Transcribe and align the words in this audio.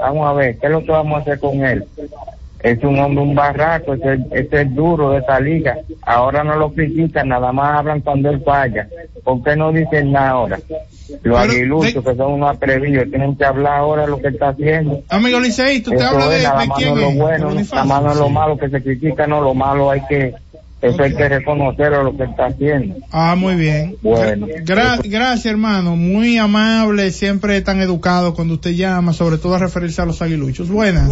vamos 0.00 0.28
a 0.28 0.32
ver, 0.32 0.58
¿qué 0.58 0.66
es 0.66 0.72
lo 0.72 0.84
que 0.84 0.92
vamos 0.92 1.18
a 1.18 1.22
hacer 1.22 1.38
con 1.38 1.64
él? 1.64 1.84
Es 2.62 2.82
un 2.84 2.98
hombre, 2.98 3.22
un 3.22 3.34
barraco, 3.34 3.94
ese, 3.94 4.18
ese 4.32 4.62
es 4.62 4.74
duro 4.74 5.12
de 5.12 5.20
esa 5.20 5.40
liga. 5.40 5.78
Ahora 6.02 6.44
no 6.44 6.56
lo 6.56 6.70
critican, 6.72 7.28
nada 7.28 7.52
más 7.52 7.78
hablan 7.78 8.02
cuando 8.02 8.28
él 8.28 8.42
falla. 8.44 8.86
¿Por 9.24 9.42
qué 9.42 9.56
no 9.56 9.72
dicen 9.72 10.12
nada 10.12 10.30
ahora? 10.30 10.58
Los 11.22 11.38
aguiluchos, 11.38 12.04
que 12.04 12.14
son 12.14 12.32
unos 12.32 12.54
atrevidos, 12.54 13.08
tienen 13.08 13.34
que 13.34 13.44
hablar 13.44 13.78
ahora 13.78 14.06
lo 14.06 14.18
que 14.18 14.28
está 14.28 14.50
haciendo. 14.50 15.02
Amigo 15.08 15.40
Licey, 15.40 15.80
tú 15.80 15.90
te 15.90 15.96
Eso 15.96 16.08
hablas 16.08 16.32
es, 16.32 16.38
de, 16.38 16.42
nada 16.42 16.60
de 16.60 16.66
más 16.66 16.78
quién 16.78 17.00
lo 17.00 17.10
bueno, 17.12 17.50
nada 17.50 17.84
más 17.84 18.02
no 18.02 18.14
lo 18.14 18.28
malo 18.28 18.58
que 18.58 18.68
se 18.68 18.82
critica, 18.82 19.26
no 19.26 19.40
lo 19.40 19.54
malo 19.54 19.90
hay 19.90 20.02
que, 20.06 20.34
eso 20.82 21.02
hay 21.02 21.14
que 21.14 21.28
reconocerlo 21.28 22.02
lo 22.04 22.16
que 22.16 22.24
está 22.24 22.46
haciendo. 22.46 22.96
Ah, 23.12 23.34
muy 23.36 23.54
bien. 23.54 23.96
Bueno. 24.02 24.46
Gra- 24.64 25.00
gracias, 25.04 25.46
hermano. 25.46 25.96
Muy 25.96 26.38
amable, 26.38 27.10
siempre 27.10 27.60
tan 27.60 27.80
educado 27.80 28.34
cuando 28.34 28.54
usted 28.54 28.70
llama, 28.72 29.12
sobre 29.12 29.38
todo 29.38 29.54
a 29.54 29.58
referirse 29.58 30.00
a 30.02 30.06
los 30.06 30.22
aguiluchos. 30.22 30.70
Buenas. 30.70 31.10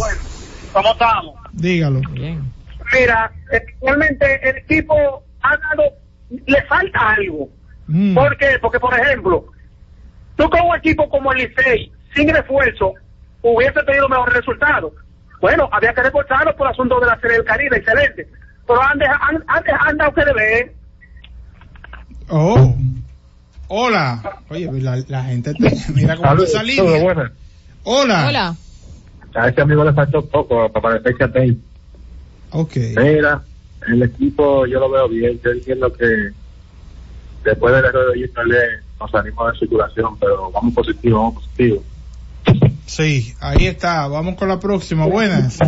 ¿Cómo 0.73 0.91
estamos? 0.91 1.35
Dígalo. 1.53 2.01
Mira, 2.91 3.31
actualmente 3.51 4.49
el 4.49 4.57
equipo 4.57 4.95
ha 5.41 5.57
dado, 5.57 5.93
le 6.47 6.61
falta 6.63 6.99
algo. 7.17 7.49
Mm. 7.87 8.15
¿Por 8.15 8.37
qué? 8.37 8.57
Porque, 8.61 8.79
por 8.79 8.93
ejemplo, 8.99 9.45
tú 10.35 10.49
con 10.49 10.61
un 10.67 10.75
equipo 10.75 11.07
como 11.09 11.31
el 11.33 11.39
Licey, 11.47 11.91
sin 12.15 12.29
refuerzo, 12.29 12.93
hubiese 13.41 13.79
tenido 13.85 14.09
mejores 14.09 14.35
resultados. 14.35 14.93
Bueno, 15.41 15.69
había 15.71 15.93
que 15.93 16.03
reportarlo 16.03 16.55
por 16.55 16.67
asunto 16.67 16.99
de 16.99 17.05
la 17.07 17.19
Serie 17.19 17.37
del 17.37 17.45
Caribe, 17.45 17.77
excelente. 17.77 18.27
Pero 18.69 18.83
han, 18.83 19.01
han, 19.01 19.63
han 19.87 19.97
dado 19.97 20.13
que 20.13 20.25
deber. 20.25 20.73
Oh. 22.29 22.75
Hola. 23.67 24.41
Oye, 24.49 24.69
la, 24.79 24.97
la 25.07 25.23
gente, 25.23 25.55
te- 25.55 25.75
mira 25.95 26.15
cómo 26.15 26.33
está 26.33 26.43
esa 26.43 26.63
línea. 26.63 27.03
Hola. 27.83 28.27
Hola. 28.27 28.55
A 29.33 29.47
ese 29.49 29.61
amigo 29.61 29.83
le 29.83 29.93
faltó 29.93 30.23
poco 30.23 30.71
para 30.71 30.99
parecer 31.01 31.15
que 31.33 31.57
Ok. 32.51 32.75
Mira, 32.95 33.41
el 33.87 34.03
equipo 34.03 34.67
yo 34.67 34.79
lo 34.79 34.91
veo 34.91 35.09
bien. 35.09 35.39
Yo 35.43 35.49
entiendo 35.49 35.91
que 35.91 36.29
después 37.43 37.73
del 37.73 37.85
error 37.85 38.13
de 38.13 38.19
Houston 38.19 38.49
nos 38.99 39.09
salimos 39.09 39.51
de 39.51 39.59
circulación, 39.59 40.15
pero 40.19 40.51
vamos 40.51 40.75
positivo, 40.75 41.17
vamos 41.17 41.33
positivo. 41.43 41.83
Sí, 42.89 43.35
ahí 43.39 43.67
está. 43.67 44.07
Vamos 44.07 44.33
con 44.35 44.47
la 44.49 44.59
próxima. 44.59 45.05
Buenas. 45.05 45.59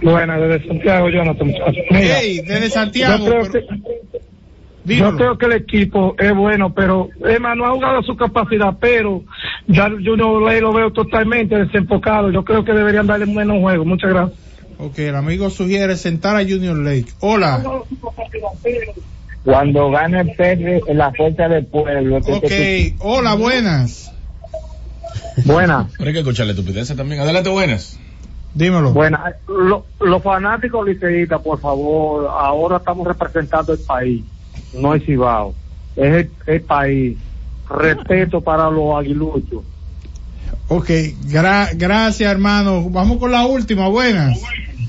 Buenas, 0.00 0.40
desde 0.40 0.68
Santiago, 0.68 1.08
Jonathan. 1.08 1.46
Mira, 1.48 2.18
Hey, 2.20 2.40
desde 2.46 2.70
Santiago. 2.70 3.26
yo 3.26 3.30
creo 3.40 3.50
que- 3.50 3.66
Dígalo. 4.84 5.10
Yo 5.12 5.16
creo 5.16 5.38
que 5.38 5.46
el 5.46 5.52
equipo 5.54 6.14
es 6.18 6.32
bueno, 6.34 6.72
pero 6.72 7.08
Emma 7.26 7.54
no 7.56 7.66
ha 7.66 7.70
jugado 7.72 7.98
a 7.98 8.02
su 8.04 8.14
capacidad, 8.16 8.76
pero 8.80 9.24
ya 9.66 9.88
Junior 9.90 10.42
Ley 10.48 10.60
lo 10.60 10.72
veo 10.72 10.92
totalmente 10.92 11.56
desenfocado. 11.56 12.30
Yo 12.30 12.44
creo 12.44 12.64
que 12.64 12.72
deberían 12.72 13.06
darle 13.08 13.26
menos 13.26 13.58
juego. 13.60 13.84
Muchas 13.84 14.10
gracias. 14.10 14.38
Ok, 14.78 14.98
el 15.00 15.16
amigo 15.16 15.50
sugiere 15.50 15.96
sentar 15.96 16.36
a 16.36 16.42
Junior 16.44 16.76
Lake. 16.76 17.06
Hola. 17.20 17.60
Cuando 19.42 19.90
gana 19.90 20.20
el 20.20 20.30
PR, 20.36 20.80
la 20.94 21.10
fuerza 21.12 21.48
del 21.48 21.66
pueblo. 21.66 22.18
Ok, 22.18 22.52
hola, 23.00 23.34
buenas. 23.34 24.13
Buenas. 25.44 25.86
Pero 25.96 26.08
hay 26.08 26.12
que 26.14 26.20
escucharle 26.20 26.52
estupideces 26.52 26.96
también. 26.96 27.20
Adelante, 27.20 27.50
buenas. 27.50 27.98
Dímelo. 28.54 28.92
Buenas. 28.92 29.34
Lo- 29.48 29.84
los 30.00 30.22
fanáticos 30.22 30.86
liceístas, 30.86 31.40
por 31.42 31.60
favor, 31.60 32.26
ahora 32.30 32.76
estamos 32.76 33.06
representando 33.06 33.72
el 33.72 33.80
país, 33.80 34.22
no 34.74 34.94
el 34.94 35.02
Cibao. 35.04 35.54
Es 35.96 36.14
el, 36.14 36.30
el 36.46 36.60
país. 36.62 37.18
Respeto 37.68 38.40
para 38.42 38.70
los 38.70 38.94
aguiluchos. 38.96 39.62
Ok, 40.68 40.88
gra- 41.26 41.70
gracias, 41.74 42.30
hermano. 42.30 42.88
Vamos 42.90 43.18
con 43.18 43.32
la 43.32 43.44
última. 43.46 43.88
Buenas. 43.88 44.40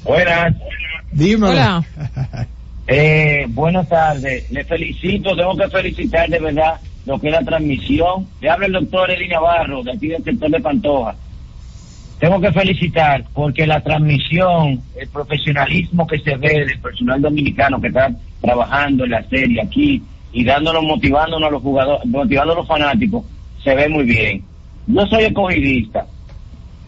Buenas. 0.03 0.55
Dímelo. 1.11 1.51
Hola. 1.51 1.83
Eh, 2.87 3.47
buenas 3.49 3.89
tardes, 3.89 4.51
le 4.51 4.63
felicito, 4.63 5.35
tengo 5.35 5.57
que 5.57 5.67
felicitar 5.69 6.29
de 6.29 6.37
verdad 6.37 6.79
lo 7.05 7.19
que 7.19 7.27
es 7.27 7.33
la 7.33 7.43
transmisión. 7.43 8.27
Le 8.41 8.49
habla 8.49 8.67
el 8.67 8.73
doctor 8.73 9.11
Eli 9.11 9.27
Navarro, 9.27 9.83
de 9.83 9.91
aquí 9.91 10.07
del 10.07 10.23
sector 10.23 10.49
de 10.49 10.59
Pantoja. 10.59 11.15
Tengo 12.19 12.39
que 12.39 12.51
felicitar 12.51 13.25
porque 13.33 13.67
la 13.67 13.81
transmisión, 13.81 14.81
el 14.95 15.07
profesionalismo 15.09 16.07
que 16.07 16.19
se 16.19 16.35
ve 16.37 16.65
del 16.65 16.79
personal 16.79 17.21
dominicano 17.21 17.79
que 17.81 17.87
está 17.87 18.09
trabajando 18.41 19.03
en 19.03 19.11
la 19.11 19.23
serie 19.23 19.61
aquí 19.61 20.01
y 20.31 20.43
dándonos, 20.43 20.83
motivándonos 20.83 21.47
a 21.47 21.51
los 21.51 21.61
jugadores, 21.61 22.05
motivando 22.05 22.53
a 22.53 22.55
los 22.55 22.67
fanáticos, 22.67 23.25
se 23.63 23.75
ve 23.75 23.89
muy 23.89 24.05
bien. 24.05 24.43
Yo 24.87 25.05
soy 25.07 25.25
escogidista 25.25 26.05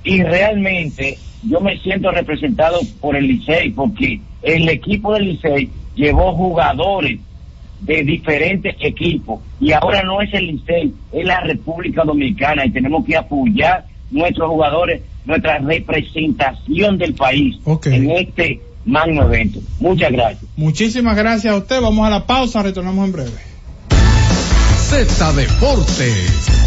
y 0.03 0.23
realmente 0.23 1.17
yo 1.43 1.59
me 1.59 1.77
siento 1.79 2.11
representado 2.11 2.79
por 3.01 3.15
el 3.15 3.27
Licey 3.27 3.71
porque 3.71 4.21
el 4.41 4.69
equipo 4.69 5.13
del 5.13 5.25
Licey 5.25 5.69
llevó 5.95 6.33
jugadores 6.33 7.19
de 7.81 8.03
diferentes 8.03 8.75
equipos 8.79 9.41
y 9.59 9.71
ahora 9.71 10.03
no 10.03 10.21
es 10.21 10.33
el 10.33 10.47
Licey, 10.47 10.93
es 11.11 11.25
la 11.25 11.41
República 11.41 12.03
Dominicana 12.03 12.65
y 12.65 12.71
tenemos 12.71 13.05
que 13.05 13.15
apoyar 13.15 13.85
nuestros 14.11 14.49
jugadores, 14.49 15.01
nuestra 15.25 15.59
representación 15.59 16.97
del 16.97 17.13
país 17.13 17.57
en 17.85 18.11
este 18.11 18.61
magno 18.85 19.23
evento. 19.23 19.59
Muchas 19.79 20.11
gracias. 20.11 20.45
Muchísimas 20.55 21.15
gracias 21.15 21.53
a 21.53 21.57
usted. 21.57 21.81
Vamos 21.81 22.07
a 22.07 22.09
la 22.09 22.25
pausa. 22.25 22.63
Retornamos 22.63 23.05
en 23.05 23.11
breve. 23.11 23.31
Z 24.89 25.33
Deportes. 25.33 26.66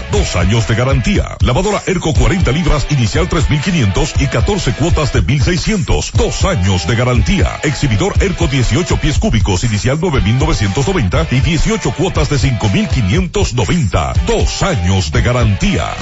dos 0.11 0.35
años 0.35 0.67
de 0.67 0.75
garantía. 0.75 1.37
Lavadora 1.41 1.81
Erco 1.85 2.13
40 2.13 2.51
libras 2.51 2.87
inicial 2.89 3.27
3500 3.29 4.13
y 4.19 4.27
14 4.27 4.73
cuotas 4.73 5.13
de 5.13 5.21
1600, 5.21 6.11
dos 6.13 6.43
años 6.45 6.87
de 6.87 6.95
garantía. 6.95 7.59
Exhibidor 7.63 8.13
Erco 8.21 8.47
18 8.47 8.97
pies 8.97 9.19
cúbicos 9.19 9.63
inicial 9.63 9.99
9990 9.99 11.27
y 11.31 11.39
18 11.39 11.91
cuotas 11.91 12.29
de 12.29 12.39
5590, 12.39 14.13
dos 14.27 14.63
años 14.63 15.11
de 15.11 15.21
garantía. 15.21 15.93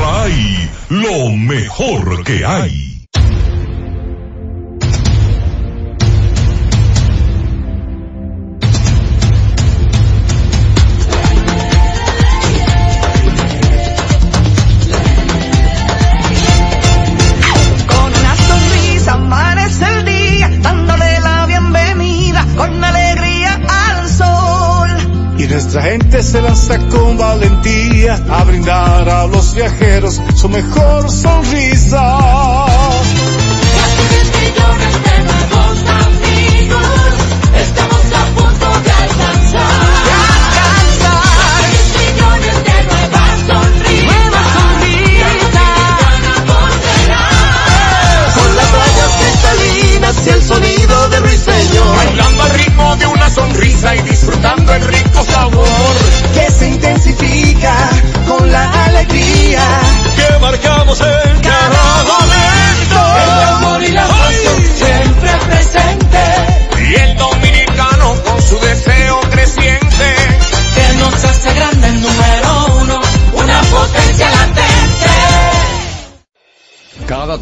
Ray, 0.00 0.70
lo 0.88 1.30
mejor 1.30 2.24
que 2.24 2.44
hay. 2.44 2.87
Y 25.38 25.46
nuestra 25.46 25.82
gente 25.82 26.20
se 26.24 26.42
lanza 26.42 26.78
con 26.88 27.16
valentía 27.16 28.20
a 28.28 28.42
brindar 28.42 29.08
a 29.08 29.24
los 29.28 29.54
viajeros 29.54 30.20
su 30.34 30.48
mejor 30.48 31.08
sonrisa. 31.08 32.18
millones 34.40 34.94
de 35.04 35.18
nuevos 35.28 35.78
amigos, 36.02 36.82
estamos 37.54 38.04
a 38.14 38.24
punto 38.34 38.66
de 38.82 38.90
alcanzar. 38.90 39.78
De 40.06 40.12
alcanzar. 40.34 41.62
millones 41.98 42.56
de 42.64 42.76
nuevas 42.90 43.38
sonrisas. 43.46 44.10
Nuevas 44.10 44.46
sonrisas. 44.58 45.38
Con 48.34 48.50
las 48.56 48.68
rayas 48.72 49.12
cristalinas 49.20 50.16
y 50.26 50.30
el 50.30 50.42
sonido 50.42 51.08
de 51.10 51.20
ruiseñor. 51.20 52.27
Una 53.28 53.34
sonrisa 53.34 53.94
y 53.96 54.02
disfrutando 54.02 54.74
el 54.74 54.82
rico 54.82 55.24
sabor 55.24 55.66
que 56.34 56.50
se 56.50 56.68
intensifica 56.68 57.74
con 58.26 58.50
la 58.50 58.84
alegría. 58.84 59.62
que 60.16 60.38
marcamos 60.40 60.97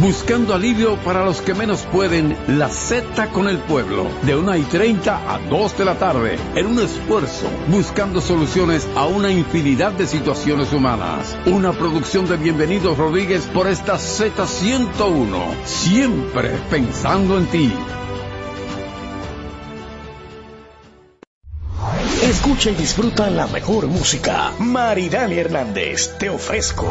Buscando 0.00 0.54
alivio 0.54 0.96
para 1.04 1.26
los 1.26 1.42
que 1.42 1.52
menos 1.52 1.82
pueden, 1.92 2.34
la 2.48 2.70
Z 2.70 3.30
con 3.32 3.48
el 3.48 3.58
pueblo, 3.58 4.06
de 4.22 4.34
1 4.34 4.56
y 4.56 4.62
30 4.62 5.34
a 5.34 5.38
2 5.38 5.76
de 5.76 5.84
la 5.84 5.98
tarde, 5.98 6.38
en 6.54 6.68
un 6.68 6.78
esfuerzo, 6.78 7.46
buscando 7.68 8.22
soluciones 8.22 8.88
a 8.96 9.04
una 9.04 9.30
infinidad 9.30 9.92
de 9.92 10.06
situaciones 10.06 10.72
humanas. 10.72 11.36
Una 11.44 11.72
producción 11.72 12.26
de 12.26 12.38
Bienvenidos 12.38 12.96
Rodríguez 12.96 13.44
por 13.52 13.68
esta 13.68 13.96
Z101, 13.96 15.66
siempre 15.66 16.48
pensando 16.70 17.36
en 17.36 17.46
ti. 17.48 17.70
Escucha 22.22 22.70
y 22.70 22.74
disfruta 22.74 23.28
la 23.28 23.46
mejor 23.48 23.86
música. 23.86 24.52
Maridani 24.58 25.36
Hernández, 25.36 26.16
te 26.18 26.30
ofrezco. 26.30 26.90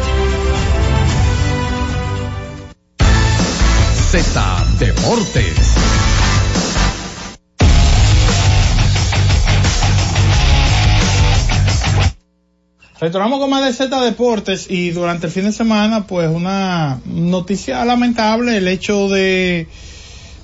Z 4.11 4.65
Deportes. 4.77 5.55
Retornamos 12.99 13.39
con 13.39 13.49
más 13.49 13.63
de 13.63 13.71
Z 13.71 14.01
Deportes 14.01 14.69
y 14.69 14.91
durante 14.91 15.27
el 15.27 15.31
fin 15.31 15.45
de 15.45 15.53
semana, 15.53 16.07
pues 16.07 16.29
una 16.29 16.99
noticia 17.05 17.85
lamentable, 17.85 18.57
el 18.57 18.67
hecho 18.67 19.07
de, 19.07 19.67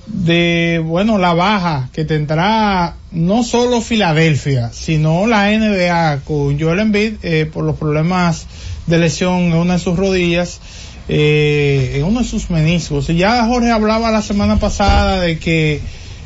de, 0.06 0.80
bueno, 0.82 1.18
la 1.18 1.34
baja 1.34 1.90
que 1.92 2.06
tendrá 2.06 2.96
no 3.12 3.44
solo 3.44 3.82
Filadelfia, 3.82 4.72
sino 4.72 5.26
la 5.26 5.50
NBA 5.50 6.20
con 6.24 6.58
Joel 6.58 6.80
Embiid 6.80 7.16
eh, 7.22 7.44
por 7.44 7.64
los 7.64 7.76
problemas 7.76 8.46
de 8.86 8.98
lesión 8.98 9.34
en 9.34 9.56
una 9.56 9.74
de 9.74 9.80
sus 9.80 9.98
rodillas, 9.98 10.58
eh, 11.08 11.94
en 11.96 12.04
uno 12.04 12.20
de 12.20 12.26
sus 12.26 12.50
meniscos. 12.50 13.06
Ya 13.08 13.46
Jorge 13.46 13.70
hablaba 13.70 14.10
la 14.10 14.22
semana 14.22 14.58
pasada 14.58 15.20
de 15.20 15.38
que 15.38 15.80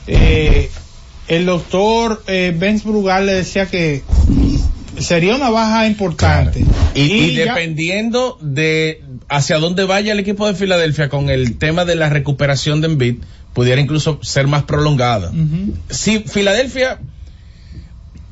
eh, 0.07 0.71
el 1.29 1.47
doctor 1.47 2.23
eh, 2.27 2.55
Benz 2.57 2.85
Brugal 2.85 3.27
le 3.27 3.35
decía 3.35 3.67
que 3.67 4.03
sería 4.99 5.37
una 5.37 5.51
baja 5.51 5.87
importante. 5.87 6.65
Y, 6.95 7.01
y 7.01 7.35
dependiendo 7.37 8.39
de 8.41 9.03
hacia 9.29 9.59
dónde 9.59 9.85
vaya 9.85 10.13
el 10.13 10.21
equipo 10.21 10.47
de 10.47 10.55
Filadelfia 10.55 11.09
con 11.09 11.31
el 11.31 11.57
tema 11.57 11.85
de 11.85 11.95
la 11.95 12.11
recuperación 12.11 12.81
de 12.81 12.89
Embiid, 12.89 13.17
pudiera 13.55 13.81
incluso 13.81 14.19
ser 14.23 14.47
más 14.47 14.65
prolongada. 14.65 15.33
Si 15.89 16.21
Filadelfia 16.21 16.99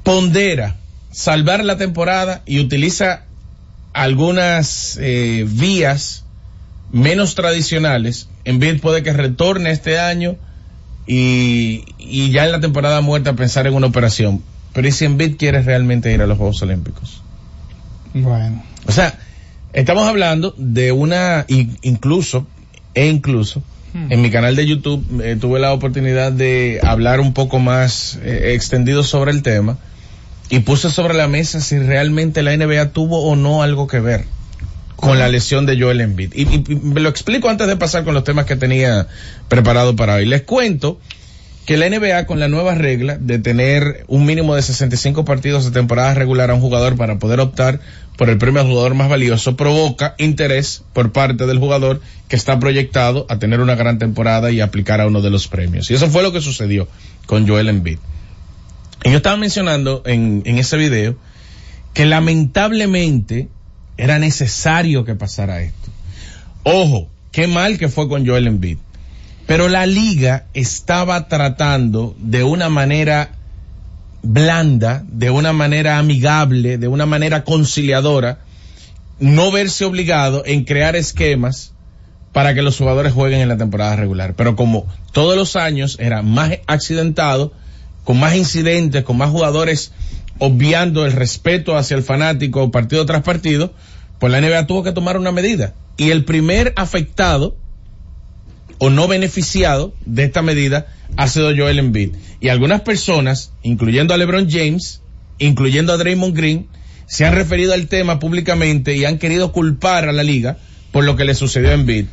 pondera 0.03 0.77
salvar 1.11 1.65
la 1.65 1.77
temporada 1.77 2.43
y 2.47 2.61
utiliza 2.61 3.25
algunas 3.93 4.99
eh, 5.01 5.47
vías 5.49 6.25
menos 6.93 7.35
tradicionales, 7.35 8.29
Embiid 8.45 8.81
puede 8.81 9.03
que 9.03 9.13
retorne 9.13 9.71
este 9.71 9.99
año 9.99 10.37
y, 11.07 11.85
y 11.99 12.31
ya 12.31 12.45
en 12.47 12.53
la 12.53 12.61
temporada 12.61 13.01
muerta 13.01 13.35
pensar 13.35 13.67
en 13.67 13.75
una 13.75 13.87
operación. 13.87 14.43
Pero 14.73 14.89
¿y 14.89 14.93
si 14.93 15.05
Embiid 15.05 15.37
quiere 15.37 15.63
realmente 15.63 16.13
ir 16.13 16.23
a 16.23 16.27
los 16.27 16.39
Juegos 16.39 16.63
Olímpicos? 16.63 17.23
Bueno. 18.15 18.63
O 18.87 18.93
sea, 18.93 19.19
estamos 19.73 20.07
hablando 20.09 20.55
de 20.57 20.93
una, 20.93 21.45
in- 21.49 21.79
incluso, 21.83 22.47
e 22.95 23.07
incluso, 23.09 23.63
Hmm. 23.93 24.13
en 24.13 24.23
mi 24.23 24.31
canal 24.31 24.55
de 24.55 24.65
YouTube 24.69 25.05
eh, 25.21 25.35
tuve 25.35 25.59
la 25.59 25.73
oportunidad 25.73 26.31
de 26.31 26.79
hablar 26.81 27.19
un 27.19 27.33
poco 27.35 27.59
más 27.59 28.21
eh, 28.23 28.53
extendido 28.55 29.03
sobre 29.03 29.33
el 29.33 29.43
tema 29.43 29.79
y 30.49 30.61
puse 30.61 30.91
sobre 30.93 31.15
la 31.15 31.27
mesa 31.27 31.61
si 31.61 31.77
realmente 31.77 32.45
la 32.45 32.57
NBA 32.57 32.91
tuvo 32.91 33.25
o 33.25 33.35
no 33.35 33.65
algo 33.65 33.89
que 33.89 33.99
ver 33.99 34.27
con 35.01 35.19
la 35.19 35.29
lesión 35.29 35.67
de 35.67 35.81
Joel 35.81 36.01
Embiid. 36.01 36.35
Y, 36.35 36.75
me 36.77 37.01
lo 37.01 37.09
explico 37.09 37.49
antes 37.49 37.67
de 37.67 37.77
pasar 37.77 38.05
con 38.05 38.15
los 38.15 38.25
temas 38.25 38.45
que 38.45 38.57
tenía 38.57 39.09
preparado 39.49 39.97
para 39.97 40.17
hoy. 40.17 40.27
Les 40.27 40.43
cuento 40.43 41.01
que 41.67 41.77
la 41.77 41.89
NBA 41.89 42.27
con 42.27 42.41
la 42.41 42.49
nueva 42.49 42.75
regla 42.75 43.17
de 43.19 43.39
tener 43.39 44.05
un 44.09 44.27
mínimo 44.27 44.55
de 44.55 44.63
65 44.63 45.25
partidos 45.25 45.65
de 45.65 45.71
temporada 45.71 46.15
regular 46.15 46.51
a 46.51 46.55
un 46.55 46.61
jugador 46.61 46.97
para 46.97 47.19
poder 47.19 47.41
optar 47.41 47.81
por 48.17 48.29
el 48.29 48.39
premio 48.39 48.61
al 48.61 48.67
jugador 48.67 48.95
más 48.95 49.09
valioso 49.09 49.57
provoca 49.57 50.15
interés 50.19 50.83
por 50.93 51.13
parte 51.13 51.47
del 51.47 51.59
jugador 51.59 52.01
que 52.29 52.37
está 52.37 52.59
proyectado 52.59 53.25
a 53.29 53.39
tener 53.39 53.61
una 53.61 53.77
gran 53.77 53.99
temporada 53.99 54.51
y 54.51 54.61
aplicar 54.61 55.01
a 55.01 55.07
uno 55.07 55.23
de 55.23 55.31
los 55.31 55.49
premios. 55.49 55.91
Y 55.91 55.95
eso 55.95 56.11
fue 56.11 56.23
lo 56.23 56.33
que 56.33 56.41
sucedió 56.41 56.89
con 57.27 57.47
Joel 57.47 57.69
Embiid. 57.69 57.99
Y 59.05 59.11
yo 59.11 59.17
estaba 59.17 59.37
mencionando 59.37 60.03
en, 60.05 60.43
en 60.45 60.59
ese 60.59 60.77
video 60.77 61.17
que 61.95 62.05
lamentablemente 62.05 63.49
era 64.01 64.19
necesario 64.19 65.05
que 65.05 65.15
pasara 65.15 65.61
esto. 65.61 65.91
Ojo, 66.63 67.09
qué 67.33 67.47
mal 67.47 67.77
que 67.79 67.91
fue 67.91 68.09
con 68.09 68.27
Joel 68.27 68.47
Embiid. 68.47 68.79
Pero 69.47 69.69
la 69.69 69.85
liga 69.85 70.47
estaba 70.55 71.29
tratando 71.29 72.17
de 72.19 72.43
una 72.43 72.71
manera 72.71 73.33
blanda, 74.23 75.05
de 75.07 75.29
una 75.29 75.53
manera 75.53 75.99
amigable, 75.99 76.79
de 76.79 76.89
una 76.89 77.05
manera 77.05 77.45
conciliadora, 77.45 78.39
no 79.19 79.53
verse 79.53 79.85
obligado 79.85 80.45
en 80.47 80.65
crear 80.65 80.97
esquemas 80.97 81.73
para 82.33 82.55
que 82.55 82.63
los 82.63 82.79
jugadores 82.79 83.13
jueguen 83.13 83.41
en 83.41 83.49
la 83.49 83.59
temporada 83.59 83.97
regular. 83.97 84.33
Pero 84.35 84.57
como 84.57 84.87
todos 85.13 85.37
los 85.37 85.57
años 85.57 85.99
era 86.01 86.23
más 86.23 86.53
accidentado, 86.67 87.53
con 88.05 88.19
más 88.19 88.35
incidentes, 88.35 89.05
con 89.05 89.19
más 89.19 89.29
jugadores 89.29 89.93
obviando 90.41 91.07
el 91.07 91.13
respeto 91.13 91.77
hacia 91.77 91.97
el 91.97 92.03
fanático 92.03 92.71
partido 92.71 93.07
tras 93.07 93.23
partido, 93.23 93.73
pues 94.19 94.33
la 94.33 94.41
NBA 94.41 94.67
tuvo 94.67 94.83
que 94.83 94.93
tomar 94.93 95.17
una 95.17 95.31
medida. 95.31 95.75
Y 95.97 96.11
el 96.11 96.25
primer 96.25 96.73
afectado 96.77 97.57
o 98.79 98.91
no 98.91 99.07
beneficiado 99.07 99.95
de 100.07 100.25
esta 100.25 100.43
medida 100.43 100.87
ha 101.17 101.29
sido 101.29 101.55
Joel 101.57 101.79
Embiid. 101.79 102.17
Y 102.41 102.49
algunas 102.49 102.81
personas, 102.81 103.53
incluyendo 103.63 104.15
a 104.15 104.17
LeBron 104.17 104.49
James, 104.51 105.03
incluyendo 105.39 105.93
a 105.93 105.99
Draymond 105.99 106.37
Green, 106.37 106.69
se 107.07 107.27
han 107.27 107.35
referido 107.35 107.75
al 107.75 107.89
tema 107.89 108.19
públicamente 108.19 108.97
y 108.97 109.05
han 109.05 109.19
querido 109.19 109.53
culpar 109.53 110.09
a 110.09 110.13
la 110.13 110.23
liga 110.23 110.59
por 110.93 111.05
lo 111.05 111.17
que 111.17 111.25
le 111.25 111.35
sucedió 111.35 111.71
a 111.71 111.75
Embiid. 111.75 112.07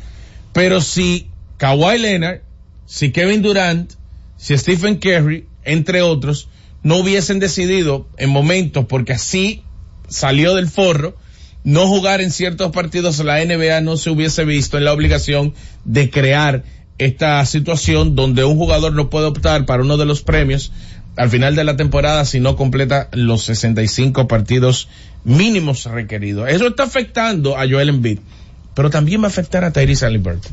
Pero 0.52 0.80
si 0.80 1.28
Kawhi 1.56 1.98
Leonard, 1.98 2.40
si 2.84 3.12
Kevin 3.12 3.42
Durant, 3.42 3.92
si 4.36 4.56
Stephen 4.58 4.96
Curry, 4.96 5.46
entre 5.64 6.02
otros, 6.02 6.48
no 6.82 6.96
hubiesen 6.96 7.38
decidido 7.38 8.08
en 8.18 8.30
momentos, 8.30 8.86
porque 8.86 9.12
así 9.12 9.62
salió 10.08 10.54
del 10.54 10.68
forro, 10.68 11.16
no 11.64 11.86
jugar 11.86 12.20
en 12.20 12.30
ciertos 12.30 12.70
partidos, 12.72 13.18
la 13.18 13.44
NBA 13.44 13.80
no 13.80 13.96
se 13.96 14.10
hubiese 14.10 14.44
visto 14.44 14.78
en 14.78 14.84
la 14.84 14.92
obligación 14.92 15.54
de 15.84 16.10
crear 16.10 16.64
esta 16.98 17.44
situación 17.46 18.14
donde 18.14 18.44
un 18.44 18.56
jugador 18.56 18.92
no 18.92 19.10
puede 19.10 19.26
optar 19.26 19.66
para 19.66 19.82
uno 19.82 19.96
de 19.96 20.06
los 20.06 20.22
premios 20.22 20.72
al 21.16 21.30
final 21.30 21.56
de 21.56 21.64
la 21.64 21.76
temporada 21.76 22.24
si 22.24 22.38
no 22.38 22.56
completa 22.56 23.08
los 23.12 23.42
65 23.44 24.28
partidos 24.28 24.88
mínimos 25.24 25.84
requeridos. 25.84 26.48
Eso 26.48 26.68
está 26.68 26.84
afectando 26.84 27.56
a 27.56 27.68
Joel 27.68 27.88
Embiid, 27.88 28.20
pero 28.74 28.88
también 28.88 29.20
va 29.20 29.26
a 29.26 29.28
afectar 29.28 29.64
a 29.64 29.72
Tyrese 29.72 30.06
Halliburton. 30.06 30.52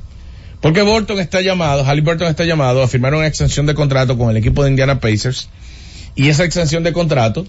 Porque 0.61 0.81
Burton 0.81 1.19
está 1.19 1.41
llamado, 1.41 1.83
Halliburton 1.83 2.27
está 2.27 2.45
llamado 2.45 2.81
a 2.81 2.87
firmar 2.87 3.13
una 3.13 3.27
extensión 3.27 3.67
de 3.67 3.75
contrato 3.75 4.17
con 4.17 4.31
el 4.31 4.37
equipo 4.37 4.63
de 4.63 4.71
Indiana 4.71 4.99
Pacers 4.99 5.49
y 6.15 6.29
esa 6.29 6.43
extensión 6.43 6.83
de 6.83 6.93
contrato 6.93 7.45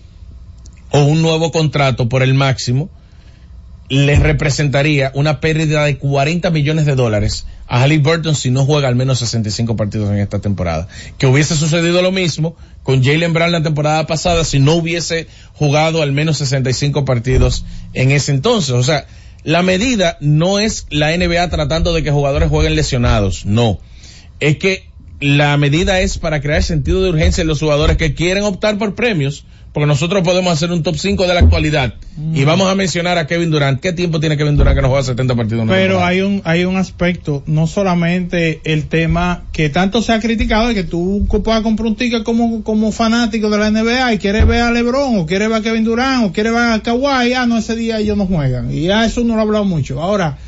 o 0.90 1.04
un 1.04 1.22
nuevo 1.22 1.52
contrato 1.52 2.08
por 2.08 2.22
el 2.22 2.34
máximo 2.34 2.90
le 3.88 4.18
representaría 4.18 5.12
una 5.14 5.40
pérdida 5.40 5.84
de 5.84 5.96
40 5.98 6.50
millones 6.50 6.86
de 6.86 6.96
dólares 6.96 7.46
a 7.68 7.80
Halliburton 7.80 8.34
si 8.34 8.50
no 8.50 8.64
juega 8.64 8.88
al 8.88 8.96
menos 8.96 9.20
65 9.20 9.76
partidos 9.76 10.10
en 10.10 10.18
esta 10.18 10.40
temporada. 10.40 10.88
Que 11.18 11.26
hubiese 11.26 11.56
sucedido 11.56 12.02
lo 12.02 12.10
mismo 12.10 12.56
con 12.82 13.04
Jalen 13.04 13.32
Brown 13.32 13.52
la 13.52 13.62
temporada 13.62 14.06
pasada 14.06 14.44
si 14.44 14.58
no 14.58 14.74
hubiese 14.74 15.28
jugado 15.54 16.02
al 16.02 16.12
menos 16.12 16.38
65 16.38 17.04
partidos 17.04 17.64
en 17.92 18.10
ese 18.10 18.32
entonces. 18.32 18.72
O 18.72 18.82
sea, 18.82 19.06
la 19.44 19.62
medida 19.62 20.16
no 20.20 20.58
es 20.58 20.86
la 20.90 21.16
NBA 21.16 21.48
tratando 21.50 21.92
de 21.92 22.02
que 22.02 22.10
jugadores 22.10 22.48
jueguen 22.48 22.74
lesionados, 22.74 23.46
no. 23.46 23.78
Es 24.40 24.58
que 24.58 24.88
la 25.20 25.56
medida 25.56 26.00
es 26.00 26.18
para 26.18 26.40
crear 26.40 26.62
sentido 26.62 27.02
de 27.02 27.10
urgencia 27.10 27.42
en 27.42 27.48
los 27.48 27.60
jugadores 27.60 27.96
que 27.96 28.14
quieren 28.14 28.44
optar 28.44 28.76
por 28.78 28.94
premios 28.94 29.44
porque 29.72 29.86
nosotros 29.86 30.22
podemos 30.22 30.50
hacer 30.54 30.72
un 30.72 30.82
top 30.82 30.96
5 30.96 31.26
de 31.26 31.34
la 31.34 31.40
actualidad 31.40 31.92
y 32.32 32.40
Mm. 32.40 32.46
vamos 32.46 32.72
a 32.72 32.74
mencionar 32.74 33.18
a 33.18 33.26
Kevin 33.26 33.50
Durant. 33.50 33.78
¿Qué 33.78 33.92
tiempo 33.92 34.20
tiene 34.20 34.38
Kevin 34.38 34.56
Durant 34.56 34.74
que 34.74 34.80
no 34.80 34.88
juega 34.88 35.02
70 35.04 35.34
partidos? 35.34 35.66
Pero 35.68 36.02
hay 36.02 36.22
un, 36.22 36.40
hay 36.44 36.64
un 36.64 36.78
aspecto, 36.78 37.42
no 37.44 37.66
solamente 37.66 38.62
el 38.64 38.86
tema 38.88 39.44
que 39.52 39.68
tanto 39.68 40.00
se 40.00 40.14
ha 40.14 40.20
criticado 40.20 40.68
de 40.68 40.74
que 40.74 40.84
tú 40.84 41.26
puedas 41.28 41.60
comprar 41.60 41.88
un 41.88 41.94
ticket 41.94 42.22
como, 42.22 42.64
como 42.64 42.90
fanático 42.90 43.50
de 43.50 43.58
la 43.58 43.70
NBA 43.70 44.14
y 44.14 44.18
quieres 44.18 44.46
ver 44.46 44.62
a 44.62 44.70
LeBron 44.70 45.18
o 45.18 45.26
quieres 45.26 45.50
ver 45.50 45.58
a 45.58 45.62
Kevin 45.62 45.84
Durant 45.84 46.24
o 46.24 46.32
quieres 46.32 46.54
ver 46.54 46.72
a 46.72 46.82
Kawhi, 46.82 47.34
ah, 47.34 47.44
no, 47.46 47.58
ese 47.58 47.76
día 47.76 47.98
ellos 47.98 48.16
no 48.16 48.24
juegan. 48.24 48.72
Y 48.72 48.84
ya 48.84 49.04
eso 49.04 49.24
no 49.24 49.34
lo 49.34 49.40
he 49.40 49.42
hablado 49.42 49.66
mucho. 49.66 50.00
Ahora, 50.00 50.38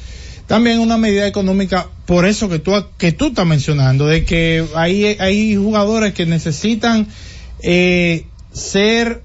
también 0.48 0.80
una 0.80 0.96
medida 0.96 1.28
económica, 1.28 1.86
por 2.06 2.26
eso 2.26 2.48
que 2.48 2.58
tú, 2.58 2.72
que 2.96 3.12
tú 3.12 3.28
estás 3.28 3.46
mencionando, 3.46 4.06
de 4.06 4.24
que 4.24 4.64
hay, 4.74 5.04
hay 5.04 5.54
jugadores 5.54 6.14
que 6.14 6.26
necesitan, 6.26 7.06
eh, 7.62 8.24
ser 8.52 9.22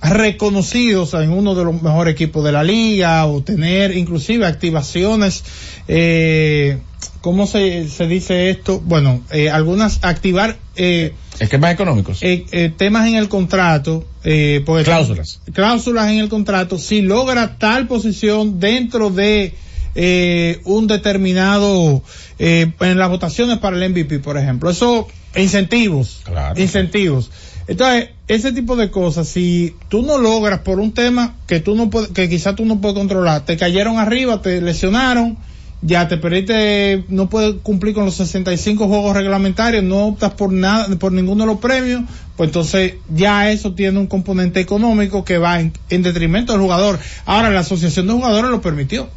reconocidos 0.00 1.14
en 1.14 1.30
uno 1.30 1.54
de 1.54 1.64
los 1.64 1.82
mejores 1.82 2.12
equipos 2.12 2.44
de 2.44 2.52
la 2.52 2.62
liga 2.62 3.26
o 3.26 3.42
tener 3.42 3.96
inclusive 3.96 4.46
activaciones 4.46 5.42
eh, 5.88 6.78
¿cómo 7.20 7.48
se, 7.48 7.88
se 7.88 8.06
dice 8.06 8.50
esto? 8.50 8.78
bueno 8.78 9.22
eh, 9.32 9.50
algunas 9.50 9.98
activar 10.02 10.56
eh, 10.76 11.14
esquemas 11.40 11.72
económicos 11.74 12.22
eh, 12.22 12.46
eh, 12.52 12.72
temas 12.76 13.08
en 13.08 13.16
el 13.16 13.28
contrato 13.28 14.04
eh, 14.22 14.62
Cláusulas. 14.84 15.40
cláusulas 15.52 16.12
en 16.12 16.18
el 16.20 16.28
contrato 16.28 16.78
si 16.78 17.02
logra 17.02 17.58
tal 17.58 17.88
posición 17.88 18.60
dentro 18.60 19.10
de 19.10 19.54
eh, 19.94 20.60
un 20.64 20.86
determinado 20.86 22.02
eh, 22.38 22.72
en 22.80 22.98
las 22.98 23.08
votaciones 23.08 23.58
para 23.58 23.76
el 23.76 23.90
MVP 23.90 24.20
por 24.20 24.38
ejemplo 24.38 24.70
eso 24.70 25.08
incentivos 25.36 26.22
incentivos 26.56 27.30
entonces 27.66 28.10
ese 28.28 28.52
tipo 28.52 28.76
de 28.76 28.90
cosas 28.90 29.28
si 29.28 29.74
tú 29.88 30.02
no 30.02 30.18
logras 30.18 30.60
por 30.60 30.80
un 30.80 30.92
tema 30.92 31.36
que 31.46 31.60
tú 31.60 31.74
no 31.74 31.90
puedes, 31.90 32.10
que 32.10 32.28
quizás 32.28 32.56
tú 32.56 32.64
no 32.64 32.80
puedes 32.80 32.96
controlar 32.96 33.44
te 33.44 33.56
cayeron 33.56 33.98
arriba 33.98 34.42
te 34.42 34.60
lesionaron 34.60 35.38
ya 35.80 36.08
te 36.08 36.16
perdiste, 36.16 37.04
no 37.08 37.28
puedes 37.28 37.56
cumplir 37.62 37.94
con 37.94 38.04
los 38.04 38.14
65 38.16 38.88
juegos 38.88 39.14
reglamentarios, 39.14 39.84
no 39.84 40.06
optas 40.06 40.32
por 40.34 40.52
nada, 40.52 40.88
por 40.96 41.12
ninguno 41.12 41.44
de 41.44 41.52
los 41.52 41.60
premios, 41.60 42.02
pues 42.36 42.48
entonces 42.48 42.94
ya 43.08 43.50
eso 43.50 43.74
tiene 43.74 43.98
un 43.98 44.06
componente 44.06 44.60
económico 44.60 45.24
que 45.24 45.38
va 45.38 45.60
en, 45.60 45.72
en 45.88 46.02
detrimento 46.02 46.52
del 46.52 46.62
jugador. 46.62 46.98
Ahora 47.26 47.50
la 47.50 47.60
asociación 47.60 48.08
de 48.08 48.14
jugadores 48.14 48.50
lo 48.50 48.60
permitió. 48.60 49.08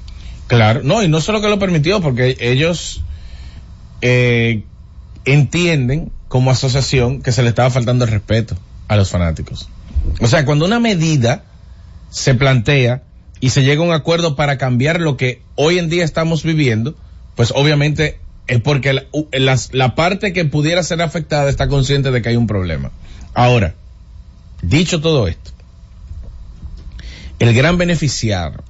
Claro, 0.51 0.81
no, 0.83 1.01
y 1.01 1.07
no 1.07 1.21
solo 1.21 1.39
que 1.39 1.47
lo 1.47 1.59
permitió, 1.59 2.01
porque 2.01 2.35
ellos 2.41 3.05
eh, 4.01 4.65
entienden 5.23 6.11
como 6.27 6.51
asociación 6.51 7.21
que 7.21 7.31
se 7.31 7.41
le 7.41 7.47
estaba 7.47 7.69
faltando 7.69 8.03
el 8.03 8.11
respeto 8.11 8.57
a 8.89 8.97
los 8.97 9.09
fanáticos. 9.09 9.69
O 10.19 10.27
sea, 10.27 10.43
cuando 10.43 10.65
una 10.65 10.81
medida 10.81 11.45
se 12.09 12.35
plantea 12.35 13.01
y 13.39 13.51
se 13.51 13.63
llega 13.63 13.81
a 13.81 13.85
un 13.85 13.93
acuerdo 13.93 14.35
para 14.35 14.57
cambiar 14.57 14.99
lo 14.99 15.15
que 15.15 15.41
hoy 15.55 15.79
en 15.79 15.87
día 15.87 16.03
estamos 16.03 16.43
viviendo, 16.43 16.95
pues 17.37 17.53
obviamente 17.55 18.19
es 18.47 18.59
porque 18.59 18.91
la, 19.31 19.57
la 19.71 19.95
parte 19.95 20.33
que 20.33 20.43
pudiera 20.43 20.83
ser 20.83 21.01
afectada 21.01 21.49
está 21.49 21.69
consciente 21.69 22.11
de 22.11 22.21
que 22.21 22.27
hay 22.27 22.35
un 22.35 22.47
problema. 22.47 22.91
Ahora, 23.33 23.73
dicho 24.61 24.99
todo 24.99 25.29
esto, 25.29 25.51
el 27.39 27.53
gran 27.53 27.77
beneficiario 27.77 28.65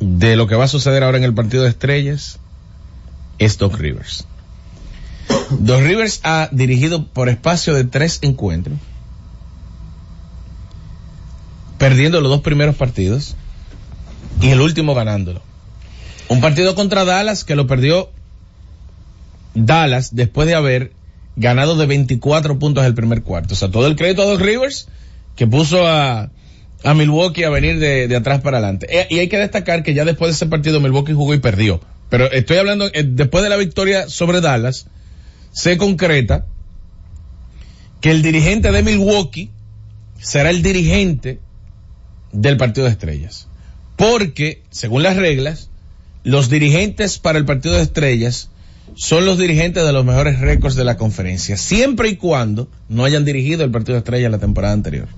de 0.00 0.36
lo 0.36 0.46
que 0.46 0.54
va 0.54 0.64
a 0.64 0.68
suceder 0.68 1.02
ahora 1.02 1.18
en 1.18 1.24
el 1.24 1.34
partido 1.34 1.64
de 1.64 1.70
estrellas 1.70 2.38
es 3.38 3.58
Doc 3.58 3.76
Rivers. 3.76 4.26
Doc 5.50 5.80
Rivers 5.80 6.20
ha 6.24 6.48
dirigido 6.52 7.06
por 7.06 7.28
espacio 7.28 7.74
de 7.74 7.84
tres 7.84 8.18
encuentros, 8.22 8.78
perdiendo 11.78 12.20
los 12.20 12.30
dos 12.30 12.40
primeros 12.40 12.76
partidos 12.76 13.34
y 14.40 14.48
el 14.48 14.60
último 14.60 14.94
ganándolo. 14.94 15.42
Un 16.28 16.40
partido 16.40 16.74
contra 16.74 17.04
Dallas 17.04 17.44
que 17.44 17.56
lo 17.56 17.66
perdió 17.66 18.10
Dallas 19.54 20.14
después 20.14 20.46
de 20.46 20.54
haber 20.54 20.92
ganado 21.36 21.76
de 21.76 21.86
24 21.86 22.58
puntos 22.58 22.84
el 22.84 22.94
primer 22.94 23.22
cuarto. 23.22 23.54
O 23.54 23.56
sea, 23.56 23.70
todo 23.70 23.86
el 23.86 23.96
crédito 23.96 24.22
a 24.22 24.26
Doc 24.26 24.40
Rivers 24.40 24.88
que 25.36 25.46
puso 25.46 25.86
a, 25.86 26.30
a 26.84 26.94
Milwaukee 26.94 27.44
a 27.44 27.50
venir 27.50 27.78
de, 27.78 28.14
atrás 28.14 28.40
para 28.40 28.58
adelante. 28.58 28.86
Eh, 28.90 29.06
y 29.10 29.18
hay 29.18 29.28
que 29.28 29.38
destacar 29.38 29.82
que 29.82 29.94
ya 29.94 30.04
después 30.04 30.30
de 30.30 30.34
ese 30.34 30.46
partido 30.46 30.80
Milwaukee 30.80 31.12
jugó 31.12 31.34
y 31.34 31.38
perdió. 31.38 31.80
Pero 32.08 32.30
estoy 32.30 32.58
hablando, 32.58 32.88
eh, 32.92 33.04
después 33.06 33.42
de 33.44 33.50
la 33.50 33.56
victoria 33.56 34.08
sobre 34.08 34.40
Dallas, 34.40 34.86
se 35.52 35.76
concreta 35.76 36.46
que 38.00 38.10
el 38.10 38.22
dirigente 38.22 38.70
de 38.70 38.82
Milwaukee 38.82 39.50
será 40.20 40.50
el 40.50 40.62
dirigente 40.62 41.40
del 42.32 42.56
partido 42.56 42.86
de 42.86 42.92
estrellas. 42.92 43.48
Porque, 43.96 44.62
según 44.70 45.02
las 45.02 45.16
reglas, 45.16 45.70
los 46.22 46.48
dirigentes 46.48 47.18
para 47.18 47.38
el 47.38 47.44
partido 47.44 47.74
de 47.74 47.82
estrellas 47.82 48.50
son 48.94 49.26
los 49.26 49.38
dirigentes 49.38 49.84
de 49.84 49.92
los 49.92 50.04
mejores 50.04 50.40
récords 50.40 50.76
de 50.76 50.84
la 50.84 50.96
conferencia, 50.96 51.56
siempre 51.56 52.08
y 52.08 52.16
cuando 52.16 52.68
no 52.88 53.04
hayan 53.04 53.24
dirigido 53.24 53.64
el 53.64 53.70
partido 53.70 53.94
de 53.94 53.98
estrellas 53.98 54.30
la 54.30 54.38
temporada 54.38 54.72
anterior. 54.72 55.08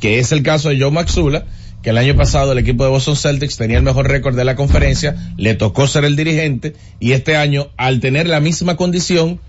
Que 0.00 0.18
es 0.18 0.32
el 0.32 0.42
caso 0.42 0.68
de 0.68 0.80
Joe 0.80 0.90
Maxula, 0.90 1.46
que 1.82 1.90
el 1.90 1.98
año 1.98 2.16
pasado 2.16 2.52
el 2.52 2.58
equipo 2.58 2.84
de 2.84 2.90
Boston 2.90 3.16
Celtics 3.16 3.56
tenía 3.56 3.78
el 3.78 3.82
mejor 3.82 4.08
récord 4.08 4.36
de 4.36 4.44
la 4.44 4.56
conferencia, 4.56 5.32
le 5.36 5.54
tocó 5.54 5.86
ser 5.86 6.04
el 6.04 6.16
dirigente, 6.16 6.74
y 7.00 7.12
este 7.12 7.36
año, 7.36 7.68
al 7.76 8.00
tener 8.00 8.26
la 8.26 8.40
misma 8.40 8.76
condición, 8.76 9.40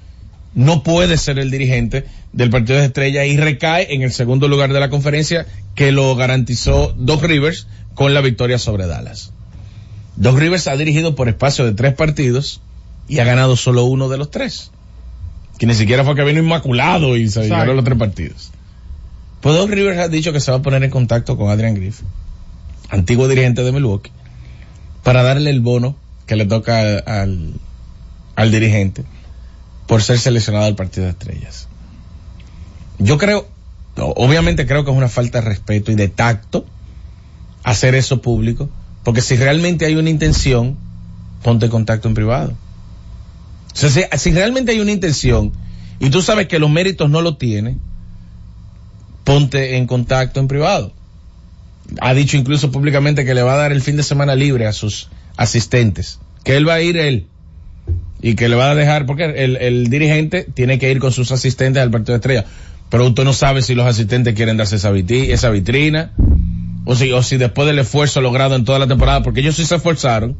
no 0.54 0.84
puede 0.84 1.18
ser 1.18 1.40
el 1.40 1.52
dirigente 1.52 2.06
del 2.34 2.50
partido 2.50 2.80
de 2.80 2.86
estrella 2.86 3.26
y 3.26 3.38
recae 3.38 3.94
en 3.94 4.02
el 4.02 4.12
segundo 4.12 4.48
lugar 4.48 4.74
de 4.74 4.80
la 4.80 4.90
conferencia 4.90 5.46
que 5.76 5.92
lo 5.92 6.16
garantizó 6.16 6.94
Doc 6.98 7.24
Rivers 7.24 7.68
con 7.94 8.14
la 8.14 8.22
victoria 8.22 8.58
sobre 8.58 8.88
Dallas. 8.88 9.32
Doc 10.16 10.38
Rivers 10.38 10.68
ha 10.68 10.76
dirigido 10.76 11.16
por 11.16 11.30
espacio 11.30 11.66
de 11.66 11.74
tres 11.74 11.94
partidos 11.94 12.62
y 13.08 13.20
ha 13.20 13.24
ganado 13.24 13.56
solo 13.56 13.86
uno 13.86 14.10
de 14.10 14.18
los 14.18 14.32
tres. 14.32 14.72
Que 15.58 15.66
ni 15.66 15.74
siquiera 15.74 16.04
fue 16.04 16.16
que 16.16 16.24
vino 16.24 16.40
inmaculado 16.40 17.18
y 17.18 17.28
se 17.30 17.48
ganó 17.48 17.74
los 17.74 17.84
tres 17.84 17.98
partidos. 17.98 18.52
Pues 19.42 19.70
Rivers 19.70 20.00
ha 20.00 20.08
dicho 20.10 20.34
que 20.34 20.42
se 20.42 20.52
va 20.52 20.58
a 20.58 20.62
poner 20.62 20.84
en 20.84 20.90
contacto 20.90 21.38
con 21.38 21.50
Adrian 21.50 21.74
Griffin, 21.74 22.08
antiguo 22.90 23.28
dirigente 23.28 23.64
de 23.64 23.72
Milwaukee, 23.72 24.12
para 25.04 25.24
darle 25.24 25.50
el 25.50 25.62
bono 25.62 25.96
que 26.26 26.36
le 26.36 26.46
toca 26.46 26.80
al, 27.00 27.54
al, 28.36 28.52
dirigente 28.52 29.06
por 29.88 30.04
ser 30.04 30.20
seleccionado 30.20 30.66
al 30.66 30.76
partido 30.76 31.06
de 31.06 31.12
estrellas. 31.12 31.68
Yo 33.00 33.18
creo, 33.18 33.48
obviamente 33.96 34.68
creo 34.68 34.84
que 34.84 34.92
es 34.92 34.98
una 34.98 35.08
falta 35.08 35.40
de 35.40 35.48
respeto 35.48 35.92
y 35.92 35.96
de 35.96 36.10
tacto 36.10 36.66
hacer 37.64 37.96
eso 37.96 38.22
público, 38.22 38.70
porque 39.04 39.22
si 39.22 39.38
realmente 39.38 39.86
hay 39.86 39.96
una 39.96 40.10
intención, 40.10 40.78
ponte 41.44 41.68
en 41.68 41.72
contacto 41.72 42.10
en 42.10 42.14
privado. 42.14 42.56
O 43.74 43.78
sea, 43.78 43.90
si, 43.90 44.04
si 44.18 44.32
realmente 44.32 44.74
hay 44.74 44.82
una 44.82 44.92
intención 44.92 45.54
y 46.00 46.10
tú 46.10 46.22
sabes 46.22 46.48
que 46.48 46.60
los 46.60 46.70
méritos 46.70 47.10
no 47.10 47.22
lo 47.22 47.38
tiene, 47.38 47.78
ponte 49.30 49.78
en 49.78 49.86
contacto 49.86 50.40
en 50.40 50.48
privado. 50.48 50.92
Ha 52.02 52.16
dicho 52.16 52.36
incluso 52.36 52.72
públicamente 52.72 53.26
que 53.26 53.36
le 53.36 53.44
va 53.44 53.54
a 53.54 53.58
dar 53.58 53.72
el 53.72 53.84
fin 53.84 53.96
de 53.96 54.02
semana 54.02 54.34
libre 54.34 54.66
a 54.66 54.74
sus 54.74 55.08
asistentes, 55.38 56.18
que 56.44 56.58
él 56.58 56.68
va 56.68 56.74
a 56.74 56.82
ir 56.82 56.98
él 56.98 57.28
y 58.24 58.34
que 58.34 58.50
le 58.50 58.56
va 58.56 58.72
a 58.72 58.76
dejar, 58.76 59.06
porque 59.06 59.26
el, 59.26 59.88
dirigente 59.92 60.48
tiene 60.52 60.80
que 60.80 60.90
ir 60.90 60.98
con 60.98 61.12
sus 61.12 61.32
asistentes 61.32 61.84
al 61.84 61.92
partido 61.92 62.14
de 62.14 62.18
estrella, 62.18 62.46
pero 62.90 63.06
usted 63.06 63.24
no 63.24 63.34
sabe 63.34 63.62
si 63.62 63.76
los 63.76 63.86
asistentes 63.86 64.34
quieren 64.34 64.58
darse 64.58 64.78
esa, 64.78 64.92
esa 64.98 65.50
vitrina, 65.52 66.12
o 66.86 66.96
si, 66.96 67.12
o 67.12 67.22
si 67.22 67.38
después 67.38 67.68
del 67.68 67.78
esfuerzo 67.78 68.22
logrado 68.22 68.56
en 68.56 68.66
toda 68.66 68.80
la 68.80 68.88
temporada, 68.88 69.22
porque 69.22 69.42
ellos 69.42 69.56
sí 69.56 69.64
se 69.64 69.76
esforzaron, 69.76 70.38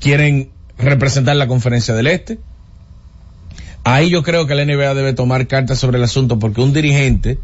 quieren 0.00 0.48
representar 0.78 1.36
la 1.36 1.48
conferencia 1.48 1.92
del 1.92 2.06
Este. 2.06 2.38
Ahí 3.84 4.08
yo 4.08 4.22
creo 4.22 4.46
que 4.46 4.54
la 4.54 4.64
NBA 4.64 4.94
debe 4.94 5.12
tomar 5.12 5.46
cartas 5.48 5.78
sobre 5.78 5.98
el 5.98 6.04
asunto, 6.04 6.38
porque 6.38 6.62
un 6.62 6.72
dirigente, 6.72 7.38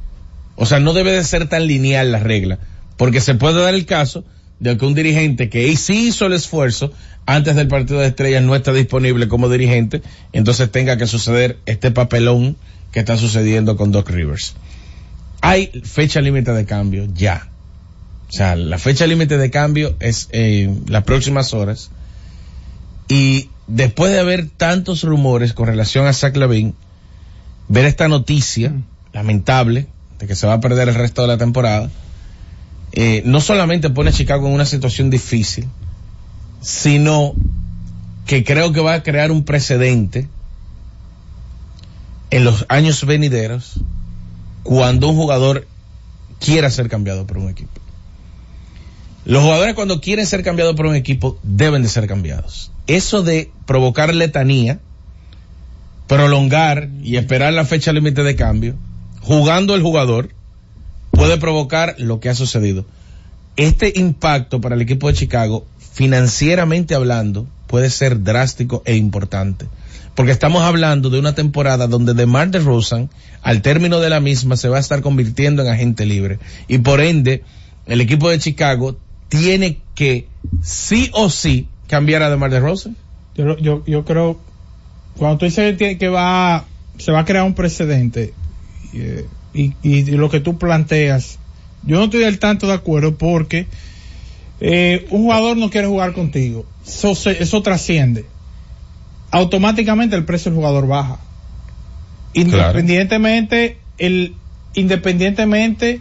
o 0.59 0.67
sea, 0.67 0.81
no 0.81 0.93
debe 0.93 1.13
de 1.13 1.23
ser 1.23 1.49
tan 1.49 1.69
lineal 1.69 2.11
la 2.11 2.19
regla, 2.19 2.59
porque 2.97 3.21
se 3.21 3.37
puede 3.37 3.63
dar 3.63 3.75
el 3.75 3.87
caso 3.87 4.25
de 4.59 4.77
que 4.77 4.85
un 4.85 4.95
dirigente 4.95 5.49
que 5.49 5.75
sí 5.77 6.09
hizo 6.09 6.27
el 6.27 6.33
esfuerzo 6.33 6.93
antes 7.27 7.55
del 7.55 7.69
partido 7.69 8.01
de 8.01 8.09
estrellas 8.09 8.43
no 8.43 8.57
está 8.57 8.73
disponible 8.73 9.29
como 9.29 9.49
dirigente, 9.49 10.03
entonces 10.33 10.71
tenga 10.73 10.97
que 10.97 11.07
suceder 11.07 11.59
este 11.67 11.93
papelón 11.93 12.57
que 12.91 12.99
está 12.99 13.17
sucediendo 13.17 13.77
con 13.77 13.93
Doc 13.93 14.11
Rivers. 14.11 14.57
Hay 15.43 15.71
fecha 15.85 16.21
límite 16.21 16.51
de 16.51 16.65
cambio 16.65 17.07
ya. 17.15 17.49
O 18.29 18.33
sea, 18.33 18.57
la 18.57 18.79
fecha 18.79 19.07
límite 19.07 19.39
de 19.39 19.51
cambio 19.51 19.95
es 20.01 20.29
eh, 20.33 20.75
las 20.89 21.05
próximas 21.05 21.55
horas. 21.55 21.93
Y 23.09 23.49
después 23.69 24.11
de 24.11 24.19
haber 24.19 24.49
tantos 24.49 25.05
rumores 25.05 25.53
con 25.53 25.69
relación 25.69 26.07
a 26.07 26.13
Zach 26.13 26.37
Lavin, 26.37 26.75
ver 27.69 27.85
esta 27.85 28.09
noticia 28.09 28.73
lamentable 29.13 29.87
de 30.19 30.27
que 30.27 30.35
se 30.35 30.47
va 30.47 30.55
a 30.55 30.61
perder 30.61 30.89
el 30.89 30.95
resto 30.95 31.23
de 31.23 31.29
la 31.29 31.39
temporada, 31.39 31.91
eh, 32.93 33.23
no 33.25 33.41
solamente 33.41 33.91
pone 33.91 34.11
a 34.11 34.13
Chicago 34.13 34.49
en 34.49 34.55
una 34.55 34.65
situación 34.65 35.11
difícil, 35.11 35.69
sino 36.61 37.35
que 38.27 38.45
creo 38.45 38.73
que 38.73 38.81
va 38.81 38.95
a 38.95 39.03
crear 39.03 39.31
un 39.31 39.45
precedente 39.45 40.29
en 42.31 42.45
los 42.45 42.67
años 42.69 43.05
venideros 43.07 43.81
cuando 44.63 45.09
un 45.09 45.17
jugador 45.17 45.67
quiera 46.41 46.71
ser 46.71 46.89
cambiado 46.89 47.27
por 47.27 47.39
un 47.39 47.49
equipo. 47.49 47.81
Los 49.25 49.43
jugadores 49.43 49.75
cuando 49.75 50.01
quieren 50.01 50.27
ser 50.27 50.43
cambiados 50.43 50.75
por 50.75 50.87
un 50.87 50.95
equipo 50.95 51.39
deben 51.43 51.83
de 51.83 51.89
ser 51.89 52.07
cambiados. 52.07 52.71
Eso 52.87 53.23
de 53.23 53.51
provocar 53.67 54.15
letanía, 54.15 54.81
prolongar 56.07 56.89
y 57.03 57.17
esperar 57.17 57.53
la 57.53 57.65
fecha 57.65 57.93
límite 57.93 58.23
de 58.23 58.37
cambio, 58.37 58.77
jugando 59.29 59.75
el 59.75 59.83
jugador, 59.83 60.31
puede 61.11 61.37
provocar 61.37 61.97
lo 61.99 62.19
que 62.19 62.31
ha 62.31 62.35
sucedido. 62.35 62.87
Este 63.57 63.93
impacto 63.95 64.63
para 64.63 64.75
el 64.75 64.81
equipo 64.81 65.07
de 65.07 65.13
Chicago, 65.13 65.67
financieramente 65.93 66.95
hablando, 66.95 67.47
puede 67.67 67.91
ser 67.91 68.23
drástico 68.23 68.83
e 68.87 68.97
importante. 68.97 69.67
Porque 70.15 70.33
estamos 70.33 70.63
hablando 70.63 71.11
de 71.11 71.19
una 71.19 71.35
temporada 71.35 71.87
donde 71.89 72.15
DeMar 72.15 72.51
DeRozan, 72.51 73.11
al 73.43 73.61
término 73.61 74.01
de 74.01 74.09
la 74.09 74.21
misma, 74.21 74.57
se 74.57 74.71
va 74.71 74.79
a 74.79 74.81
estar 74.81 75.03
convirtiendo 75.03 75.61
en 75.61 75.69
agente 75.69 76.07
libre. 76.07 76.39
Y 76.67 76.79
por 76.79 77.03
ende, 77.03 77.45
el 77.85 78.01
equipo 78.01 78.31
de 78.31 78.39
Chicago 78.39 78.97
tiene 79.29 79.77
que, 79.95 80.27
sí 80.63 81.11
o 81.13 81.29
sí, 81.29 81.69
cambiar 81.87 82.23
a 82.23 82.31
DeMar 82.31 82.51
DeRozan. 82.51 82.97
Yo, 83.35 83.59
yo, 83.59 83.85
yo 83.87 84.07
creo, 84.07 84.39
cuando 85.19 85.37
tú 85.37 85.45
dices 85.45 85.77
que, 85.77 86.09
va, 86.09 86.65
se 86.97 87.13
va 87.13 87.21
a 87.21 87.25
crear 87.27 87.45
un 87.45 87.53
precedente, 87.53 88.33
y, 88.93 89.75
y, 89.83 90.03
lo 90.13 90.31
que 90.31 90.41
tú 90.41 90.59
planteas, 90.59 91.39
yo 91.85 91.97
no 91.97 92.05
estoy 92.05 92.21
del 92.21 92.39
tanto 92.39 92.67
de 92.67 92.75
acuerdo 92.75 93.17
porque 93.17 93.67
eh, 94.61 95.07
un 95.11 95.23
jugador 95.23 95.57
no 95.57 95.71
quiere 95.71 95.87
jugar 95.87 96.13
contigo. 96.13 96.65
Eso, 96.87 97.13
eso 97.31 97.63
trasciende. 97.63 98.25
Automáticamente 99.31 100.17
el 100.17 100.25
precio 100.25 100.51
del 100.51 100.57
jugador 100.57 100.87
baja. 100.87 101.19
Independientemente, 102.33 103.79
el, 103.99 104.35
independientemente 104.75 106.01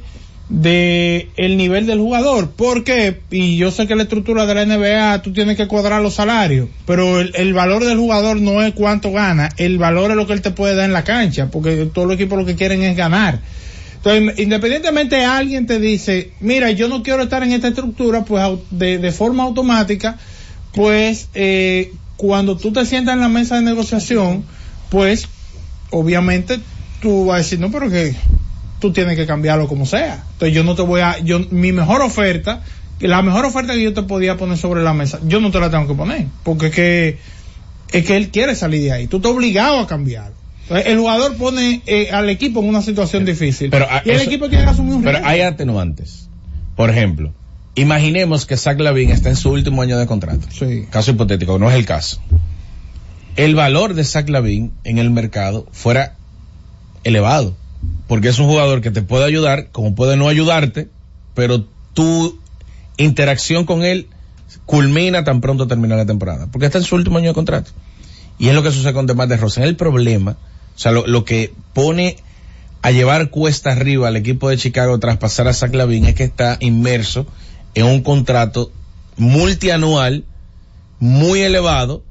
de 0.49 1.29
el 1.35 1.57
nivel 1.57 1.85
del 1.85 1.99
jugador. 1.99 2.51
porque 2.55 3.19
Y 3.31 3.57
yo 3.57 3.71
sé 3.71 3.87
que 3.87 3.95
la 3.95 4.03
estructura 4.03 4.45
de 4.45 4.55
la 4.55 4.65
NBA 4.65 5.21
tú 5.21 5.33
tienes 5.33 5.57
que 5.57 5.67
cuadrar 5.67 6.01
los 6.01 6.15
salarios, 6.15 6.69
pero 6.85 7.19
el, 7.19 7.53
valor 7.53 7.83
del 7.83 7.97
jugador 7.97 8.39
no 8.39 8.61
es 8.61 8.73
cuánto 8.73 9.11
gana, 9.11 9.49
el 9.57 9.77
valor 9.77 10.11
es 10.11 10.17
lo 10.17 10.27
que 10.27 10.33
él 10.33 10.41
te 10.41 10.51
puede 10.51 10.75
dar 10.75 10.85
en 10.85 10.93
la 10.93 11.03
cancha, 11.03 11.49
porque 11.51 11.89
todos 11.93 12.07
los 12.07 12.15
equipos 12.15 12.37
lo 12.37 12.45
que 12.45 12.55
quieren 12.55 12.81
es 12.83 12.95
ganar. 12.95 13.41
Entonces, 13.97 14.39
independientemente 14.39 15.25
alguien 15.25 15.65
te 15.65 15.79
dice, 15.79 16.31
mira, 16.39 16.71
yo 16.71 16.87
no 16.87 17.03
quiero 17.03 17.23
estar 17.23 17.43
en 17.43 17.51
esta 17.51 17.67
estructura, 17.67 18.23
pues 18.23 18.43
de, 18.69 18.99
de 18.99 19.11
forma 19.11 19.43
automática, 19.43 20.17
pues 20.73 21.29
eh, 21.33 21.91
cuando 22.15 22.55
tú 22.57 22.71
te 22.71 22.85
sientas 22.85 23.15
en 23.15 23.21
la 23.21 23.29
mesa 23.29 23.55
de 23.55 23.63
negociación, 23.63 24.45
pues 24.89 25.27
obviamente 25.89 26.59
tú 27.01 27.25
vas 27.25 27.35
a 27.35 27.37
decir, 27.39 27.59
no, 27.59 27.71
pero 27.71 27.89
que 27.89 28.15
tú 28.79 28.91
tienes 28.91 29.15
que 29.15 29.25
cambiarlo 29.25 29.67
como 29.67 29.85
sea. 29.85 30.23
Entonces 30.33 30.53
yo 30.55 30.63
no 30.63 30.75
te 30.75 30.81
voy 30.81 31.01
a, 31.01 31.19
yo, 31.19 31.39
mi 31.51 31.71
mejor 31.71 32.01
oferta, 32.01 32.61
la 32.99 33.21
mejor 33.21 33.45
oferta 33.45 33.73
que 33.73 33.83
yo 33.83 33.93
te 33.93 34.03
podía 34.03 34.37
poner 34.37 34.57
sobre 34.57 34.83
la 34.83 34.93
mesa, 34.93 35.19
yo 35.25 35.39
no 35.39 35.51
te 35.51 35.59
la 35.59 35.69
tengo 35.69 35.87
que 35.87 35.93
poner, 35.93 36.27
porque 36.43 36.67
es 36.67 36.73
que, 36.73 37.17
es 37.91 38.05
que 38.05 38.17
él 38.17 38.29
quiere 38.29 38.55
salir 38.55 38.81
de 38.81 38.91
ahí. 38.91 39.07
Tú 39.07 39.17
estás 39.17 39.31
obligado 39.31 39.79
a 39.79 39.87
cambiar. 39.87 40.31
El 40.69 40.97
jugador 40.97 41.37
pone 41.37 41.81
eh, 41.85 42.09
al 42.11 42.29
equipo 42.29 42.59
en 42.59 42.67
una 42.67 42.81
situación 42.81 43.23
difícil. 43.23 43.69
Pero, 43.69 43.87
y 44.03 44.09
el 44.09 44.17
eso, 44.17 44.25
equipo 44.25 44.49
tiene 44.49 44.65
que 44.65 44.71
asumir 44.71 44.95
un 44.95 45.01
Pero 45.01 45.19
riesgo. 45.19 45.29
hay 45.29 45.41
atenuantes. 45.41 46.27
Por 46.75 46.89
ejemplo, 46.89 47.33
imaginemos 47.75 48.45
que 48.45 48.57
Zach 48.57 48.77
Lavin 48.77 49.11
está 49.11 49.29
en 49.29 49.37
su 49.37 49.49
último 49.49 49.81
año 49.81 49.97
de 49.97 50.05
contrato. 50.07 50.45
Sí. 50.51 50.85
Caso 50.89 51.11
hipotético, 51.11 51.57
no 51.57 51.69
es 51.69 51.75
el 51.75 51.85
caso. 51.85 52.21
El 53.37 53.55
valor 53.55 53.93
de 53.93 54.03
Zach 54.03 54.27
Lavin 54.27 54.73
en 54.83 54.97
el 54.97 55.09
mercado 55.09 55.67
fuera 55.71 56.15
elevado 57.05 57.55
porque 58.07 58.29
es 58.29 58.39
un 58.39 58.47
jugador 58.47 58.81
que 58.81 58.91
te 58.91 59.01
puede 59.01 59.25
ayudar, 59.25 59.69
como 59.71 59.95
puede 59.95 60.17
no 60.17 60.27
ayudarte, 60.27 60.89
pero 61.33 61.65
tu 61.93 62.39
interacción 62.97 63.65
con 63.65 63.83
él 63.83 64.07
culmina 64.65 65.23
tan 65.23 65.41
pronto 65.41 65.67
termina 65.67 65.95
la 65.95 66.05
temporada, 66.05 66.47
porque 66.51 66.65
está 66.65 66.77
en 66.77 66.83
su 66.83 66.95
último 66.95 67.17
año 67.17 67.29
de 67.29 67.33
contrato. 67.33 67.71
Y 68.39 68.49
es 68.49 68.55
lo 68.55 68.63
que 68.63 68.71
sucede 68.71 68.93
con 68.93 69.07
Demar 69.07 69.27
de 69.27 69.37
Rosen. 69.37 69.63
El 69.63 69.75
problema, 69.75 70.37
o 70.75 70.79
sea, 70.79 70.91
lo, 70.91 71.07
lo, 71.07 71.25
que 71.25 71.53
pone 71.73 72.17
a 72.81 72.91
llevar 72.91 73.29
cuesta 73.29 73.71
arriba 73.71 74.07
al 74.07 74.15
equipo 74.15 74.49
de 74.49 74.57
Chicago 74.57 74.99
tras 74.99 75.17
pasar 75.17 75.47
a 75.47 75.53
Zach 75.53 75.73
Lavin 75.73 76.05
es 76.05 76.15
que 76.15 76.23
está 76.23 76.57
inmerso 76.59 77.25
en 77.73 77.85
un 77.85 78.01
contrato 78.01 78.71
multianual 79.17 80.23
muy 80.99 81.41
elevado 81.41 82.03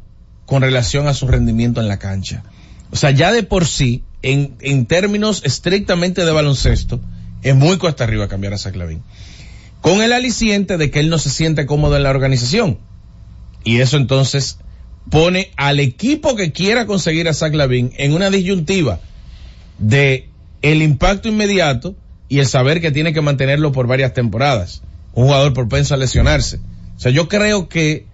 con 0.44 0.62
relación 0.62 1.08
a 1.08 1.14
su 1.14 1.26
rendimiento 1.26 1.80
en 1.80 1.88
la 1.88 1.98
cancha. 1.98 2.42
O 2.90 2.96
sea, 2.96 3.10
ya 3.10 3.32
de 3.32 3.42
por 3.42 3.66
sí, 3.66 4.02
en, 4.26 4.86
términos 4.86 5.42
estrictamente 5.44 6.24
de 6.24 6.32
baloncesto, 6.32 7.00
es 7.42 7.54
muy 7.54 7.78
cuesta 7.78 8.04
arriba 8.04 8.26
cambiar 8.26 8.54
a 8.54 8.58
Zach 8.58 8.74
Lavin. 8.74 9.02
Con 9.80 10.02
el 10.02 10.12
aliciente 10.12 10.78
de 10.78 10.90
que 10.90 10.98
él 10.98 11.10
no 11.10 11.18
se 11.18 11.30
siente 11.30 11.64
cómodo 11.64 11.96
en 11.96 12.02
la 12.02 12.10
organización. 12.10 12.78
Y 13.62 13.78
eso 13.78 13.96
entonces 13.96 14.58
pone 15.10 15.52
al 15.56 15.78
equipo 15.78 16.34
que 16.34 16.50
quiera 16.50 16.86
conseguir 16.86 17.28
a 17.28 17.34
Zach 17.34 17.54
Lavin 17.54 17.92
en 17.98 18.14
una 18.14 18.30
disyuntiva 18.30 18.98
de 19.78 20.28
el 20.62 20.82
impacto 20.82 21.28
inmediato 21.28 21.94
y 22.28 22.40
el 22.40 22.46
saber 22.46 22.80
que 22.80 22.90
tiene 22.90 23.12
que 23.12 23.20
mantenerlo 23.20 23.70
por 23.70 23.86
varias 23.86 24.12
temporadas. 24.12 24.82
Un 25.14 25.26
jugador 25.26 25.52
propenso 25.52 25.94
a 25.94 25.98
lesionarse. 25.98 26.58
O 26.96 27.00
sea, 27.00 27.12
yo 27.12 27.28
creo 27.28 27.68
que 27.68 28.06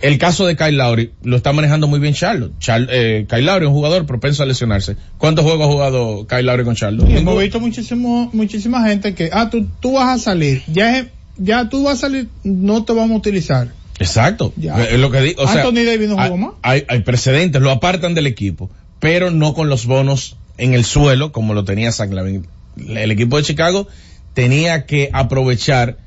el 0.00 0.18
caso 0.18 0.46
de 0.46 0.56
Kyle 0.56 0.76
Lowry 0.76 1.12
lo 1.22 1.36
está 1.36 1.52
manejando 1.52 1.86
muy 1.86 2.00
bien 2.00 2.14
Charlotte. 2.14 2.52
Char 2.58 2.86
eh, 2.90 3.26
Kyle 3.28 3.44
Lowry 3.44 3.64
es 3.64 3.68
un 3.68 3.74
jugador 3.74 4.06
propenso 4.06 4.42
a 4.42 4.46
lesionarse. 4.46 4.96
¿Cuántos 5.18 5.44
juegos 5.44 5.66
ha 5.66 5.70
jugado 5.70 6.26
Kyle 6.26 6.44
Lowry 6.44 6.64
con 6.64 6.74
Charlotte? 6.74 7.06
Sí, 7.06 7.16
hemos 7.16 7.38
visto 7.38 7.60
muchísimo, 7.60 8.30
muchísima 8.32 8.86
gente 8.88 9.14
que, 9.14 9.30
ah, 9.32 9.50
tú, 9.50 9.66
tú 9.80 9.92
vas 9.92 10.08
a 10.08 10.18
salir, 10.18 10.62
ya, 10.66 10.98
es, 10.98 11.06
ya 11.36 11.68
tú 11.68 11.84
vas 11.84 11.98
a 11.98 12.00
salir, 12.00 12.28
no 12.44 12.84
te 12.84 12.92
vamos 12.92 13.12
a 13.12 13.18
utilizar. 13.18 13.68
Exacto. 13.98 14.52
Ya. 14.56 14.82
Es 14.82 14.98
lo 14.98 15.10
que 15.10 15.20
digo. 15.20 15.42
O 15.42 15.46
Anthony 15.46 15.84
Davis 15.84 16.08
no 16.08 16.22
jugó 16.22 16.36
más. 16.36 16.50
Hay, 16.62 16.84
hay, 16.88 17.00
precedentes, 17.00 17.60
lo 17.60 17.70
apartan 17.70 18.14
del 18.14 18.26
equipo, 18.26 18.70
pero 18.98 19.30
no 19.30 19.52
con 19.52 19.68
los 19.68 19.84
bonos 19.84 20.36
en 20.56 20.72
el 20.72 20.84
suelo 20.84 21.32
como 21.32 21.52
lo 21.52 21.64
tenía 21.64 21.92
Zach 21.92 22.10
Lavin. 22.10 22.46
El 22.78 23.10
equipo 23.10 23.36
de 23.36 23.42
Chicago 23.42 23.86
tenía 24.32 24.86
que 24.86 25.10
aprovechar 25.12 25.98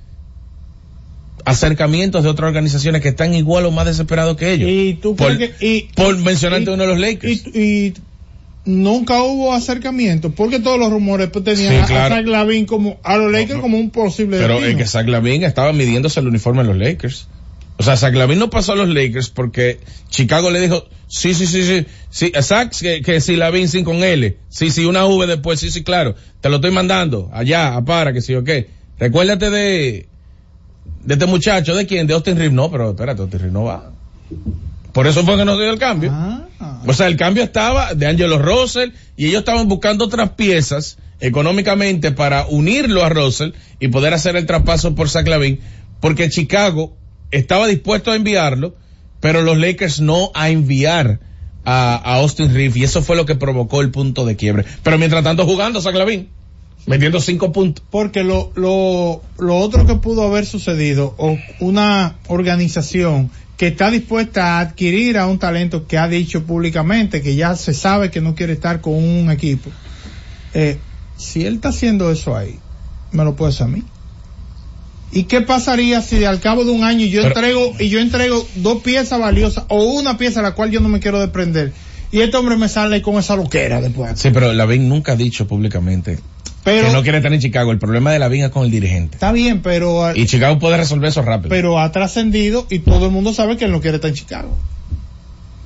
acercamientos 1.45 2.23
de 2.23 2.29
otras 2.29 2.47
organizaciones 2.47 3.01
que 3.01 3.09
están 3.09 3.33
igual 3.33 3.65
o 3.65 3.71
más 3.71 3.85
desesperados 3.85 4.37
que 4.37 4.53
ellos. 4.53 4.69
Y 4.69 4.95
tú 5.01 5.15
por, 5.15 5.37
que, 5.37 5.53
y, 5.59 5.93
por 5.95 6.17
mencionarte 6.17 6.69
uno 6.71 6.83
de 6.83 6.89
los 6.89 6.99
Lakers. 6.99 7.47
Y, 7.47 7.59
y, 7.59 7.93
nunca 8.65 9.21
hubo 9.23 9.53
acercamiento 9.53 10.31
porque 10.31 10.59
todos 10.59 10.79
los 10.79 10.89
rumores 10.89 11.29
pues, 11.31 11.43
tenían 11.43 11.81
sí, 11.81 11.87
claro. 11.87 12.15
a 12.15 12.17
Zach 12.17 12.27
Lavin 12.27 12.65
como 12.65 12.97
a 13.03 13.17
los 13.17 13.31
Lakers 13.31 13.55
no, 13.55 13.61
como 13.61 13.77
un 13.77 13.89
posible 13.89 14.37
pero 14.37 14.53
destino. 14.55 14.71
es 14.71 14.77
que 14.77 14.85
Zach 14.89 15.07
Lavin 15.07 15.43
estaba 15.43 15.73
midiéndose 15.73 16.21
el 16.21 16.27
uniforme 16.27 16.63
de 16.63 16.69
los 16.69 16.77
Lakers 16.77 17.27
o 17.75 17.83
sea 17.83 17.97
Zach 17.97 18.13
Lavin 18.15 18.39
no 18.39 18.49
pasó 18.49 18.71
a 18.71 18.75
los 18.77 18.87
Lakers 18.87 19.29
porque 19.29 19.79
Chicago 20.09 20.49
le 20.49 20.61
dijo 20.61 20.85
sí 21.09 21.33
sí 21.33 21.45
sí 21.45 21.63
sí 21.63 21.85
sí 22.09 22.31
Zach 22.41 22.73
que, 22.79 23.01
que 23.01 23.19
si 23.19 23.35
Lavin 23.35 23.67
sin 23.67 23.83
con 23.83 24.01
L 24.01 24.37
sí 24.47 24.71
sí 24.71 24.85
una 24.85 25.05
V 25.05 25.27
después 25.27 25.59
sí 25.59 25.69
sí 25.69 25.83
claro 25.83 26.15
te 26.39 26.47
lo 26.47 26.55
estoy 26.55 26.71
mandando 26.71 27.29
allá 27.33 27.75
a 27.75 27.83
para 27.83 28.13
que 28.13 28.21
sí 28.21 28.33
o 28.33 28.45
qué 28.45 28.69
recuérdate 28.97 29.49
de 29.49 30.07
de 31.03 31.13
este 31.13 31.25
muchacho, 31.25 31.75
¿de 31.75 31.85
quién? 31.85 32.07
De 32.07 32.13
Austin 32.13 32.37
Reeves. 32.37 32.53
No, 32.53 32.71
pero 32.71 32.91
espérate, 32.91 33.21
Austin 33.21 33.39
Reeves 33.39 33.53
no 33.53 33.63
va. 33.63 33.91
Por 34.91 35.07
eso 35.07 35.23
fue 35.23 35.37
que 35.37 35.45
no 35.45 35.57
dio 35.57 35.69
el 35.69 35.79
cambio. 35.79 36.11
Ah. 36.13 36.47
O 36.85 36.93
sea, 36.93 37.07
el 37.07 37.17
cambio 37.17 37.43
estaba 37.43 37.93
de 37.93 38.07
Angelo 38.07 38.37
Russell 38.37 38.91
y 39.17 39.27
ellos 39.27 39.39
estaban 39.39 39.67
buscando 39.67 40.05
otras 40.05 40.31
piezas 40.31 40.97
económicamente 41.19 42.11
para 42.11 42.45
unirlo 42.47 43.03
a 43.03 43.09
Russell 43.09 43.51
y 43.79 43.87
poder 43.87 44.13
hacer 44.13 44.35
el 44.35 44.45
traspaso 44.45 44.93
por 44.93 45.09
Zach 45.09 45.27
Lavin, 45.27 45.59
porque 45.99 46.29
Chicago 46.29 46.95
estaba 47.31 47.67
dispuesto 47.67 48.11
a 48.11 48.15
enviarlo, 48.15 48.75
pero 49.19 49.41
los 49.41 49.57
Lakers 49.57 50.01
no 50.01 50.31
a 50.35 50.49
enviar 50.49 51.19
a, 51.65 51.95
a 51.95 52.15
Austin 52.15 52.53
Reeves 52.53 52.77
y 52.77 52.83
eso 52.83 53.01
fue 53.01 53.15
lo 53.15 53.25
que 53.25 53.35
provocó 53.35 53.81
el 53.81 53.91
punto 53.91 54.25
de 54.25 54.35
quiebre. 54.35 54.65
Pero 54.83 54.97
mientras 54.97 55.23
tanto 55.23 55.45
jugando 55.45 55.81
Zach 55.81 55.95
Lavin 55.95 56.29
metiendo 56.85 57.19
cinco 57.21 57.51
puntos. 57.51 57.83
Porque 57.89 58.23
lo, 58.23 58.51
lo, 58.55 59.21
lo 59.37 59.57
otro 59.57 59.85
que 59.85 59.95
pudo 59.95 60.23
haber 60.23 60.45
sucedido, 60.45 61.15
o 61.17 61.37
una 61.59 62.15
organización 62.27 63.31
que 63.57 63.67
está 63.67 63.91
dispuesta 63.91 64.57
a 64.57 64.59
adquirir 64.61 65.17
a 65.17 65.27
un 65.27 65.37
talento 65.39 65.87
que 65.87 65.97
ha 65.97 66.07
dicho 66.07 66.43
públicamente 66.43 67.21
que 67.21 67.35
ya 67.35 67.55
se 67.55 67.73
sabe 67.73 68.09
que 68.11 68.19
no 68.19 68.35
quiere 68.35 68.53
estar 68.53 68.81
con 68.81 68.93
un 68.95 69.29
equipo, 69.31 69.69
eh, 70.53 70.77
si 71.17 71.45
él 71.45 71.55
está 71.55 71.69
haciendo 71.69 72.11
eso 72.11 72.35
ahí, 72.35 72.57
me 73.11 73.23
lo 73.23 73.35
puede 73.35 73.51
hacer 73.51 73.67
a 73.67 73.69
mí. 73.69 73.83
¿Y 75.11 75.25
qué 75.25 75.41
pasaría 75.41 76.01
si 76.01 76.25
al 76.25 76.39
cabo 76.39 76.65
de 76.65 76.71
un 76.71 76.83
año 76.83 77.05
yo 77.05 77.21
Pero- 77.21 77.35
entrego 77.35 77.73
y 77.79 77.89
yo 77.89 77.99
entrego 77.99 78.47
dos 78.55 78.81
piezas 78.81 79.19
valiosas 79.19 79.65
o 79.69 79.83
una 79.83 80.17
pieza 80.17 80.39
a 80.39 80.43
la 80.43 80.53
cual 80.53 80.71
yo 80.71 80.79
no 80.79 80.89
me 80.89 80.99
quiero 80.99 81.19
desprender? 81.19 81.71
Y 82.11 82.21
este 82.21 82.35
hombre 82.37 82.57
me 82.57 82.67
sale 82.67 83.01
con 83.03 83.15
esa 83.19 83.35
loquera 83.35 83.79
después. 83.79 84.19
Sí, 84.19 84.29
pero 84.33 84.51
Lavín 84.53 84.89
nunca 84.89 85.11
ha 85.11 85.15
dicho 85.15 85.47
públicamente 85.47 86.19
Pero 86.63 86.87
que 86.87 86.93
no 86.93 87.01
quiere 87.03 87.17
estar 87.17 87.33
en 87.33 87.39
Chicago. 87.41 87.71
El 87.71 87.79
problema 87.79 88.11
de 88.11 88.19
Lavín 88.19 88.43
es 88.45 88.49
con 88.51 88.63
el 88.65 88.71
dirigente. 88.71 89.15
está 89.15 89.31
bien, 89.33 89.61
pero 89.61 90.15
Y 90.15 90.25
Chicago 90.27 90.59
puede 90.59 90.77
resolver 90.77 91.09
eso 91.09 91.21
rápido. 91.21 91.49
pero 91.49 91.79
ha 91.79 91.91
trascendido 91.91 92.65
y 92.69 92.79
todo 92.79 93.05
el 93.07 93.11
mundo 93.11 93.33
sabe 93.33 93.57
que 93.57 93.65
él 93.65 93.71
no 93.71 93.81
quiere 93.81 93.95
estar 93.97 94.09
en 94.09 94.15
Chicago. 94.15 94.57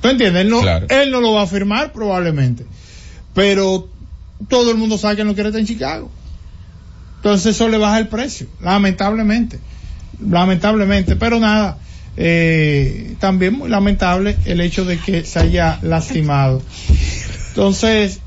¿Tú 0.02 0.08
entiendes? 0.10 0.42
Él 0.44 0.50
no, 0.50 0.62
Claro. 0.62 0.88
él 0.90 1.12
no 1.12 1.22
lo 1.22 1.34
va 1.34 1.44
a 1.44 1.48
firmar 1.48 1.92
probablemente. 1.92 2.66
Pero 3.34 3.88
todo 4.48 4.72
el 4.72 4.78
mundo 4.78 4.98
sabe 4.98 5.16
que 5.16 5.22
él 5.22 5.28
no 5.28 5.34
quiere 5.36 5.50
estar 5.50 5.60
en 5.60 5.68
Chicago. 5.68 6.10
Entonces 7.18 7.56
eso 7.56 7.68
le 7.68 7.78
baja 7.78 7.98
el 8.00 8.08
precio, 8.08 8.48
lamentablemente. 8.62 9.60
Lamentablemente. 10.28 11.16
Pero 11.16 11.40
nada, 11.40 11.78
eh, 12.16 13.16
también 13.20 13.54
muy 13.56 13.70
lamentable 13.70 14.36
el 14.46 14.62
hecho 14.62 14.86
de 14.86 14.98
que 15.00 15.24
se 15.24 15.40
haya 15.40 15.80
lastimado. 15.82 16.62
Entonces, 17.50 18.20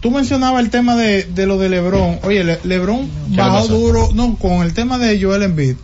tú 0.00 0.10
mencionabas 0.10 0.62
el 0.64 0.70
tema 0.70 0.96
de, 0.96 1.24
de 1.24 1.46
lo 1.46 1.58
de 1.58 1.68
Lebron. 1.68 2.18
Oye, 2.22 2.42
Le- 2.44 2.60
Lebron 2.64 3.06
¿Qué 3.30 3.36
le 3.36 3.42
bajó 3.42 3.68
duro, 3.68 4.08
no, 4.14 4.36
con 4.36 4.62
el 4.62 4.72
tema 4.74 4.98
de 4.98 5.20
Joel 5.20 5.42
Embiid. 5.42 5.76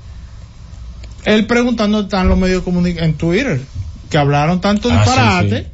Él 1.25 1.47
preguntando 1.47 2.01
están 2.03 2.29
los 2.29 2.39
medios 2.39 2.61
de 2.61 2.65
comunicación 2.65 3.11
en 3.11 3.17
Twitter, 3.17 3.61
que 4.11 4.19
hablaron 4.19 4.61
tanto 4.61 4.89
Ah, 4.91 5.03
sí, 5.05 5.11
disparate, 5.11 5.67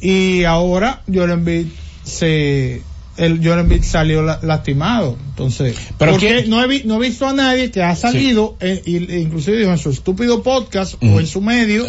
y 0.00 0.44
ahora 0.44 1.02
Joel 1.12 1.30
Embiid 1.32 1.66
se, 2.04 2.82
el 3.18 3.44
Joel 3.44 3.60
Embiid 3.60 3.82
salió 3.82 4.22
la- 4.22 4.38
lastimado. 4.42 5.16
Entonces, 5.30 5.76
Pero 5.98 6.12
porque 6.12 6.26
¿quién- 6.38 6.50
no 6.50 6.62
he, 6.62 6.66
vi- 6.66 6.82
no 6.84 6.96
he 7.02 7.08
visto 7.08 7.26
a 7.26 7.32
nadie 7.32 7.70
que 7.70 7.82
ha 7.82 7.94
salido, 7.94 8.56
eh, 8.60 8.82
y- 8.86 8.96
e 9.12 9.20
inclusive 9.20 9.56
dijo 9.58 9.70
en 9.70 9.78
su 9.78 9.90
estúpido 9.90 10.42
podcast 10.42 10.94
o 11.02 11.20
en 11.20 11.26
su 11.26 11.40
medio, 11.40 11.84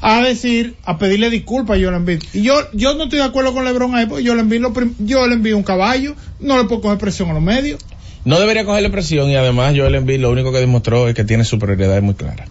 a 0.00 0.20
decir, 0.22 0.76
a 0.84 0.98
pedirle 0.98 1.30
disculpas 1.30 1.78
a 1.78 1.80
Joel 1.82 1.94
Embiid. 1.94 2.22
Y 2.34 2.42
yo, 2.42 2.54
yo 2.72 2.94
no 2.94 3.04
estoy 3.04 3.18
de 3.20 3.24
acuerdo 3.24 3.54
con 3.54 3.64
LeBron 3.64 3.94
ahí, 3.94 4.06
porque 4.06 4.24
Joel 4.26 4.40
Embiid, 4.40 4.60
lo 4.60 4.72
Joel 5.08 5.32
Embiid 5.32 5.54
un 5.54 5.62
caballo, 5.62 6.14
no 6.40 6.58
le 6.58 6.64
puedo 6.64 6.80
coger 6.82 6.98
presión 6.98 7.30
a 7.30 7.32
los 7.34 7.42
medios. 7.42 7.80
No 8.24 8.38
debería 8.38 8.64
cogerle 8.64 8.90
presión 8.90 9.30
y 9.30 9.34
además 9.36 9.74
Joel 9.76 9.94
Embiid 9.96 10.20
lo 10.20 10.30
único 10.30 10.52
que 10.52 10.58
demostró 10.58 11.08
es 11.08 11.14
que 11.14 11.24
tiene 11.24 11.44
su 11.44 11.58
prioridad 11.58 12.00
muy 12.02 12.14
clara. 12.14 12.44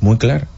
Muy 0.00 0.18
clara. 0.18 0.48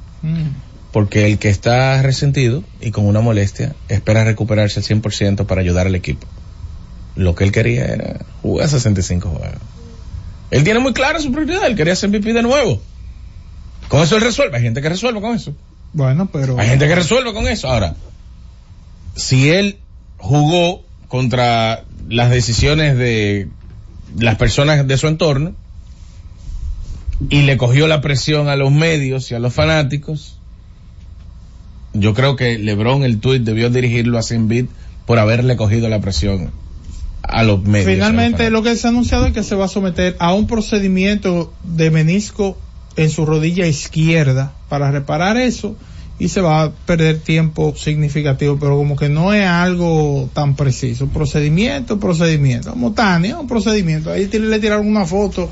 Porque 0.95 1.27
el 1.27 1.39
que 1.39 1.49
está 1.49 2.01
resentido 2.03 2.63
y 2.81 2.93
con 2.93 3.05
una 3.05 3.21
molestia 3.21 3.75
espera 3.89 4.23
recuperarse 4.23 4.79
al 4.79 4.87
100% 4.87 5.45
para 5.45 5.61
ayudar 5.61 5.89
al 5.89 5.97
equipo. 5.97 6.25
Lo 7.17 7.35
que 7.35 7.43
él 7.43 7.51
quería 7.51 7.87
era 7.87 8.21
jugar 8.43 8.69
65 8.69 9.29
juegos. 9.29 9.59
Él 10.53 10.63
tiene 10.63 10.79
muy 10.79 10.93
clara 10.93 11.19
su 11.19 11.33
prioridad, 11.33 11.67
él 11.67 11.75
quería 11.75 11.97
ser 11.97 12.11
MVP 12.11 12.33
de 12.33 12.43
nuevo. 12.43 12.81
Con 13.89 14.03
eso 14.03 14.15
él 14.15 14.23
resuelve, 14.23 14.57
hay 14.57 14.63
gente 14.63 14.81
que 14.81 14.89
resuelve 14.89 15.21
con 15.21 15.35
eso. 15.35 15.53
Bueno, 15.93 16.29
pero... 16.33 16.61
Hay 16.61 16.69
gente 16.69 16.87
que 16.87 16.95
resuelve 16.95 17.33
con 17.33 17.49
eso. 17.49 17.67
Ahora, 17.67 17.97
si 19.17 19.51
él 19.51 19.79
jugó 20.19 20.85
contra 21.09 21.83
las 22.09 22.31
decisiones 22.31 22.97
de 22.97 23.49
las 24.17 24.37
personas 24.37 24.87
de 24.87 24.97
su 24.97 25.09
entorno 25.09 25.57
y 27.31 27.43
le 27.43 27.57
cogió 27.57 27.89
la 27.89 28.01
presión 28.01 28.49
a 28.49 28.55
los 28.55 28.71
medios 28.71 29.33
y 29.33 29.35
a 29.35 29.41
los 29.41 29.53
fanáticos, 29.53 30.39
yo 31.95 32.13
creo 32.13 32.37
que 32.37 32.59
LeBron 32.59 33.05
el 33.05 33.21
tuit 33.21 33.43
debió 33.43 33.71
dirigirlo 33.71 34.19
a 34.19 34.23
Embiid 34.29 34.67
por 35.07 35.19
haberle 35.19 35.57
cogido 35.57 35.89
la 35.89 36.01
presión 36.01 36.51
a 37.23 37.43
los 37.43 37.63
medios. 37.63 37.87
Finalmente 37.87 38.51
lo 38.51 38.63
que 38.63 38.77
se 38.77 38.87
ha 38.87 38.91
anunciado 38.91 39.27
es 39.27 39.33
que 39.33 39.43
se 39.43 39.55
va 39.55 39.65
a 39.65 39.69
someter 39.69 40.17
a 40.19 40.35
un 40.35 40.47
procedimiento 40.47 41.53
de 41.63 41.91
menisco 41.91 42.59
en 42.97 43.11
su 43.11 43.25
rodilla 43.25 43.67
izquierda 43.67 44.53
para 44.69 44.91
reparar 44.91 45.37
eso 45.37 45.77
y 46.17 46.29
se 46.29 46.41
va 46.41 46.63
a 46.63 46.71
perder 46.71 47.19
tiempo 47.19 47.75
significativo, 47.77 48.57
pero 48.61 48.77
como 48.77 48.95
que 48.95 49.09
no 49.09 49.33
es 49.33 49.45
algo 49.47 50.29
tan 50.33 50.55
preciso. 50.55 51.09
Procedimiento, 51.09 51.99
procedimiento. 51.99 52.71
Como 52.71 52.93
Tania, 52.93 53.39
un 53.41 53.49
procedimiento. 53.49 54.13
Ahí 54.13 54.27
tiene- 54.27 54.47
le 54.47 54.61
tiraron 54.61 54.87
una 54.87 55.07
foto 55.07 55.51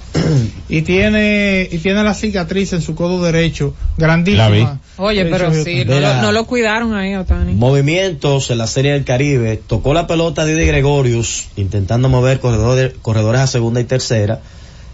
y 0.68 0.82
tiene 0.82 1.68
y 1.70 1.78
tiene 1.78 2.04
la 2.04 2.14
cicatriz 2.14 2.72
en 2.74 2.80
su 2.80 2.94
codo 2.94 3.20
derecho, 3.24 3.74
grandísima. 3.98 4.48
La 4.48 4.54
vi. 4.54 4.66
Oye, 4.98 5.24
De 5.24 5.30
pero 5.30 5.52
sí, 5.64 5.84
no, 5.84 5.98
lo, 5.98 6.22
no 6.22 6.32
lo 6.32 6.46
cuidaron 6.46 6.94
ahí, 6.94 7.14
Otani. 7.16 7.54
Movimientos 7.54 8.50
en 8.50 8.58
la 8.58 8.68
Serie 8.68 8.92
del 8.92 9.04
Caribe. 9.04 9.60
Tocó 9.66 9.94
la 9.94 10.06
pelota 10.06 10.44
Didi 10.44 10.64
Gregorius, 10.66 11.48
intentando 11.56 12.08
mover 12.08 12.38
corredores, 12.38 12.92
corredores 13.02 13.40
a 13.40 13.46
segunda 13.48 13.80
y 13.80 13.84
tercera. 13.84 14.40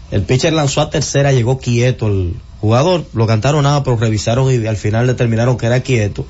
El 0.09 0.23
pitcher 0.23 0.53
lanzó 0.53 0.81
a 0.81 0.89
tercera, 0.89 1.31
llegó 1.31 1.59
quieto 1.59 2.07
el 2.07 2.33
jugador. 2.61 3.05
Lo 3.13 3.27
cantaron 3.27 3.63
nada, 3.63 3.83
pero 3.83 3.97
revisaron 3.97 4.51
y 4.51 4.65
al 4.65 4.77
final 4.77 5.07
determinaron 5.07 5.57
que 5.57 5.65
era 5.65 5.81
quieto. 5.81 6.25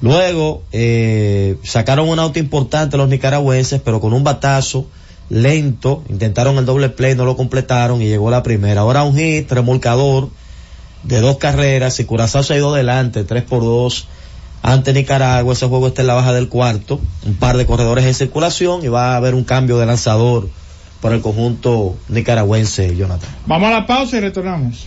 Luego 0.00 0.62
eh, 0.72 1.56
sacaron 1.64 2.08
un 2.08 2.18
auto 2.18 2.38
importante 2.38 2.96
los 2.96 3.08
nicaragüenses, 3.08 3.80
pero 3.80 4.00
con 4.00 4.12
un 4.12 4.24
batazo 4.24 4.86
lento. 5.28 6.04
Intentaron 6.08 6.56
el 6.58 6.66
doble 6.66 6.88
play, 6.88 7.14
no 7.14 7.24
lo 7.24 7.36
completaron 7.36 8.00
y 8.00 8.06
llegó 8.06 8.30
la 8.30 8.42
primera. 8.42 8.82
Ahora 8.82 9.02
un 9.02 9.16
hit, 9.16 9.50
remolcador 9.50 10.30
de 11.02 11.20
dos 11.20 11.38
carreras 11.38 11.98
y 12.00 12.04
Curazao 12.04 12.42
se 12.42 12.54
ha 12.54 12.56
ido 12.56 12.74
adelante, 12.74 13.24
3 13.24 13.42
por 13.44 13.62
2 13.62 14.08
ante 14.62 14.92
Nicaragua. 14.92 15.52
Ese 15.52 15.66
juego 15.66 15.88
está 15.88 16.02
en 16.02 16.08
la 16.08 16.14
baja 16.14 16.32
del 16.32 16.48
cuarto. 16.48 17.00
Un 17.26 17.34
par 17.34 17.56
de 17.56 17.66
corredores 17.66 18.04
en 18.04 18.14
circulación 18.14 18.84
y 18.84 18.88
va 18.88 19.14
a 19.14 19.16
haber 19.16 19.34
un 19.34 19.44
cambio 19.44 19.78
de 19.78 19.86
lanzador 19.86 20.48
para 21.00 21.14
el 21.14 21.20
conjunto 21.20 21.96
nicaragüense, 22.08 22.96
Jonathan. 22.96 23.30
Vamos 23.46 23.68
a 23.68 23.72
la 23.72 23.86
pausa 23.86 24.16
y 24.16 24.20
retornamos. 24.20 24.86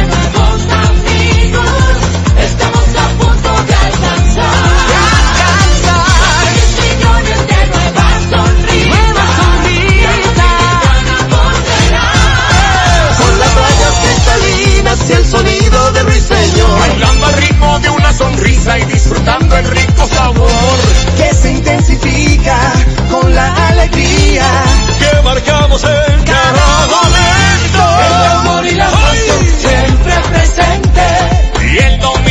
Y 18.79 18.85
disfrutando 18.85 19.57
el 19.57 19.65
rico 19.69 20.07
sabor. 20.07 20.49
Que 21.17 21.33
se 21.33 21.51
intensifica 21.51 22.57
con 23.09 23.33
la 23.33 23.67
alegría. 23.67 24.45
Que 24.99 25.21
marcamos 25.23 25.83
en 25.83 26.23
cada 26.23 26.87
momento. 26.87 27.81
El 28.07 28.25
amor 28.31 28.65
y 28.65 28.75
la 28.75 28.89
pasión 28.89 29.45
siempre 29.59 30.13
presente. 30.29 31.01
Y 31.73 31.77
el 31.77 31.99
dominicano 31.99 32.30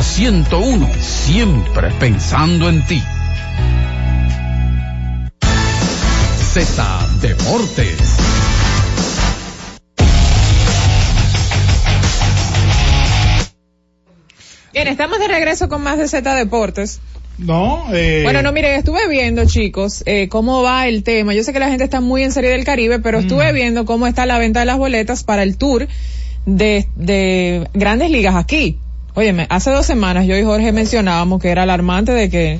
Z101, 0.00 0.98
siempre 0.98 1.90
pensando 2.00 2.70
en 2.70 2.82
ti. 2.86 3.02
Z 6.52 7.08
Deportes. 7.20 7.98
Bien, 14.72 14.88
estamos 14.88 15.18
de 15.18 15.28
regreso 15.28 15.68
con 15.68 15.82
más 15.82 15.98
de 15.98 16.08
Z 16.08 16.34
Deportes. 16.34 17.00
No, 17.36 17.84
eh, 17.92 18.22
Bueno, 18.24 18.40
no, 18.40 18.52
miren, 18.52 18.72
estuve 18.72 19.06
viendo, 19.06 19.44
chicos, 19.44 20.02
eh, 20.06 20.28
cómo 20.30 20.62
va 20.62 20.88
el 20.88 21.02
tema. 21.02 21.34
Yo 21.34 21.42
sé 21.42 21.52
que 21.52 21.58
la 21.58 21.68
gente 21.68 21.84
está 21.84 22.00
muy 22.00 22.22
en 22.22 22.32
Serie 22.32 22.50
del 22.50 22.64
Caribe, 22.64 23.00
pero 23.00 23.18
estuve 23.18 23.52
viendo 23.52 23.84
cómo 23.84 24.06
está 24.06 24.24
la 24.24 24.38
venta 24.38 24.60
de 24.60 24.66
las 24.66 24.78
boletas 24.78 25.24
para 25.24 25.42
el 25.42 25.58
tour 25.58 25.88
de, 26.46 26.88
de 26.96 27.68
grandes 27.74 28.10
ligas 28.10 28.34
aquí. 28.34 28.78
Óyeme, 29.20 29.46
hace 29.50 29.70
dos 29.70 29.84
semanas 29.84 30.26
yo 30.26 30.34
y 30.34 30.42
Jorge 30.42 30.72
mencionábamos 30.72 31.42
que 31.42 31.50
era 31.50 31.64
alarmante 31.64 32.10
de 32.10 32.30
que 32.30 32.58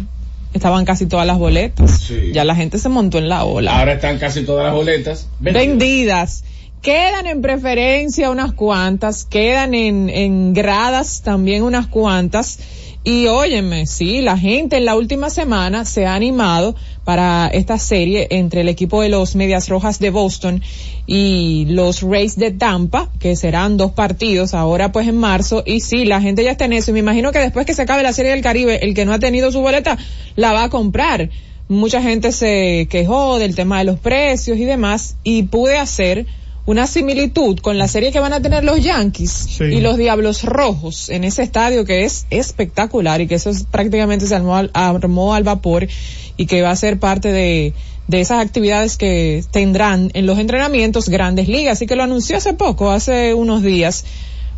estaban 0.53 0.85
casi 0.85 1.07
todas 1.07 1.27
las 1.27 1.38
boletas. 1.38 2.11
Ya 2.35 2.44
la 2.44 2.55
gente 2.55 2.77
se 2.77 2.90
montó 2.90 3.16
en 3.16 3.31
la 3.31 3.44
ola. 3.44 3.79
Ahora 3.79 3.94
están 3.94 4.18
casi 4.18 4.44
todas 4.44 4.66
las 4.66 4.75
boletas 4.75 5.27
vendidas. 5.38 6.44
Quedan 6.83 7.27
en 7.27 7.40
preferencia 7.40 8.29
unas 8.29 8.53
cuantas, 8.53 9.25
quedan 9.25 9.73
en, 9.73 10.11
en 10.11 10.53
gradas 10.53 11.23
también 11.23 11.62
unas 11.62 11.87
cuantas. 11.87 12.59
Y 13.02 13.28
óyeme, 13.28 13.86
sí, 13.86 14.20
la 14.20 14.36
gente 14.36 14.76
en 14.76 14.84
la 14.84 14.94
última 14.94 15.30
semana 15.30 15.86
se 15.86 16.04
ha 16.04 16.14
animado 16.14 16.76
para 17.04 17.48
esta 17.48 17.78
serie 17.78 18.26
entre 18.30 18.60
el 18.60 18.68
equipo 18.68 19.00
de 19.00 19.08
los 19.08 19.36
Medias 19.36 19.70
Rojas 19.70 19.98
de 20.00 20.10
Boston 20.10 20.62
y 21.06 21.64
los 21.70 22.02
Rays 22.02 22.36
de 22.36 22.50
Tampa, 22.50 23.08
que 23.18 23.36
serán 23.36 23.78
dos 23.78 23.92
partidos 23.92 24.52
ahora 24.52 24.92
pues 24.92 25.08
en 25.08 25.16
marzo. 25.16 25.62
Y 25.64 25.80
sí, 25.80 26.04
la 26.04 26.20
gente 26.20 26.44
ya 26.44 26.50
está 26.50 26.66
en 26.66 26.74
eso. 26.74 26.90
Y 26.90 26.94
me 26.94 27.00
imagino 27.00 27.32
que 27.32 27.38
después 27.38 27.64
que 27.64 27.72
se 27.72 27.82
acabe 27.82 28.02
la 28.02 28.12
serie 28.12 28.32
del 28.32 28.42
Caribe, 28.42 28.84
el 28.84 28.92
que 28.92 29.06
no 29.06 29.14
ha 29.14 29.18
tenido 29.18 29.50
su 29.50 29.62
boleta 29.62 29.96
la 30.36 30.52
va 30.52 30.64
a 30.64 30.68
comprar. 30.68 31.30
Mucha 31.68 32.02
gente 32.02 32.32
se 32.32 32.86
quejó 32.90 33.38
del 33.38 33.54
tema 33.54 33.78
de 33.78 33.84
los 33.84 33.98
precios 33.98 34.58
y 34.58 34.64
demás 34.66 35.16
y 35.24 35.44
pude 35.44 35.78
hacer 35.78 36.26
una 36.70 36.87
similitud 36.87 37.59
con 37.59 37.78
la 37.78 37.88
serie 37.88 38.12
que 38.12 38.20
van 38.20 38.33
a 38.33 38.40
tener 38.40 38.62
los 38.62 38.80
Yankees 38.80 39.61
y 39.61 39.80
los 39.80 39.96
Diablos 39.96 40.44
Rojos 40.44 41.09
en 41.09 41.24
ese 41.24 41.42
estadio 41.42 41.85
que 41.85 42.04
es 42.04 42.26
espectacular 42.30 43.20
y 43.20 43.26
que 43.26 43.35
eso 43.35 43.50
es, 43.50 43.64
prácticamente 43.64 44.28
se 44.28 44.37
armó 44.37 44.54
al, 44.54 44.70
armó 44.72 45.35
al 45.35 45.42
vapor 45.42 45.88
y 46.37 46.46
que 46.46 46.62
va 46.62 46.70
a 46.70 46.76
ser 46.76 47.00
parte 47.00 47.33
de, 47.33 47.74
de 48.06 48.20
esas 48.20 48.40
actividades 48.40 48.96
que 48.96 49.42
tendrán 49.50 50.12
en 50.14 50.26
los 50.26 50.38
entrenamientos 50.38 51.09
grandes 51.09 51.48
ligas. 51.48 51.72
Así 51.72 51.88
que 51.88 51.96
lo 51.96 52.04
anunció 52.04 52.37
hace 52.37 52.54
poco, 52.54 52.92
hace 52.92 53.35
unos 53.35 53.64
días. 53.64 54.04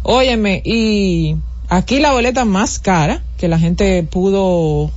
Óyeme, 0.03 0.61
y 0.66 1.37
aquí 1.70 1.98
la 1.98 2.12
boleta 2.12 2.44
más 2.44 2.79
cara 2.79 3.22
que 3.38 3.48
la 3.48 3.59
gente 3.59 4.03
pudo, 4.03 4.90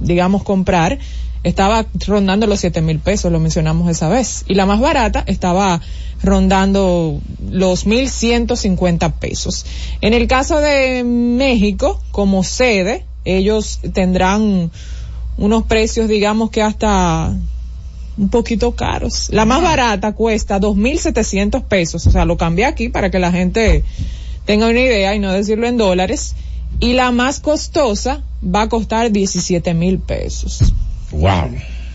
digamos, 0.00 0.42
comprar 0.44 0.98
estaba 1.44 1.86
rondando 2.06 2.46
los 2.46 2.60
siete 2.60 2.80
mil 2.80 2.98
pesos, 2.98 3.30
lo 3.30 3.38
mencionamos 3.38 3.88
esa 3.90 4.08
vez. 4.08 4.44
Y 4.48 4.54
la 4.54 4.66
más 4.66 4.80
barata 4.80 5.22
estaba 5.26 5.80
rondando 6.22 7.20
los 7.50 7.86
mil 7.86 8.08
ciento 8.08 8.56
cincuenta 8.56 9.20
pesos. 9.20 9.66
En 10.00 10.14
el 10.14 10.26
caso 10.26 10.58
de 10.58 11.04
México, 11.04 12.02
como 12.10 12.42
sede, 12.42 13.04
ellos 13.24 13.80
tendrán 13.92 14.70
unos 15.36 15.64
precios, 15.64 16.08
digamos 16.08 16.50
que 16.50 16.62
hasta 16.62 17.36
un 18.16 18.28
poquito 18.30 18.74
caros. 18.74 19.28
La 19.30 19.44
más 19.44 19.62
barata 19.62 20.12
cuesta 20.12 20.58
dos 20.58 20.76
mil 20.76 20.98
setecientos 20.98 21.62
pesos, 21.62 22.06
o 22.06 22.10
sea, 22.10 22.24
lo 22.24 22.38
cambié 22.38 22.64
aquí 22.64 22.88
para 22.88 23.10
que 23.10 23.18
la 23.18 23.32
gente 23.32 23.84
tenga 24.46 24.68
una 24.68 24.80
idea 24.80 25.14
y 25.14 25.18
no 25.18 25.30
decirlo 25.30 25.66
en 25.66 25.76
dólares. 25.76 26.34
Y 26.80 26.94
la 26.94 27.12
más 27.12 27.38
costosa 27.38 28.22
va 28.42 28.62
a 28.62 28.68
costar 28.68 29.12
17 29.12 29.74
mil 29.74 29.98
pesos. 29.98 30.72
Wow. 31.10 31.50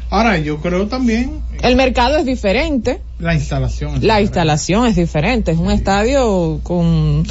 Ahora, 0.10 0.38
yo 0.40 0.60
creo 0.60 0.88
también. 0.88 1.42
El 1.62 1.76
mercado 1.76 2.18
es 2.18 2.26
diferente. 2.26 3.00
La 3.20 3.36
instalación. 3.36 3.98
Es 3.98 4.04
la 4.04 4.22
instalación 4.22 4.88
es 4.88 4.96
diferente. 4.96 5.52
Es 5.52 5.58
un 5.58 5.72
estadio 5.72 6.60
con. 6.64 7.26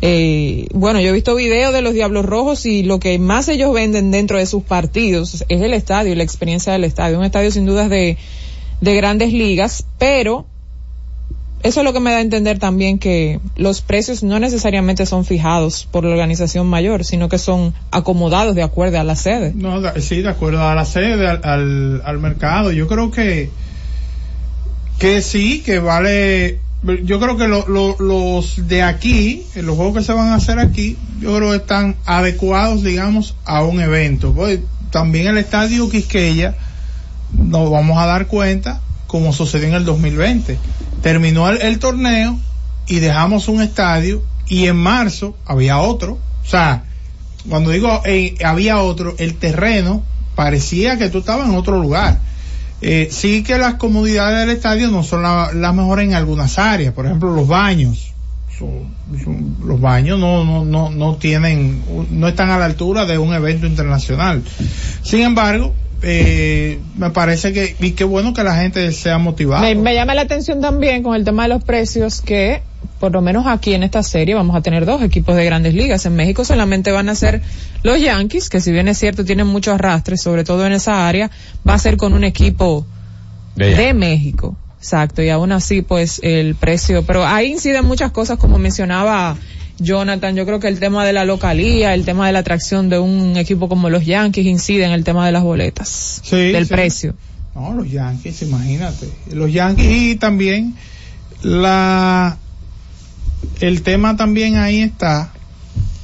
Eh, 0.00 0.66
bueno, 0.74 1.00
yo 1.00 1.10
he 1.10 1.12
visto 1.12 1.34
videos 1.34 1.72
de 1.72 1.82
los 1.82 1.94
Diablos 1.94 2.24
Rojos 2.24 2.66
y 2.66 2.82
lo 2.82 2.98
que 2.98 3.18
más 3.18 3.48
ellos 3.48 3.72
venden 3.72 4.10
dentro 4.10 4.38
de 4.38 4.46
sus 4.46 4.62
partidos 4.62 5.44
es 5.48 5.60
el 5.60 5.74
estadio, 5.74 6.14
la 6.16 6.24
experiencia 6.24 6.72
del 6.72 6.84
estadio. 6.84 7.18
Un 7.18 7.24
estadio 7.24 7.50
sin 7.50 7.66
dudas 7.66 7.88
de, 7.90 8.16
de 8.80 8.96
grandes 8.96 9.32
ligas, 9.32 9.84
pero 9.98 10.46
eso 11.62 11.80
es 11.80 11.84
lo 11.84 11.92
que 11.92 12.00
me 12.00 12.10
da 12.10 12.16
a 12.16 12.20
entender 12.20 12.58
también 12.58 12.98
que 12.98 13.38
los 13.56 13.82
precios 13.82 14.24
no 14.24 14.40
necesariamente 14.40 15.06
son 15.06 15.24
fijados 15.24 15.88
por 15.90 16.04
la 16.04 16.10
organización 16.10 16.66
mayor, 16.66 17.04
sino 17.04 17.28
que 17.28 17.38
son 17.38 17.72
acomodados 17.92 18.56
de 18.56 18.64
acuerdo 18.64 18.98
a 18.98 19.04
la 19.04 19.14
sede. 19.14 19.52
No, 19.54 19.80
sí, 20.00 20.22
de 20.22 20.28
acuerdo 20.28 20.66
a 20.66 20.74
la 20.74 20.84
sede, 20.84 21.28
al, 21.28 21.40
al, 21.44 22.02
al 22.04 22.18
mercado. 22.18 22.72
Yo 22.72 22.88
creo 22.88 23.12
que, 23.12 23.50
que 24.98 25.22
sí, 25.22 25.60
que 25.60 25.78
vale. 25.78 26.58
Yo 27.04 27.20
creo 27.20 27.36
que 27.36 27.46
lo, 27.46 27.68
lo, 27.68 27.96
los 28.00 28.66
de 28.66 28.82
aquí, 28.82 29.44
los 29.54 29.76
juegos 29.76 29.98
que 29.98 30.02
se 30.02 30.12
van 30.12 30.30
a 30.30 30.34
hacer 30.34 30.58
aquí, 30.58 30.96
yo 31.20 31.36
creo 31.36 31.50
que 31.50 31.58
están 31.58 31.94
adecuados, 32.06 32.82
digamos, 32.82 33.36
a 33.44 33.62
un 33.62 33.80
evento. 33.80 34.32
Pues, 34.32 34.58
también 34.90 35.28
el 35.28 35.38
estadio 35.38 35.88
Quisqueya, 35.88 36.56
nos 37.32 37.70
vamos 37.70 37.98
a 37.98 38.06
dar 38.06 38.26
cuenta, 38.26 38.80
como 39.06 39.32
sucedió 39.32 39.68
en 39.68 39.74
el 39.74 39.84
2020 39.84 40.58
terminó 41.02 41.50
el, 41.50 41.78
torneo 41.78 42.38
y 42.86 43.00
dejamos 43.00 43.48
un 43.48 43.60
estadio 43.60 44.22
y 44.48 44.66
en 44.66 44.76
marzo 44.76 45.36
había 45.44 45.78
otro. 45.78 46.18
O 46.44 46.48
sea, 46.48 46.84
cuando 47.48 47.70
digo 47.70 48.02
eh, 48.04 48.34
había 48.44 48.78
otro, 48.78 49.14
el 49.18 49.34
terreno 49.34 50.02
parecía 50.34 50.96
que 50.98 51.10
tú 51.10 51.18
estabas 51.18 51.48
en 51.48 51.54
otro 51.54 51.80
lugar. 51.80 52.18
Eh, 52.80 53.08
sí 53.12 53.44
que 53.44 53.58
las 53.58 53.74
comodidades 53.74 54.40
del 54.40 54.56
estadio 54.56 54.88
no 54.88 55.04
son 55.04 55.22
las 55.22 55.54
la 55.54 55.72
mejores 55.72 56.08
en 56.08 56.14
algunas 56.14 56.58
áreas, 56.58 56.92
por 56.94 57.06
ejemplo 57.06 57.32
los 57.32 57.46
baños. 57.46 58.08
Los 59.64 59.80
baños 59.80 60.20
no, 60.20 60.44
no, 60.44 60.64
no, 60.64 60.90
no 60.90 61.16
tienen, 61.16 61.82
no 62.10 62.28
están 62.28 62.50
a 62.50 62.58
la 62.58 62.66
altura 62.66 63.06
de 63.06 63.18
un 63.18 63.34
evento 63.34 63.66
internacional. 63.66 64.42
Sin 65.02 65.22
embargo, 65.22 65.74
eh, 66.02 66.80
me 66.96 67.10
parece 67.10 67.52
que, 67.52 67.76
y 67.78 67.92
qué 67.92 68.04
bueno 68.04 68.34
que 68.34 68.42
la 68.42 68.56
gente 68.56 68.90
sea 68.92 69.18
motivada. 69.18 69.62
Me, 69.62 69.74
me, 69.74 69.94
llama 69.94 70.14
la 70.14 70.22
atención 70.22 70.60
también 70.60 71.02
con 71.02 71.14
el 71.14 71.24
tema 71.24 71.44
de 71.44 71.50
los 71.50 71.62
precios 71.62 72.20
que, 72.20 72.62
por 72.98 73.12
lo 73.12 73.20
menos 73.20 73.46
aquí 73.46 73.74
en 73.74 73.84
esta 73.84 74.02
serie, 74.02 74.34
vamos 74.34 74.56
a 74.56 74.62
tener 74.62 74.84
dos 74.84 75.02
equipos 75.02 75.36
de 75.36 75.44
grandes 75.44 75.74
ligas. 75.74 76.04
En 76.04 76.16
México 76.16 76.44
solamente 76.44 76.90
van 76.90 77.08
a 77.08 77.14
ser 77.14 77.40
los 77.82 78.00
Yankees, 78.00 78.50
que 78.50 78.60
si 78.60 78.72
bien 78.72 78.88
es 78.88 78.98
cierto 78.98 79.24
tienen 79.24 79.46
muchos 79.46 79.74
arrastres, 79.74 80.20
sobre 80.20 80.44
todo 80.44 80.66
en 80.66 80.72
esa 80.72 81.06
área, 81.06 81.30
va 81.68 81.74
a 81.74 81.78
ser 81.78 81.96
con 81.96 82.14
un 82.14 82.24
equipo 82.24 82.84
de, 83.54 83.74
de 83.74 83.94
México. 83.94 84.56
Exacto, 84.78 85.22
y 85.22 85.28
aún 85.28 85.52
así, 85.52 85.82
pues, 85.82 86.18
el 86.24 86.56
precio, 86.56 87.04
pero 87.04 87.24
ahí 87.24 87.52
inciden 87.52 87.84
muchas 87.84 88.10
cosas, 88.10 88.36
como 88.38 88.58
mencionaba 88.58 89.36
Jonathan, 89.82 90.36
yo 90.36 90.46
creo 90.46 90.60
que 90.60 90.68
el 90.68 90.78
tema 90.78 91.04
de 91.04 91.12
la 91.12 91.24
localía, 91.24 91.94
el 91.94 92.04
tema 92.04 92.26
de 92.26 92.32
la 92.32 92.38
atracción 92.40 92.88
de 92.88 92.98
un 92.98 93.36
equipo 93.36 93.68
como 93.68 93.90
los 93.90 94.06
Yankees 94.06 94.46
incide 94.46 94.84
en 94.84 94.92
el 94.92 95.04
tema 95.04 95.26
de 95.26 95.32
las 95.32 95.42
boletas, 95.42 96.20
sí, 96.22 96.36
del 96.36 96.66
sí. 96.66 96.72
precio. 96.72 97.14
No, 97.54 97.74
los 97.74 97.90
Yankees, 97.90 98.42
imagínate. 98.42 99.08
Los 99.32 99.52
Yankees 99.52 99.86
y 99.86 100.16
también 100.16 100.74
la, 101.42 102.38
el 103.60 103.82
tema 103.82 104.16
también 104.16 104.56
ahí 104.56 104.80
está 104.80 105.32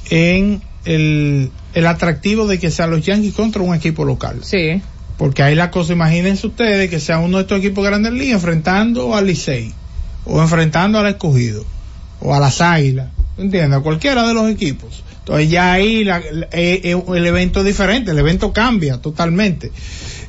en 0.09 0.61
el, 0.85 1.51
el 1.73 1.87
atractivo 1.87 2.47
de 2.47 2.59
que 2.59 2.69
sean 2.69 2.91
los 2.91 3.05
Yankees 3.05 3.33
contra 3.33 3.61
un 3.61 3.73
equipo 3.73 4.05
local. 4.05 4.39
Sí. 4.43 4.81
Porque 5.17 5.43
ahí 5.43 5.55
la 5.55 5.71
cosa, 5.71 5.93
imagínense 5.93 6.47
ustedes 6.47 6.89
que 6.89 6.99
sea 6.99 7.19
uno 7.19 7.37
de 7.37 7.43
estos 7.43 7.59
equipos 7.59 7.83
grandes 7.83 8.13
ligas 8.13 8.35
enfrentando 8.35 9.15
al 9.15 9.27
Licey, 9.27 9.73
o 10.25 10.41
enfrentando 10.41 10.99
al 10.99 11.07
escogido, 11.07 11.65
o 12.21 12.33
a 12.33 12.39
las 12.39 12.61
águilas 12.61 13.09
¿entiendes? 13.39 13.79
A 13.79 13.81
cualquiera 13.81 14.27
de 14.27 14.33
los 14.33 14.49
equipos. 14.49 15.03
Entonces 15.19 15.49
ya 15.49 15.73
ahí 15.73 16.03
la, 16.03 16.19
eh, 16.19 16.81
eh, 16.83 17.03
el 17.15 17.25
evento 17.25 17.59
es 17.59 17.65
diferente, 17.65 18.11
el 18.11 18.19
evento 18.19 18.51
cambia 18.51 18.99
totalmente. 18.99 19.71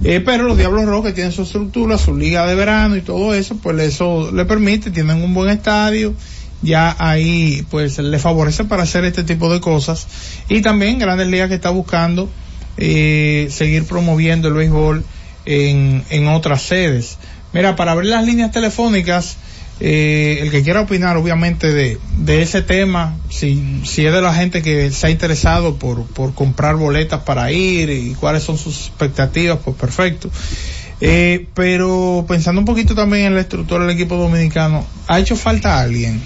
Eh, 0.03 0.21
pero 0.25 0.45
los 0.45 0.57
Diablos 0.57 0.85
Rojos 0.87 1.15
tienen 1.15 1.33
su 1.33 1.43
estructura, 1.43 1.99
su 1.99 2.17
liga 2.17 2.47
de 2.47 2.55
verano 2.55 2.97
y 2.97 3.03
todo 3.03 3.35
eso, 3.35 3.57
pues 3.57 3.79
eso 3.81 4.31
le 4.33 4.45
permite, 4.45 4.91
tienen 4.91 5.23
un 5.23 5.35
buen 5.35 5.51
estadio 5.51 6.15
ya 6.63 6.95
ahí 6.99 7.65
pues 7.71 7.99
le 7.99 8.19
favorece 8.19 8.65
para 8.65 8.83
hacer 8.83 9.05
este 9.05 9.25
tipo 9.25 9.53
de 9.53 9.61
cosas 9.61 10.07
y 10.49 10.61
también 10.61 10.99
Grandes 10.99 11.29
Ligas 11.29 11.49
que 11.49 11.55
está 11.55 11.71
buscando 11.71 12.29
eh, 12.77 13.49
seguir 13.51 13.85
promoviendo 13.85 14.49
el 14.49 14.55
béisbol 14.55 15.05
en, 15.47 16.05
en 16.11 16.29
otras 16.29 16.63
sedes. 16.63 17.19
Mira, 17.53 17.77
para 17.77 17.93
abrir 17.93 18.11
las 18.11 18.25
líneas 18.25 18.53
telefónicas, 18.53 19.37
eh, 19.81 20.41
el 20.43 20.51
que 20.51 20.63
quiera 20.63 20.83
opinar 20.83 21.17
obviamente 21.17 21.73
de, 21.73 21.99
ese 22.43 22.61
tema, 22.61 23.17
si, 23.31 23.81
si 23.85 24.05
es 24.05 24.13
de 24.13 24.21
la 24.21 24.35
gente 24.35 24.61
que 24.63 24.91
se 24.91 25.07
ha 25.07 25.11
interesado 25.11 25.77
por, 25.77 26.05
por 26.05 26.35
comprar 26.35 26.77
boletas 26.77 27.23
para 27.23 27.51
ir 27.51 27.89
y 27.89 28.15
cuáles 28.15 28.43
son 28.43 28.59
sus 28.59 28.89
expectativas, 28.89 29.59
pues 29.65 29.77
perfecto. 29.77 30.31
Eh, 31.01 31.49
pero 31.55 32.27
pensando 32.29 32.61
un 32.61 32.67
poquito 32.67 32.95
también 32.95 33.25
en 33.25 33.35
la 33.35 33.41
estructura 33.41 33.87
del 33.87 33.95
equipo 33.97 34.17
dominicano, 34.17 34.85
¿ha 35.09 35.19
hecho 35.19 35.35
falta 35.35 35.81
alguien? 35.81 36.21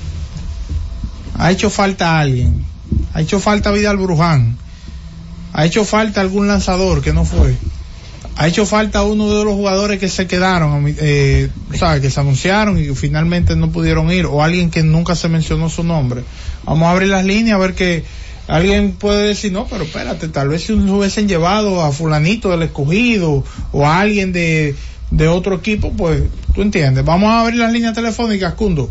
¿Ha 1.37 1.53
hecho 1.53 1.71
falta 1.71 2.19
alguien? 2.19 2.65
¿Ha 3.13 3.21
hecho 3.21 3.39
falta 3.39 3.71
Vidal 3.71 3.99
Bruján? 3.99 4.59
¿Ha 5.53 5.65
hecho 5.65 5.85
falta 5.85 6.21
algún 6.21 6.49
lanzador 6.49 7.03
que 7.03 7.13
no 7.13 7.25
fue? 7.25 7.55
Ha 8.37 8.49
hecho 8.49 8.67
falta 8.67 9.05
uno 9.05 9.29
de 9.29 9.45
los 9.45 9.55
jugadores 9.55 10.01
que 10.01 10.09
se 10.09 10.27
quedaron, 10.27 10.85
eh, 10.99 11.49
¿sabes? 11.79 12.01
Que 12.01 12.11
se 12.11 12.21
anunciaron 12.21 12.79
y 12.79 12.95
finalmente 12.95 13.55
no 13.55 13.71
pudieron 13.71 14.11
ir, 14.11 14.27
o 14.27 14.43
alguien 14.43 14.71
que 14.71 14.83
nunca 14.83 15.15
se 15.15 15.29
mencionó 15.29 15.69
su 15.69 15.85
nombre. 15.85 16.25
Vamos 16.65 16.87
a 16.87 16.91
abrir 16.91 17.09
las 17.09 17.25
líneas 17.25 17.55
a 17.57 17.59
ver 17.59 17.75
que 17.75 18.05
alguien 18.49 18.93
puede 18.93 19.29
decir, 19.29 19.53
no, 19.53 19.67
pero 19.67 19.85
espérate, 19.85 20.29
tal 20.29 20.49
vez 20.49 20.65
si 20.65 20.73
hubiesen 20.73 21.29
llevado 21.29 21.83
a 21.83 21.93
fulanito 21.93 22.51
del 22.51 22.63
escogido 22.63 23.45
o 23.73 23.87
a 23.87 24.01
alguien 24.01 24.33
de, 24.33 24.75
de 25.11 25.29
otro 25.29 25.55
equipo, 25.57 25.93
pues 25.93 26.23
tú 26.55 26.63
entiendes. 26.63 27.05
Vamos 27.05 27.31
a 27.31 27.43
abrir 27.43 27.61
las 27.61 27.73
líneas 27.73 27.95
telefónicas, 27.95 28.55
Cundo. 28.55 28.91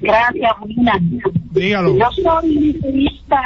Gracias, 0.00 0.52
Molina. 0.58 0.98
Dígalo. 1.50 1.96
Yo 1.96 2.10
soy 2.22 2.54
liceísta 2.54 3.40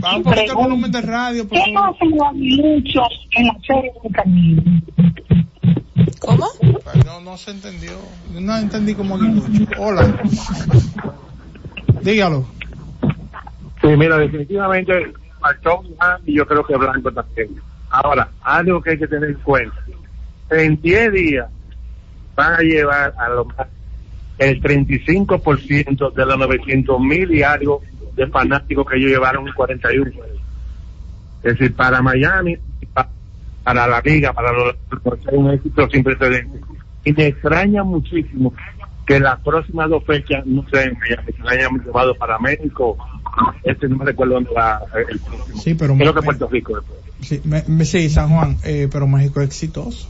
Vamos 0.00 0.20
a 0.20 0.22
poner 0.22 0.48
el 0.48 0.54
volumen 0.54 0.92
de 0.92 1.00
radio, 1.00 1.48
por 1.48 1.58
¿Qué 1.58 1.74
hacen 1.76 2.10
los 2.10 2.28
aguiluchos 2.28 3.28
en 3.32 3.46
la 3.46 3.56
serie 3.66 3.92
de 4.02 4.10
camino? 4.10 4.62
¿Cómo? 6.20 6.46
No, 7.06 7.20
no 7.20 7.36
se 7.36 7.52
entendió. 7.52 7.92
No 8.32 8.56
entendí 8.56 8.94
como 8.94 9.16
aguilucho. 9.16 9.70
Hola. 9.78 10.20
Dígalo. 12.02 12.46
Sí, 13.80 13.88
mira, 13.96 14.18
definitivamente 14.18 14.92
Juan 15.40 16.20
y 16.26 16.34
yo 16.34 16.46
creo 16.46 16.64
que 16.64 16.76
Blanco 16.76 17.10
también. 17.12 17.48
Ahora, 17.90 18.28
algo 18.42 18.80
que 18.82 18.90
hay 18.90 18.98
que 18.98 19.08
tener 19.08 19.30
en 19.30 19.36
cuenta. 19.36 19.76
En 20.50 20.80
10 20.80 21.12
días 21.12 21.48
van 22.34 22.54
a 22.54 22.60
llevar 22.60 23.14
a 23.18 23.28
lo 23.30 23.44
más 23.46 23.66
el 24.40 24.60
35% 24.62 26.12
de 26.14 26.26
los 26.26 26.38
900 26.38 27.00
mil 27.00 27.30
y 27.32 27.42
algo 27.42 27.82
de 28.16 28.26
fanáticos 28.26 28.86
que 28.88 28.96
ellos 28.96 29.10
llevaron 29.12 29.46
en 29.46 29.54
41 29.54 30.10
juegos. 30.12 30.40
Es 31.42 31.52
decir, 31.58 31.74
para 31.76 32.02
Miami, 32.02 32.56
pa- 32.92 33.08
para 33.62 33.86
la 33.86 34.00
liga, 34.00 34.32
para 34.32 34.50
los 34.52 34.74
un 35.32 35.50
éxito 35.50 35.88
sin 35.90 36.02
precedentes. 36.02 36.60
Y 37.04 37.12
me 37.12 37.26
extraña 37.28 37.82
muchísimo 37.84 38.52
que 39.06 39.20
las 39.20 39.38
próximas 39.40 39.88
dos 39.90 40.04
fechas, 40.04 40.44
no 40.46 40.64
sé, 40.70 40.84
en 40.84 40.98
Miami, 40.98 41.32
se 41.32 41.48
hayan 41.48 41.78
llevado 41.84 42.14
para 42.14 42.38
México. 42.38 42.96
Este 43.62 43.88
no 43.88 43.96
me 43.98 44.06
recuerdo 44.06 44.34
dónde 44.34 44.50
va 44.56 44.80
el 45.08 45.18
próximo. 45.18 45.60
Sí, 45.60 45.74
pero 45.74 45.94
Creo 45.96 46.14
que 46.14 46.22
Puerto 46.22 46.48
Rico 46.48 46.76
después. 46.76 46.98
Sí, 47.20 47.40
me- 47.44 47.64
me- 47.68 47.84
sí, 47.84 48.08
San 48.08 48.30
Juan, 48.30 48.56
eh, 48.64 48.88
pero 48.90 49.06
México 49.06 49.40
es 49.42 49.48
exitoso. 49.48 50.08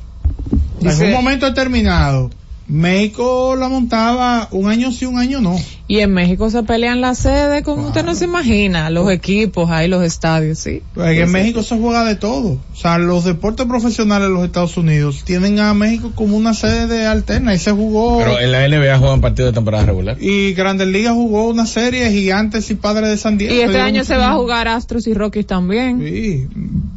Dice- 0.80 1.04
en 1.08 1.10
un 1.10 1.16
momento 1.24 1.46
determinado, 1.46 2.30
México 2.68 3.56
la 3.56 3.68
montaba 3.68 4.48
un 4.52 4.70
año 4.70 4.92
sí, 4.92 5.04
un 5.04 5.18
año 5.18 5.40
no. 5.40 5.56
Y 5.88 5.98
en 5.98 6.14
México 6.14 6.50
se 6.50 6.62
pelean 6.62 7.00
las 7.00 7.18
sedes 7.18 7.64
como 7.64 7.88
usted 7.88 8.04
no 8.04 8.14
se 8.14 8.26
imagina, 8.26 8.90
los 8.90 9.10
equipos, 9.10 9.70
ahí 9.70 9.88
los 9.88 10.04
estadios, 10.04 10.60
sí. 10.60 10.82
Pues 10.94 11.18
en 11.18 11.32
México 11.32 11.64
se 11.64 11.76
juega 11.76 12.04
de 12.04 12.14
todo. 12.14 12.58
O 12.72 12.76
sea, 12.76 12.98
los 12.98 13.24
deportes 13.24 13.66
profesionales 13.66 14.28
de 14.28 14.34
los 14.34 14.44
Estados 14.44 14.76
Unidos 14.76 15.24
tienen 15.24 15.58
a 15.58 15.74
México 15.74 16.12
como 16.14 16.36
una 16.36 16.54
sede 16.54 16.86
de 16.86 17.06
alterna 17.06 17.54
y 17.54 17.58
se 17.58 17.72
jugó. 17.72 18.18
Pero 18.18 18.38
en 18.38 18.52
la 18.52 18.68
NBA 18.68 18.98
juegan 18.98 19.20
partidos 19.20 19.50
de 19.50 19.54
temporada 19.54 19.86
regular. 19.86 20.16
Y 20.20 20.52
Grandes 20.52 20.86
Ligas 20.86 21.14
jugó 21.14 21.48
una 21.48 21.66
serie 21.66 22.08
Gigantes 22.12 22.70
y 22.70 22.76
Padres 22.76 23.10
de 23.10 23.16
San 23.16 23.36
Diego. 23.36 23.52
Y 23.52 23.60
este 23.60 23.80
año 23.80 24.04
se 24.04 24.16
va 24.16 24.30
a 24.30 24.34
jugar 24.34 24.68
Astros 24.68 25.08
y 25.08 25.14
Rockies 25.14 25.46
también. 25.46 26.00
Sí, 26.00 26.46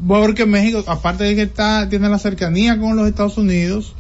porque 0.08 0.46
México, 0.46 0.84
aparte 0.86 1.24
de 1.24 1.36
que 1.36 1.42
está, 1.42 1.90
tiene 1.90 2.10
la 2.10 2.20
cercanía 2.20 2.80
con 2.80 2.96
los 2.96 3.08
Estados 3.08 3.38
Unidos, 3.38 3.96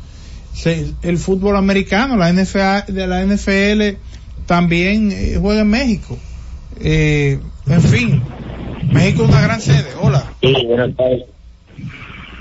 se- 0.54 0.92
el 1.04 1.18
fútbol 1.18 1.56
americano, 1.58 2.16
la 2.18 2.30
NFL, 2.32 2.92
de 2.94 3.08
la 3.08 3.22
NFL 3.26 3.98
también 4.46 5.12
eh, 5.12 5.38
juega 5.40 5.62
en 5.62 5.70
México. 5.70 6.18
Eh, 6.80 7.40
en 7.68 7.82
fin, 7.82 8.22
México 8.92 9.24
es 9.24 9.30
una 9.30 9.42
gran 9.42 9.62
sede. 9.62 9.86
Hola, 10.02 10.32
Sí, 10.42 10.54
buenas 10.68 10.96
tardes. 10.96 11.24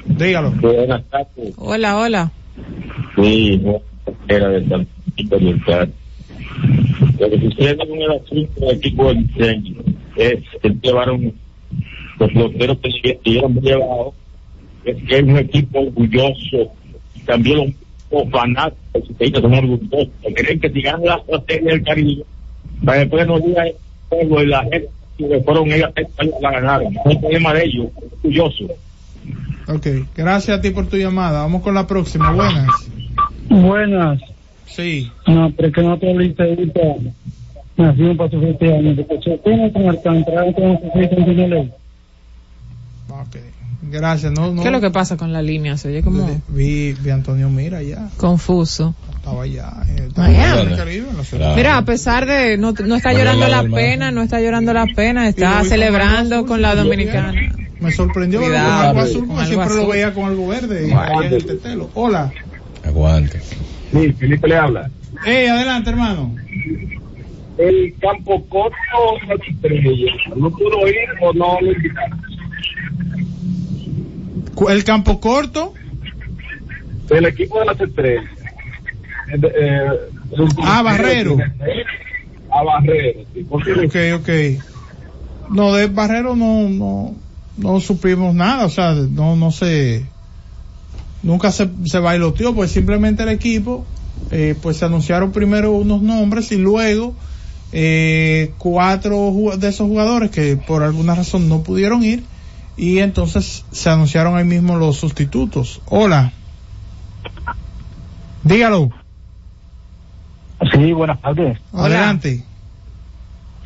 dígalo. 0.07 0.51
Buenas 0.53 1.03
tardes. 1.11 1.55
Hola, 1.57 1.97
hola. 1.99 2.33
Sí, 3.17 3.63
era 4.29 4.49
de 4.49 4.69
San 4.69 4.87
Francisco 5.05 5.37
Oriental. 5.37 5.93
Lo 7.19 7.31
que 7.31 7.41
sucede 7.41 7.77
con 7.77 7.89
el 8.01 8.11
asunto 8.11 8.61
del 8.67 8.77
equipo 8.77 9.09
del 9.09 9.27
diseño 9.29 9.77
es 10.17 10.35
que 10.61 10.71
llevaron 10.83 11.33
los 12.19 12.31
peloteros 12.31 12.79
que 12.83 13.19
llevan 13.25 13.55
muy 13.55 13.71
abajo, 13.71 14.15
es 14.85 14.97
que 15.05 15.19
es 15.19 15.23
un 15.23 15.37
equipo 15.39 15.81
orgulloso, 15.81 16.73
también 17.27 17.75
los 18.13 18.31
fanáticos 18.31 19.03
que 19.19 19.31
son 19.31 19.55
orgullosos, 19.55 20.09
que 20.23 20.35
creen 20.35 20.61
que 20.61 20.71
si 20.71 20.83
ganan 20.83 21.05
la 21.05 21.43
serie 21.47 21.71
del 21.71 21.83
Caribe, 21.83 22.25
para 22.85 22.99
después 22.99 23.27
no 23.27 23.39
digan 23.41 23.67
el 23.67 23.75
pueblo 24.09 24.43
y 24.43 24.47
la 24.47 24.63
gente 24.63 24.89
que 25.19 25.41
fueron 25.41 25.73
ellas 25.73 25.93
la 26.41 26.51
ganaron. 26.51 26.93
No 26.93 27.11
es 27.11 27.19
problema 27.19 27.55
de 27.55 27.65
ellos, 27.65 27.87
orgullosos. 27.97 28.71
Ok, 29.69 29.87
gracias 30.15 30.59
a 30.59 30.61
ti 30.61 30.71
por 30.71 30.87
tu 30.89 30.97
llamada. 30.97 31.43
Vamos 31.43 31.63
con 31.63 31.75
la 31.75 31.87
próxima. 31.87 32.33
Buenas. 32.33 32.91
Buenas. 33.49 34.21
Sí. 34.67 35.11
No, 35.27 35.53
pero 35.57 35.69
es 35.69 35.75
que 35.75 35.83
nosotros 35.83 36.17
liceístas 36.17 36.97
nacimos 37.77 38.17
para 38.17 38.31
sufrir 38.31 38.51
este 38.51 38.75
año, 38.75 38.97
porque 38.97 39.31
si 39.31 39.39
tiene 39.39 39.73
con 39.73 39.89
Alcántara, 39.89 40.53
tenemos 40.53 40.81
que 40.81 40.87
sufrir 40.87 41.09
con 41.11 41.73
Gracias. 43.91 44.33
No, 44.33 44.53
no. 44.53 44.63
¿Qué 44.63 44.69
es 44.69 44.73
lo 44.73 44.81
que 44.81 44.91
pasa 44.91 45.17
con 45.17 45.33
la 45.33 45.43
línea? 45.43 45.77
Se 45.77 45.89
oye 45.89 46.03
como 46.03 46.41
Vi, 46.49 46.93
vi 46.93 47.11
a 47.11 47.15
Antonio 47.15 47.51
Mira 47.51 47.83
ya. 47.83 48.09
confuso. 48.17 48.95
Estaba 49.17 49.43
allá. 49.43 49.73
eh, 49.89 50.05
estaba 50.09 50.29
Miami. 50.29 50.63
en 50.63 50.69
el 50.71 50.77
Caribe, 50.77 51.09
en 51.11 51.17
la 51.17 51.25
ciudad. 51.25 51.57
Mira, 51.57 51.77
a 51.79 51.85
pesar 51.85 52.27
de 52.27 52.57
no, 52.59 52.73
no 52.73 52.95
está 52.97 53.13
llorando 53.13 53.49
la 53.49 53.65
pena, 53.65 54.11
no 54.11 54.23
está 54.23 54.41
llorando 54.41 54.73
la 54.73 54.87
pena, 54.87 55.29
está 55.29 55.63
celebrando 55.65 56.47
con 56.47 56.63
la 56.63 56.75
dominicana. 56.75 57.33
Me 57.81 57.91
sorprendió 57.91 58.39
verlo 58.41 58.55
Cuidado, 58.55 58.79
con 58.79 58.87
algo 58.89 59.01
azul 59.01 59.27
con 59.27 59.29
porque 59.29 59.43
algo 59.43 59.55
siempre 59.65 59.77
lo 59.83 59.89
veía 59.89 60.15
con 60.15 60.25
algo 60.27 60.47
verde. 60.49 60.89
y 60.89 60.93
Aguante. 60.93 61.15
ahí 61.19 61.27
en 61.27 61.33
el 61.35 61.45
tetelo. 61.47 61.91
Hola. 61.95 62.33
Aguante. 62.85 63.41
Sí, 63.93 64.13
Felipe 64.13 64.47
le 64.49 64.57
habla. 64.57 64.91
Hey, 65.25 65.47
adelante, 65.47 65.91
hermano. 65.91 66.35
El 67.59 67.95
campo 68.01 68.45
corto 68.49 68.77
no 70.37 70.51
pudo 70.51 70.89
ir 70.89 70.97
o 71.21 71.33
no 71.35 71.61
lo 71.61 71.73
invitaron. 71.73 72.21
El 74.69 74.85
campo 74.85 75.21
corto. 75.21 75.75
El 77.11 77.27
equipo 77.27 77.59
de 77.61 77.67
las 77.67 77.81
estrellas. 77.81 78.25
Eh, 79.33 79.41
eh, 79.43 79.87
Ah, 80.63 80.83
Barrero. 80.83 81.37
A 82.51 82.63
Barrero. 82.63 83.21
sí, 83.35 83.47
Ok, 83.51 83.97
ok. 84.21 84.29
No, 85.51 85.75
de 85.75 85.87
Barrero 85.89 86.37
no, 86.37 86.69
no, 86.69 87.15
no 87.59 87.81
supimos 87.81 88.35
nada, 88.35 88.65
o 88.65 88.71
sea, 88.71 88.93
no, 88.93 89.37
no 89.37 89.51
se, 89.51 90.05
nunca 91.23 91.51
se, 91.51 91.69
se 91.85 91.99
bailoteó, 91.99 92.55
pues 92.55 92.71
simplemente 92.71 93.23
el 93.23 93.29
equipo, 93.29 93.85
eh, 94.31 94.55
pues 94.63 94.79
se 94.79 94.87
anunciaron 94.87 95.33
primero 95.33 95.73
unos 95.73 96.01
nombres 96.01 96.53
y 96.53 96.57
luego, 96.57 97.15
eh, 97.73 98.53
cuatro 98.59 99.33
de 99.59 99.69
esos 99.69 99.89
jugadores 99.89 100.31
que 100.31 100.57
por 100.57 100.83
alguna 100.83 101.15
razón 101.15 101.49
no 101.49 101.63
pudieron 101.63 102.03
ir 102.03 102.23
y 102.77 102.99
entonces 102.99 103.65
se 103.71 103.91
anunciaron 103.91 104.37
ahí 104.37 104.45
mismo 104.45 104.77
los 104.77 104.97
sustitutos. 104.97 105.81
Hola. 105.87 106.33
Dígalo. 108.43 108.91
Sí, 110.73 110.93
buenas 110.93 111.21
tardes. 111.21 111.59
Adelante. 111.73 112.45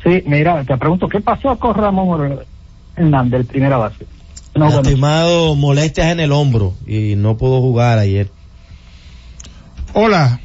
Sí, 0.03 0.23
mira, 0.25 0.63
te 0.63 0.77
pregunto, 0.77 1.07
¿qué 1.07 1.19
pasó 1.21 1.57
con 1.57 1.75
Ramón 1.75 2.39
Hernández, 2.95 3.41
el 3.41 3.45
primera 3.45 3.77
base? 3.77 4.05
Lastimado, 4.53 5.55
molestias 5.55 6.07
en 6.07 6.19
el 6.19 6.31
hombro 6.31 6.73
y 6.85 7.15
no 7.15 7.37
pudo 7.37 7.61
jugar 7.61 7.99
ayer. 7.99 8.29
Hola. 9.93 10.39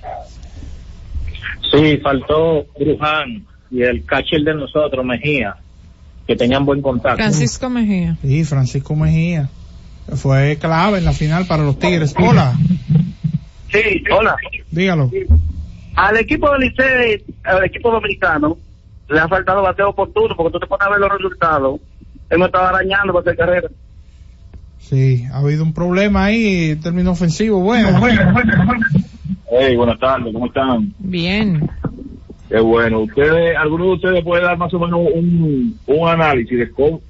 Sí, 1.70 1.96
faltó 1.98 2.66
Bruján 2.78 3.46
y 3.70 3.82
el 3.82 4.04
catcher 4.04 4.42
de 4.42 4.54
nosotros, 4.54 5.04
Mejía, 5.04 5.56
que 6.32 6.36
tenían 6.36 6.64
buen 6.64 6.80
contacto. 6.80 7.16
Francisco 7.16 7.68
Mejía. 7.68 8.16
Sí, 8.22 8.44
Francisco 8.44 8.96
Mejía. 8.96 9.48
Fue 10.14 10.56
clave 10.58 10.98
en 10.98 11.04
la 11.04 11.12
final 11.12 11.46
para 11.46 11.62
los 11.62 11.78
Tigres. 11.78 12.14
Hola. 12.18 12.54
Sí, 13.70 14.02
hola. 14.10 14.36
Dígalo. 14.70 15.10
Al 15.94 16.16
equipo 16.16 16.50
del 16.52 16.62
Licey, 16.62 17.22
al 17.44 17.64
equipo 17.64 17.90
dominicano, 17.90 18.56
le 19.08 19.20
ha 19.20 19.28
faltado 19.28 19.62
bateo 19.62 19.90
oportuno 19.90 20.34
porque 20.34 20.52
tú 20.52 20.60
te 20.60 20.66
pones 20.66 20.86
a 20.86 20.90
ver 20.90 21.00
los 21.00 21.10
resultados. 21.12 21.80
Hemos 22.30 22.46
estado 22.46 22.66
arañando 22.66 23.12
para 23.12 23.20
hacer 23.20 23.36
carrera. 23.36 23.68
Sí, 24.78 25.26
ha 25.32 25.38
habido 25.38 25.62
un 25.62 25.74
problema 25.74 26.24
ahí, 26.24 26.70
en 26.70 26.80
término 26.80 27.12
ofensivo. 27.12 27.60
Bueno, 27.60 28.00
Hey, 29.50 29.76
buenas 29.76 29.98
tardes, 29.98 30.32
¿cómo 30.32 30.46
están? 30.46 30.94
Bien. 30.98 31.70
Qué 32.52 32.60
bueno. 32.60 33.00
Ustedes, 33.00 33.56
¿Alguno 33.56 33.86
de 33.86 33.92
ustedes 33.92 34.22
puede 34.24 34.42
dar 34.42 34.58
más 34.58 34.72
o 34.74 34.78
menos 34.78 35.00
un, 35.14 35.78
un 35.86 36.08
análisis 36.08 36.58
de 36.58 36.70
cómo, 36.70 37.00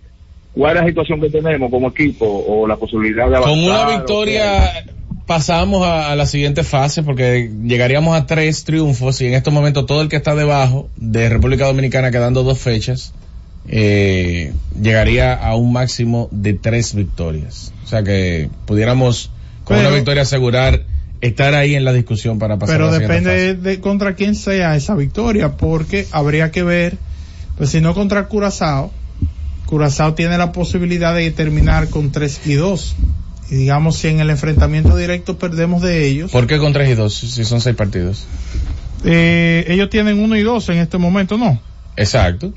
cuál 0.54 0.76
es 0.76 0.82
la 0.82 0.88
situación 0.88 1.20
que 1.20 1.30
tenemos 1.30 1.68
como 1.70 1.88
equipo 1.88 2.24
o 2.26 2.66
la 2.68 2.76
posibilidad 2.76 3.28
de 3.28 3.36
avanzar? 3.36 3.50
Con 3.52 3.64
una 3.64 3.86
victoria 3.96 4.84
pasamos 5.26 5.84
a, 5.84 6.12
a 6.12 6.16
la 6.16 6.26
siguiente 6.26 6.62
fase 6.62 7.02
porque 7.02 7.50
llegaríamos 7.64 8.16
a 8.16 8.26
tres 8.26 8.62
triunfos 8.64 9.20
y 9.20 9.26
en 9.26 9.34
estos 9.34 9.52
momentos 9.52 9.86
todo 9.86 10.02
el 10.02 10.08
que 10.08 10.16
está 10.16 10.34
debajo 10.36 10.88
de 10.96 11.28
República 11.28 11.66
Dominicana 11.66 12.10
quedando 12.12 12.42
dos 12.44 12.58
fechas 12.60 13.12
eh, 13.68 14.52
llegaría 14.80 15.34
a 15.34 15.56
un 15.56 15.72
máximo 15.72 16.28
de 16.30 16.54
tres 16.54 16.94
victorias. 16.94 17.72
O 17.84 17.86
sea 17.86 18.02
que 18.02 18.48
pudiéramos 18.66 19.30
con 19.64 19.76
Pero- 19.76 19.88
una 19.88 19.96
victoria 19.96 20.22
asegurar 20.22 20.82
estar 21.22 21.54
ahí 21.54 21.74
en 21.74 21.84
la 21.86 21.92
discusión 21.94 22.38
para 22.38 22.58
pasar 22.58 22.74
a 22.74 22.78
pero 22.78 22.86
la 22.90 22.92
siguiente 22.98 23.16
fase. 23.30 23.38
depende 23.46 23.70
de 23.70 23.80
contra 23.80 24.14
quién 24.14 24.34
sea 24.34 24.76
esa 24.76 24.94
victoria, 24.94 25.56
porque 25.56 26.06
habría 26.12 26.50
que 26.50 26.62
ver, 26.62 26.98
pues 27.56 27.70
si 27.70 27.80
no 27.80 27.94
contra 27.94 28.26
Curazao, 28.26 28.92
Curazao 29.66 30.12
tiene 30.14 30.36
la 30.36 30.52
posibilidad 30.52 31.14
de 31.14 31.30
terminar 31.30 31.88
con 31.88 32.12
3 32.12 32.40
y 32.46 32.54
2. 32.54 32.96
Y 33.50 33.54
digamos, 33.54 33.96
si 33.96 34.08
en 34.08 34.20
el 34.20 34.30
enfrentamiento 34.30 34.96
directo 34.96 35.38
perdemos 35.38 35.80
de 35.82 36.06
ellos, 36.06 36.30
¿Por 36.30 36.46
qué 36.46 36.58
con 36.58 36.72
tres 36.72 36.88
y 36.90 36.94
dos 36.94 37.14
si 37.14 37.44
son 37.44 37.60
seis 37.60 37.76
partidos? 37.76 38.24
eh, 39.04 39.64
ellos 39.68 39.90
tienen 39.90 40.18
1 40.20 40.36
y 40.36 40.42
2 40.42 40.68
en 40.70 40.78
este 40.78 40.96
momento, 40.98 41.36
¿no? 41.38 41.60
Exacto. 41.96 42.52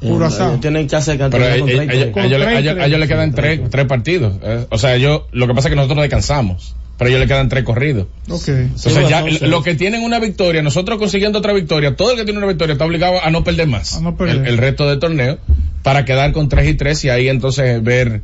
Curazao. 0.00 0.48
Ellos 0.50 0.60
tienen 0.60 0.88
chance 0.88 1.10
de 1.12 1.16
Pero 1.18 1.30
cantar 1.30 1.42
a, 1.52 1.58
con 1.60 1.68
a- 1.68 1.72
a- 1.72 1.76
30. 1.76 1.92
a- 1.92 1.96
a 1.96 2.26
ellos 2.26 2.40
le- 2.40 2.46
a 2.46 2.58
ellos- 2.58 2.78
a 2.78 2.86
ellos 2.86 3.00
le 3.00 3.08
quedan 3.08 3.32
tres, 3.34 3.60
tres 3.70 3.86
partidos. 3.86 4.34
Eh, 4.42 4.66
o 4.70 4.78
sea, 4.78 4.94
ellos, 4.96 5.22
lo 5.32 5.46
que 5.46 5.54
pasa 5.54 5.68
es 5.68 5.72
que 5.72 5.76
nosotros 5.76 6.02
descansamos, 6.02 6.74
pero 6.98 7.08
a 7.08 7.10
ellos 7.10 7.20
le 7.20 7.26
quedan 7.26 7.48
tres 7.48 7.64
corridos. 7.64 8.06
Ok. 8.28 8.48
Entonces 8.48 9.08
ya, 9.08 9.22
lo 9.22 9.62
que 9.62 9.74
tienen 9.74 10.02
una 10.02 10.18
victoria, 10.18 10.62
nosotros 10.62 10.98
consiguiendo 10.98 11.38
otra 11.38 11.52
victoria, 11.52 11.96
todo 11.96 12.12
el 12.12 12.16
que 12.16 12.24
tiene 12.24 12.38
una 12.38 12.46
victoria 12.46 12.72
está 12.72 12.84
obligado 12.84 13.22
a 13.22 13.30
no 13.30 13.44
perder 13.44 13.68
más. 13.68 14.00
perder. 14.16 14.36
El, 14.36 14.46
el 14.46 14.58
resto 14.58 14.88
del 14.88 14.98
torneo, 14.98 15.38
para 15.82 16.04
quedar 16.04 16.32
con 16.32 16.48
tres 16.48 16.68
y 16.68 16.74
tres 16.74 17.04
y 17.04 17.10
ahí 17.10 17.28
entonces 17.28 17.82
ver 17.82 18.22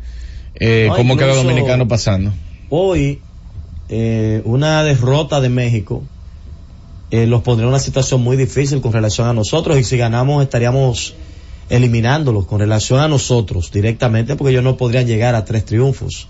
eh, 0.54 0.86
No, 0.88 0.96
cómo 0.96 1.16
queda 1.16 1.34
Dominicano 1.34 1.88
pasando. 1.88 2.32
Hoy, 2.70 3.20
eh, 3.88 4.42
una 4.44 4.82
derrota 4.84 5.40
de 5.40 5.48
México 5.48 6.02
eh, 7.10 7.26
los 7.26 7.42
pondría 7.42 7.64
en 7.64 7.68
una 7.68 7.78
situación 7.78 8.22
muy 8.22 8.36
difícil 8.36 8.80
con 8.80 8.92
relación 8.92 9.28
a 9.28 9.34
nosotros 9.34 9.78
y 9.78 9.84
si 9.84 9.96
ganamos 9.96 10.42
estaríamos 10.42 11.14
eliminándolos 11.68 12.46
con 12.46 12.58
relación 12.58 13.00
a 13.00 13.08
nosotros 13.08 13.70
directamente 13.70 14.36
porque 14.36 14.52
ellos 14.52 14.64
no 14.64 14.76
podrían 14.76 15.06
llegar 15.06 15.34
a 15.34 15.44
tres 15.44 15.64
triunfos. 15.64 16.26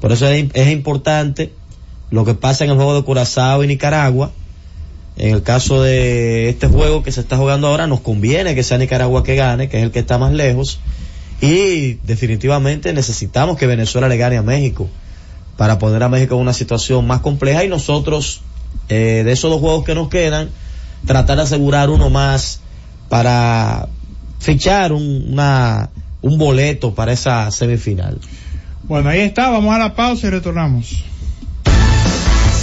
Por 0.00 0.12
eso 0.12 0.28
es, 0.28 0.46
es 0.52 0.72
importante 0.72 1.52
lo 2.10 2.24
que 2.24 2.34
pasa 2.34 2.64
en 2.64 2.70
el 2.70 2.76
juego 2.76 2.94
de 2.94 3.02
Curazao 3.02 3.64
y 3.64 3.66
Nicaragua. 3.66 4.32
En 5.16 5.34
el 5.34 5.42
caso 5.42 5.82
de 5.82 6.50
este 6.50 6.66
juego 6.66 7.02
que 7.02 7.10
se 7.10 7.20
está 7.20 7.36
jugando 7.36 7.68
ahora, 7.68 7.86
nos 7.86 8.00
conviene 8.00 8.54
que 8.54 8.62
sea 8.62 8.76
Nicaragua 8.78 9.22
que 9.22 9.34
gane, 9.34 9.68
que 9.68 9.78
es 9.78 9.82
el 9.82 9.90
que 9.90 10.00
está 10.00 10.18
más 10.18 10.32
lejos. 10.32 10.78
Y 11.40 11.94
definitivamente 12.04 12.92
necesitamos 12.92 13.56
que 13.56 13.66
Venezuela 13.66 14.08
le 14.08 14.16
gane 14.16 14.36
a 14.36 14.42
México 14.42 14.88
para 15.56 15.78
poner 15.78 16.02
a 16.02 16.08
México 16.08 16.34
en 16.34 16.42
una 16.42 16.52
situación 16.52 17.06
más 17.06 17.20
compleja 17.20 17.64
y 17.64 17.68
nosotros, 17.68 18.42
eh, 18.88 19.22
de 19.24 19.32
esos 19.32 19.50
dos 19.50 19.60
juegos 19.60 19.84
que 19.84 19.94
nos 19.94 20.08
quedan, 20.08 20.50
tratar 21.06 21.38
de 21.38 21.44
asegurar 21.44 21.88
uno 21.88 22.10
más 22.10 22.60
para 23.08 23.88
fichar 24.38 24.92
un, 24.92 25.28
una, 25.32 25.90
un 26.20 26.38
boleto 26.38 26.94
para 26.94 27.12
esa 27.12 27.50
semifinal. 27.50 28.18
Bueno, 28.82 29.08
ahí 29.08 29.20
está, 29.20 29.50
vamos 29.50 29.74
a 29.74 29.78
la 29.78 29.94
pausa 29.94 30.26
y 30.26 30.30
retornamos. 30.30 31.04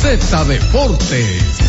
Z 0.03 0.43
Deportes. 0.43 1.59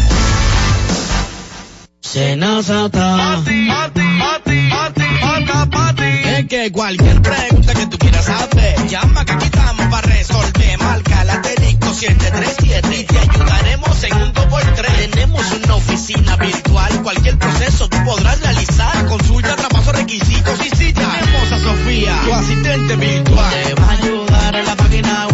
Es 6.27 6.49
que 6.49 6.73
cualquier 6.73 7.23
pregunta 7.23 7.75
que 7.75 7.87
tú 7.87 7.97
quieras 7.97 8.25
saber, 8.25 8.89
llama 8.89 9.25
que 9.25 9.33
aquí 9.35 9.45
estamos 9.45 9.87
para 9.87 10.09
resolver. 10.09 10.79
Marca 10.81 11.23
la 11.23 11.35
asterisco 11.35 11.95
737 11.95 12.97
y 12.99 13.05
te 13.05 13.19
ayudaremos 13.21 14.03
en 14.03 14.15
un 14.15 14.33
2x3. 14.35 15.11
Tenemos 15.11 15.53
una 15.53 15.75
oficina 15.77 16.37
virtual, 16.37 17.03
cualquier 17.05 17.39
proceso 17.39 17.89
tú 17.89 17.99
podrás 18.05 18.41
realizar. 18.41 19.07
Consulta, 19.07 19.55
traspaso, 19.55 19.93
requisitos 19.93 20.59
y 20.67 20.71
si 20.77 20.93
tenemos 20.93 21.53
a 21.53 21.59
Sofía, 21.61 22.21
tu 22.25 22.33
asistente 22.35 22.97
virtual. 22.97 23.55
Te 23.63 23.75
va 23.75 23.87
a 23.87 23.93
ayudar 23.93 24.57
en 24.57 24.67
la 24.67 24.75
página 24.75 25.29
web 25.29 25.34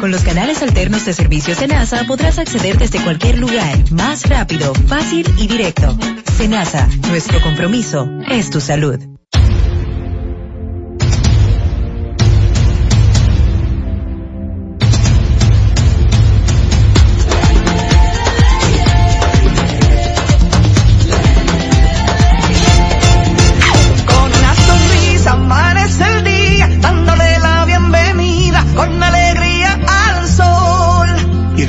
Con 0.00 0.10
los 0.10 0.22
canales 0.22 0.62
alternos 0.62 1.04
de 1.04 1.12
servicios 1.12 1.58
Senasa 1.58 2.04
podrás 2.04 2.38
acceder 2.38 2.78
desde 2.78 3.02
cualquier 3.02 3.38
lugar, 3.38 3.78
más 3.92 4.26
rápido, 4.26 4.72
fácil 4.86 5.26
y 5.36 5.46
directo. 5.46 5.98
Senasa, 6.38 6.88
nuestro 7.08 7.42
compromiso 7.42 8.08
es 8.30 8.48
tu 8.48 8.58
salud. 8.62 9.19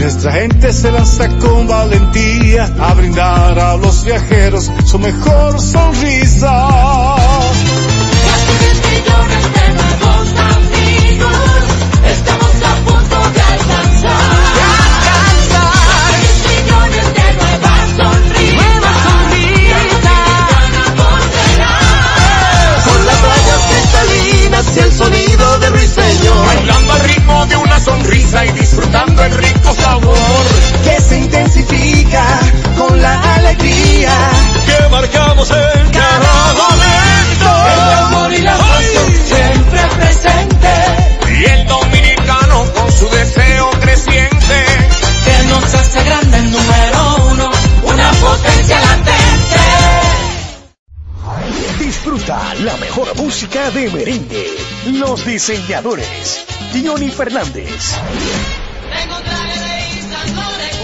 Nuestra 0.02 0.32
gente 0.32 0.74
se 0.74 0.92
lanza 0.92 1.28
con 1.38 1.68
valentía 1.68 2.66
a 2.80 2.94
brindar 2.96 3.60
a 3.60 3.78
los 3.78 4.04
viajeros 4.04 4.72
su 4.84 4.98
mejor 4.98 5.62
sonrisa. 5.62 7.52
y 24.74 24.80
el 24.80 24.92
sonido 24.92 25.60
de. 25.60 25.72
Bailando 26.46 26.91
sonrisa 27.84 28.46
y 28.46 28.52
disfrutando 28.52 29.24
el 29.24 29.32
rico 29.34 29.74
sabor. 29.76 30.46
Que 30.84 31.02
se 31.02 31.18
intensifica 31.18 32.26
con 32.78 33.02
la 33.02 33.36
alegría. 33.36 34.12
Que 34.66 34.90
marcamos 34.90 35.50
en 35.52 35.92
cada 35.92 36.54
momento. 36.54 37.50
El 37.74 37.94
amor 38.06 38.34
y 38.34 38.42
la 38.42 38.58
pasión 38.58 39.12
siempre 39.26 39.82
presente. 39.98 40.74
Y 41.40 41.44
el 41.46 41.68
dominicano 41.68 42.66
con 42.74 42.92
su 42.92 43.10
deseo 43.10 43.72
creciente. 43.82 44.66
Que 45.26 45.44
nos 45.50 45.74
hace 45.74 46.04
grande 46.04 46.38
el 46.38 46.52
número 46.52 47.16
uno. 47.32 47.52
Una 47.84 48.12
potencia 48.12 48.80
latente. 48.80 49.62
Disfruta 51.80 52.54
la 52.60 52.78
mejor 52.78 53.16
música 53.16 53.72
de 53.72 53.90
merengue. 53.90 54.48
Los 54.86 55.26
diseñadores. 55.26 56.51
Johnny 56.84 57.10
Fernández. 57.10 57.96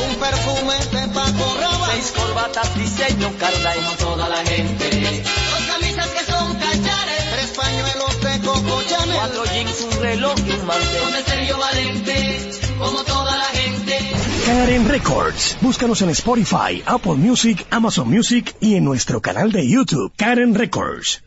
Un 0.07 0.15
perfume 0.15 0.73
de 0.91 1.07
Paco 1.13 1.57
Rabanne. 1.59 1.93
Seis 1.93 2.13
corbatas 2.15 2.75
diseño 2.75 3.31
Carla 3.39 3.73
como 3.75 3.91
toda 3.97 4.29
la 4.29 4.37
gente. 4.45 4.89
Dos 4.89 5.63
camisas 5.67 6.07
que 6.07 6.31
son 6.31 6.53
cachares. 6.55 7.23
Tres 7.33 7.53
pañuelos 7.57 8.21
de 8.21 8.45
Coco 8.45 8.81
Chanel. 8.87 9.15
Cuatro 9.15 9.45
jeans, 9.45 9.81
un 9.81 10.01
reloj 10.01 10.35
y 10.45 10.51
un 10.51 10.65
mantel. 10.65 11.01
Con 11.01 11.15
el 11.15 11.25
Sergio 11.25 11.57
Valente, 11.57 12.49
como 12.77 13.03
toda 13.03 13.37
la 13.37 13.45
gente. 13.45 13.99
Karen 14.45 14.87
Records. 14.87 15.57
Búscanos 15.61 16.01
en 16.01 16.09
Spotify, 16.09 16.83
Apple 16.85 17.15
Music, 17.15 17.65
Amazon 17.69 18.09
Music 18.09 18.55
y 18.59 18.75
en 18.75 18.85
nuestro 18.85 19.21
canal 19.21 19.51
de 19.51 19.67
YouTube, 19.67 20.13
Karen 20.15 20.55
Records. 20.55 21.26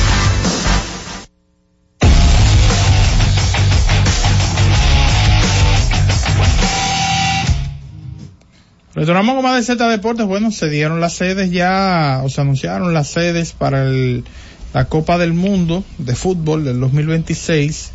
Retornamos 8.93 9.35
con 9.35 9.43
más 9.43 9.55
de 9.55 9.63
Z 9.63 9.87
Deportes. 9.87 10.25
Bueno, 10.25 10.51
se 10.51 10.69
dieron 10.69 10.99
las 10.99 11.13
sedes 11.13 11.49
ya, 11.49 12.19
o 12.25 12.29
se 12.29 12.41
anunciaron 12.41 12.93
las 12.93 13.07
sedes 13.07 13.53
para 13.53 13.83
el, 13.83 14.25
la 14.73 14.85
Copa 14.85 15.17
del 15.17 15.31
Mundo 15.31 15.85
de 15.97 16.13
Fútbol 16.13 16.65
del 16.65 16.81
2026. 16.81 17.91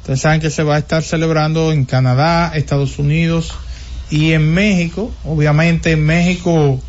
Ustedes 0.00 0.20
saben 0.20 0.40
que 0.40 0.48
se 0.48 0.62
va 0.62 0.76
a 0.76 0.78
estar 0.78 1.02
celebrando 1.02 1.70
en 1.70 1.84
Canadá, 1.84 2.50
Estados 2.54 2.98
Unidos 2.98 3.52
y 4.08 4.32
en 4.32 4.54
México. 4.54 5.12
Obviamente 5.24 5.92
en 5.92 6.06
México 6.06 6.80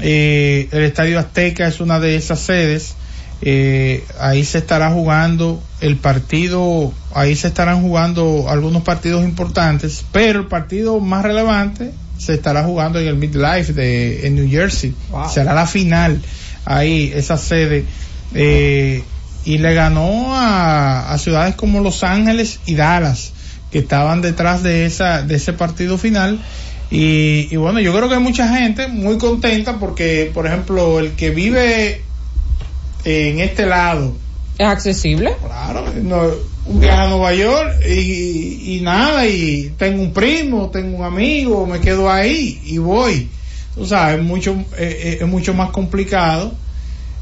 eh, 0.00 0.68
el 0.72 0.82
Estadio 0.82 1.20
Azteca 1.20 1.68
es 1.68 1.78
una 1.78 2.00
de 2.00 2.16
esas 2.16 2.40
sedes. 2.40 2.96
Eh, 3.42 4.04
ahí 4.18 4.44
se 4.44 4.58
estará 4.58 4.90
jugando 4.90 5.62
el 5.80 5.98
partido, 5.98 6.92
ahí 7.14 7.36
se 7.36 7.46
estarán 7.46 7.80
jugando 7.80 8.46
algunos 8.48 8.82
partidos 8.82 9.22
importantes, 9.22 10.04
pero 10.10 10.40
el 10.40 10.46
partido 10.46 10.98
más 10.98 11.22
relevante 11.22 11.92
se 12.18 12.34
estará 12.34 12.64
jugando 12.64 13.00
en 13.00 13.06
el 13.06 13.16
Midlife 13.16 13.72
de 13.72 14.26
en 14.26 14.34
New 14.34 14.50
Jersey. 14.50 14.94
Será 15.32 15.54
la 15.54 15.66
final 15.66 16.20
ahí, 16.64 17.12
esa 17.14 17.36
sede. 17.36 17.84
Eh, 18.34 19.02
y 19.44 19.58
le 19.58 19.72
ganó 19.72 20.34
a, 20.34 21.12
a 21.12 21.18
ciudades 21.18 21.54
como 21.54 21.80
Los 21.80 22.04
Ángeles 22.04 22.60
y 22.66 22.74
Dallas, 22.74 23.32
que 23.70 23.78
estaban 23.78 24.20
detrás 24.20 24.62
de 24.62 24.84
esa, 24.84 25.22
de 25.22 25.36
ese 25.36 25.54
partido 25.54 25.96
final. 25.96 26.38
Y, 26.90 27.48
y 27.50 27.56
bueno, 27.56 27.80
yo 27.80 27.94
creo 27.94 28.08
que 28.08 28.16
hay 28.16 28.22
mucha 28.22 28.54
gente 28.54 28.88
muy 28.88 29.16
contenta 29.16 29.78
porque, 29.78 30.30
por 30.34 30.46
ejemplo, 30.46 30.98
el 30.98 31.12
que 31.12 31.30
vive 31.30 32.02
en 33.04 33.40
este 33.40 33.64
lado, 33.64 34.14
¿Es 34.58 34.66
accesible? 34.66 35.36
Claro, 35.40 35.84
no, 36.02 36.30
un 36.68 36.80
viaje 36.80 37.00
a 37.00 37.08
Nueva 37.08 37.34
York 37.34 37.86
y, 37.86 38.80
nada, 38.82 39.26
y 39.26 39.72
tengo 39.78 40.02
un 40.02 40.12
primo, 40.12 40.70
tengo 40.70 40.98
un 40.98 41.04
amigo, 41.04 41.66
me 41.66 41.80
quedo 41.80 42.10
ahí 42.10 42.60
y 42.64 42.78
voy. 42.78 43.28
O 43.76 43.86
sea, 43.86 44.14
es 44.14 44.22
mucho, 44.22 44.54
eh, 44.76 45.18
es 45.20 45.26
mucho 45.26 45.54
más 45.54 45.70
complicado 45.70 46.52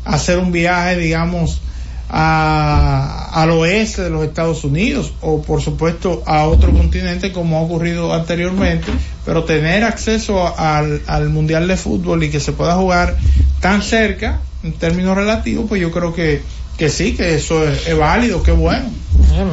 hacer 0.04 0.38
un 0.38 0.52
viaje, 0.52 0.96
digamos, 0.96 1.60
a, 2.08 3.30
al 3.32 3.50
oeste 3.50 4.02
de 4.02 4.10
los 4.10 4.24
Estados 4.24 4.64
Unidos 4.64 5.12
o 5.20 5.42
por 5.42 5.60
supuesto 5.60 6.22
a 6.26 6.44
otro 6.44 6.72
continente 6.72 7.32
como 7.32 7.58
ha 7.58 7.62
ocurrido 7.62 8.14
anteriormente, 8.14 8.90
pero 9.24 9.44
tener 9.44 9.84
acceso 9.84 10.56
al, 10.56 11.02
al 11.06 11.28
Mundial 11.28 11.68
de 11.68 11.76
Fútbol 11.76 12.22
y 12.24 12.30
que 12.30 12.40
se 12.40 12.52
pueda 12.52 12.74
jugar 12.74 13.16
tan 13.60 13.82
cerca 13.82 14.40
en 14.62 14.72
términos 14.72 15.16
relativos, 15.16 15.66
pues 15.68 15.80
yo 15.80 15.90
creo 15.90 16.14
que, 16.14 16.42
que 16.76 16.88
sí, 16.90 17.14
que 17.14 17.34
eso 17.34 17.66
es, 17.68 17.86
es 17.86 17.96
válido, 17.96 18.42
qué 18.42 18.52
bueno. 18.52 18.90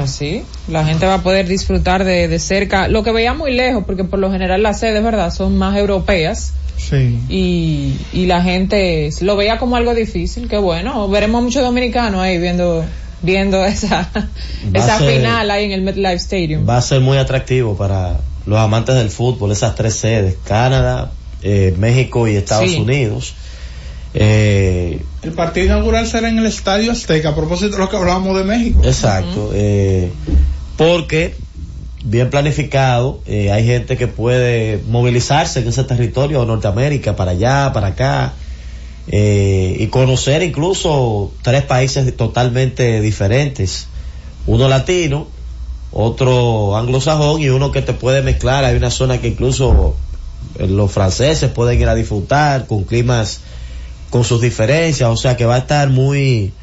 Sí, 0.08 0.44
la 0.68 0.86
gente 0.86 1.06
va 1.06 1.16
a 1.16 1.24
poder 1.24 1.48
disfrutar 1.48 2.04
de, 2.04 2.28
de 2.28 2.40
cerca, 2.40 2.88
lo 2.88 3.04
que 3.04 3.12
veía 3.12 3.34
muy 3.34 3.54
lejos, 3.54 3.84
porque 3.86 4.04
por 4.04 4.20
lo 4.20 4.32
general 4.32 4.62
las 4.64 4.80
sedes, 4.80 5.04
¿verdad?, 5.04 5.32
son 5.32 5.58
más 5.58 5.78
europeas. 5.78 6.54
Sí. 6.78 7.20
Y, 7.30 7.96
y 8.14 8.26
la 8.26 8.42
gente 8.42 9.10
lo 9.22 9.36
veía 9.36 9.58
como 9.58 9.76
algo 9.76 9.94
difícil, 9.94 10.48
qué 10.48 10.58
bueno. 10.58 11.08
Veremos 11.10 11.42
muchos 11.44 11.64
dominicanos 11.64 12.22
ahí 12.22 12.38
viendo 12.38 12.84
viendo 13.22 13.64
esa, 13.64 14.10
esa 14.74 15.00
ser- 15.00 15.16
final 15.22 15.50
ahí 15.50 15.66
en 15.66 15.72
el 15.72 15.82
MetLife 15.82 16.16
Stadium. 16.16 16.68
Va 16.68 16.78
a 16.78 16.82
ser 16.82 17.00
muy 17.00 17.18
atractivo 17.18 17.78
para 17.78 18.20
los 18.46 18.60
amantes 18.60 18.96
del 18.96 19.10
fútbol, 19.10 19.52
esas 19.54 19.76
tres 19.76 19.96
sedes, 19.96 20.36
Canadá, 20.44 21.12
eh, 21.42 21.74
México 21.78 22.28
y 22.28 22.36
Estados 22.36 22.70
Sí. 22.72 22.78
Unidos. 22.78 23.34
Eh, 24.14 25.00
El 25.24 25.32
partido 25.32 25.68
inaugural 25.68 26.06
será 26.08 26.30
en 26.30 26.40
el 26.40 26.46
Estadio 26.46 26.92
Azteca, 26.92 27.30
a 27.30 27.36
propósito 27.36 27.72
de 27.72 27.78
lo 27.78 27.90
que 27.90 27.96
hablábamos 27.96 28.38
de 28.38 28.44
México. 28.44 28.82
Exacto, 28.84 29.52
eh, 29.54 30.12
porque 30.78 31.36
bien 32.04 32.30
planificado, 32.30 33.22
eh, 33.26 33.52
hay 33.52 33.66
gente 33.66 33.96
que 33.96 34.08
puede 34.08 34.82
movilizarse 34.90 35.62
en 35.62 35.68
ese 35.70 35.84
territorio 35.86 36.42
de 36.42 36.46
Norteamérica, 36.48 37.16
para 37.16 37.32
allá, 37.32 37.72
para 37.74 37.88
acá, 37.88 38.34
eh, 39.08 39.78
y 39.80 39.88
conocer 39.88 40.44
incluso 40.44 41.32
tres 41.42 41.64
países 41.64 42.16
totalmente 42.16 43.02
diferentes, 43.02 43.88
uno 44.46 44.68
latino, 44.68 45.28
otro 45.92 46.76
anglosajón 46.76 47.42
y 47.42 47.50
uno 47.50 47.72
que 47.72 47.82
te 47.82 47.94
puede 47.94 48.22
mezclar, 48.22 48.66
hay 48.66 48.76
una 48.76 48.90
zona 48.90 49.20
que 49.20 49.30
incluso 49.30 49.96
eh, 50.60 50.68
los 50.68 50.92
franceses 50.92 51.50
pueden 51.52 51.80
ir 51.80 51.88
a 51.88 51.96
disfrutar 51.96 52.66
con 52.68 52.84
climas 52.84 53.42
con 54.14 54.24
sus 54.24 54.40
diferencias, 54.42 55.10
o 55.10 55.18
sea 55.18 55.36
que 55.36 55.44
va 55.44 55.56
a 55.56 55.58
estar 55.58 55.90
muy, 55.90 56.54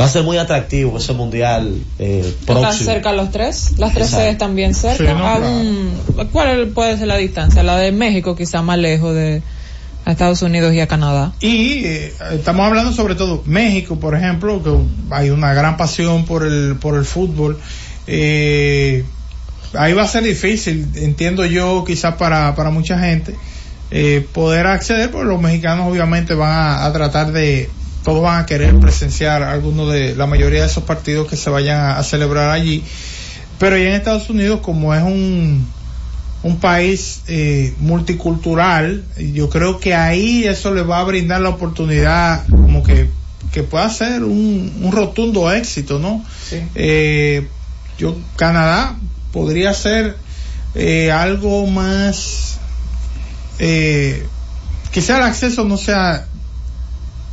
va 0.00 0.04
a 0.04 0.08
ser 0.08 0.22
muy 0.22 0.36
atractivo 0.36 0.96
ese 0.98 1.12
mundial 1.12 1.76
eh, 1.98 2.32
¿Están 2.40 2.72
cerca 2.72 3.12
los 3.12 3.32
tres? 3.32 3.72
Las 3.78 3.92
tres 3.94 4.06
Exacto. 4.06 4.24
sedes 4.24 4.38
también 4.38 4.74
cerca. 4.76 4.98
Sí, 5.12 5.18
no, 5.18 5.26
Algún- 5.26 5.90
¿Cuál 6.30 6.68
puede 6.68 6.96
ser 6.96 7.08
la 7.08 7.16
distancia? 7.16 7.64
La 7.64 7.78
de 7.78 7.90
México 7.90 8.36
quizá 8.36 8.62
más 8.62 8.78
lejos 8.78 9.12
de 9.12 9.42
a 10.04 10.12
Estados 10.12 10.40
Unidos 10.42 10.72
y 10.72 10.78
a 10.78 10.86
Canadá. 10.86 11.32
Y 11.40 11.84
eh, 11.84 12.12
estamos 12.34 12.64
hablando 12.64 12.92
sobre 12.92 13.16
todo 13.16 13.42
México, 13.44 13.98
por 13.98 14.14
ejemplo, 14.14 14.62
que 14.62 14.70
hay 15.12 15.30
una 15.30 15.52
gran 15.52 15.76
pasión 15.76 16.24
por 16.26 16.46
el 16.46 16.76
por 16.80 16.94
el 16.96 17.04
fútbol. 17.04 17.58
Eh, 18.06 19.04
ahí 19.76 19.94
va 19.94 20.02
a 20.04 20.06
ser 20.06 20.22
difícil, 20.22 20.86
entiendo 20.94 21.44
yo, 21.44 21.82
quizás 21.84 22.14
para 22.14 22.54
para 22.54 22.70
mucha 22.70 23.00
gente 23.00 23.34
eh, 23.94 24.26
poder 24.32 24.66
acceder, 24.66 25.10
porque 25.10 25.28
los 25.28 25.40
mexicanos 25.40 25.88
obviamente 25.88 26.34
van 26.34 26.52
a, 26.52 26.84
a 26.84 26.92
tratar 26.92 27.32
de 27.32 27.70
todos 28.04 28.22
van 28.22 28.42
a 28.42 28.46
querer 28.46 28.78
presenciar 28.80 29.42
algunos 29.42 29.90
de 29.90 30.14
la 30.14 30.26
mayoría 30.26 30.60
de 30.60 30.66
esos 30.66 30.84
partidos 30.84 31.26
que 31.26 31.36
se 31.36 31.48
vayan 31.48 31.80
a, 31.80 31.96
a 31.96 32.02
celebrar 32.02 32.50
allí. 32.50 32.84
Pero 33.58 33.78
ya 33.78 33.84
en 33.84 33.94
Estados 33.94 34.28
Unidos, 34.28 34.60
como 34.60 34.94
es 34.94 35.02
un 35.02 35.66
un 36.44 36.58
país 36.58 37.22
eh, 37.26 37.74
multicultural, 37.80 39.02
yo 39.32 39.48
creo 39.48 39.80
que 39.80 39.94
ahí 39.94 40.44
eso 40.44 40.74
le 40.74 40.82
va 40.82 41.00
a 41.00 41.04
brindar 41.04 41.40
la 41.40 41.48
oportunidad 41.48 42.46
como 42.46 42.82
que, 42.82 43.08
que 43.50 43.62
pueda 43.62 43.88
ser 43.88 44.22
un, 44.22 44.80
un 44.82 44.92
rotundo 44.92 45.50
éxito, 45.50 45.98
¿no? 45.98 46.22
Eh, 46.74 47.48
yo, 47.96 48.14
Canadá 48.36 48.98
podría 49.32 49.72
ser 49.72 50.16
eh, 50.74 51.10
algo 51.10 51.66
más, 51.66 52.53
eh, 53.58 54.26
quizá 54.90 55.16
el 55.16 55.22
acceso 55.24 55.64
no 55.64 55.76
sea, 55.76 56.26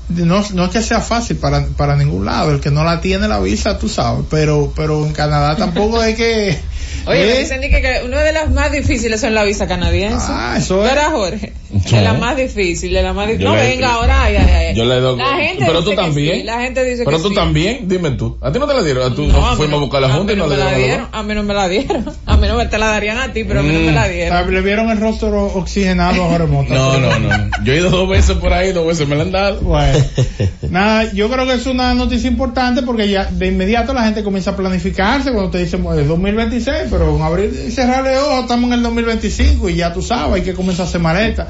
no, 0.09 0.43
no 0.53 0.65
es 0.65 0.71
que 0.71 0.81
sea 0.81 1.01
fácil 1.01 1.37
para, 1.37 1.65
para 1.67 1.95
ningún 1.95 2.25
lado, 2.25 2.51
el 2.51 2.59
que 2.59 2.71
no 2.71 2.83
la 2.83 3.01
tiene 3.01 3.27
la 3.27 3.39
visa, 3.39 3.77
tú 3.77 3.89
sabes, 3.89 4.25
pero, 4.29 4.73
pero 4.75 5.05
en 5.05 5.13
Canadá 5.13 5.55
tampoco 5.55 6.03
es 6.03 6.15
que... 6.15 6.59
Oye, 7.05 7.23
eh, 7.23 7.33
me 7.33 7.39
dicen 7.39 7.61
que, 7.61 7.69
que 7.69 8.01
una 8.05 8.21
de 8.21 8.31
las 8.31 8.49
más 8.51 8.71
difíciles 8.71 9.19
son 9.21 9.33
la 9.33 9.43
visa 9.43 9.67
canadiense. 9.67 10.27
Ah, 10.29 10.55
eso 10.57 10.83
es. 10.85 10.89
¿Verdad, 10.93 11.11
Jorge? 11.11 11.53
Sí. 11.85 11.95
De 11.95 12.01
las 12.01 12.19
más 12.19 12.35
difíciles, 12.35 12.93
de 12.97 13.01
las 13.01 13.15
más 13.15 13.27
difíciles. 13.27 13.49
Yo 13.49 13.55
No, 13.55 13.61
le- 13.63 13.69
venga 13.69 13.93
ahora, 13.93 14.23
ay, 14.23 14.35
ay, 14.35 14.49
ay. 14.67 14.75
Yo 14.75 14.85
le 14.85 14.95
doy. 14.99 15.17
La 15.17 15.37
gente 15.37 15.63
pero 15.65 15.79
dice 15.79 15.83
tú 15.83 15.89
que 15.91 15.95
también. 15.95 16.35
sí, 16.39 16.43
la 16.43 16.61
gente 16.61 16.83
dice 16.83 17.05
Pero 17.05 17.17
que 17.17 17.23
tú 17.23 17.29
sí. 17.29 17.35
también, 17.35 17.87
dime 17.87 18.11
tú. 18.11 18.37
¿A 18.41 18.51
ti 18.51 18.59
no 18.59 18.67
te 18.67 18.73
la 18.73 18.83
dieron? 18.83 19.11
¿A 19.11 19.15
tú 19.15 19.25
No, 19.25 19.33
no, 19.33 19.55
fuimos 19.55 19.67
a 19.67 19.67
no- 19.71 19.79
buscar 19.79 20.01
la 20.01 20.09
junta 20.09 20.33
y 20.33 20.35
no 20.35 20.47
no 20.47 20.49
la 20.55 20.65
dieron 20.65 20.79
dieron. 20.83 21.07
A 21.13 21.23
mí 21.23 21.33
no 21.33 21.43
me 21.43 21.53
la 21.53 21.67
dieron. 21.69 22.05
A 22.25 22.37
mí 22.37 22.47
no 22.47 22.55
me 22.57 22.65
te 22.65 22.77
la 22.77 22.87
darían 22.87 23.17
a 23.19 23.31
ti, 23.33 23.43
pero 23.45 23.61
a 23.61 23.63
mí 23.63 23.73
no 23.73 23.79
me 23.79 23.91
la 23.93 24.07
dieron. 24.07 24.53
Le 24.53 24.61
vieron 24.61 24.89
el 24.89 24.99
rostro 24.99 25.45
oxigenado 25.45 26.25
a 26.25 26.29
Jorge 26.29 26.47
Mota. 26.47 26.73
No, 26.73 26.99
no, 26.99 27.19
no. 27.19 27.49
Yo 27.63 27.73
he 27.73 27.77
ido 27.77 27.89
dos 27.89 28.09
veces 28.09 28.35
por 28.37 28.51
ahí, 28.53 28.73
dos 28.73 28.85
veces 28.85 29.07
me 29.07 29.15
la 29.15 29.23
han 29.23 29.31
dado. 29.31 29.61
Bueno, 29.61 29.97
nada, 30.69 31.11
yo 31.13 31.29
creo 31.29 31.45
que 31.45 31.53
es 31.53 31.65
una 31.65 31.93
noticia 31.93 32.29
importante 32.29 32.81
porque 32.83 33.09
ya 33.09 33.25
de 33.31 33.47
inmediato 33.47 33.93
la 33.93 34.03
gente 34.03 34.23
comienza 34.23 34.51
a 34.51 34.55
planificarse 34.57 35.31
cuando 35.31 35.51
te 35.51 35.59
dicen 35.59 35.81
bueno, 35.83 36.01
es 36.01 36.07
2026, 36.07 36.89
pero 36.91 37.15
en 37.15 37.21
abrir 37.21 37.65
y 37.67 37.71
cerrar 37.71 38.03
de 38.03 38.17
ojos 38.17 38.41
estamos 38.41 38.67
en 38.67 38.73
el 38.73 38.83
2025 38.83 39.69
y 39.69 39.75
ya 39.75 39.93
tú 39.93 40.01
sabes, 40.01 40.35
hay 40.35 40.41
que 40.43 40.53
comenzar 40.53 40.85
a 40.85 40.89
hacer 40.89 40.99
maleta. 40.99 41.47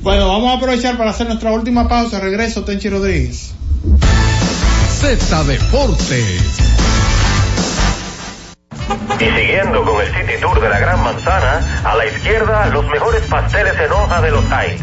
Bueno, 0.00 0.28
vamos 0.28 0.50
a 0.50 0.56
aprovechar 0.56 0.96
para 0.96 1.10
hacer 1.10 1.26
nuestra 1.26 1.52
última 1.52 1.86
pausa. 1.86 2.18
Regreso, 2.18 2.64
Tenchi 2.64 2.88
Rodríguez. 2.88 3.52
Z 5.00 5.44
Deportes. 5.44 6.42
Y 9.20 9.24
siguiendo 9.24 9.84
con 9.84 10.00
el 10.00 10.06
City 10.08 10.40
Tour 10.40 10.60
de 10.60 10.68
la 10.68 10.78
Gran 10.78 11.04
Manzana, 11.04 11.82
a 11.84 11.94
la 11.94 12.06
izquierda 12.06 12.66
los 12.68 12.86
mejores 12.86 13.22
pasteles 13.26 13.74
en 13.78 13.92
hoja 13.92 14.22
de 14.22 14.30
los 14.30 14.44
Heights. 14.50 14.82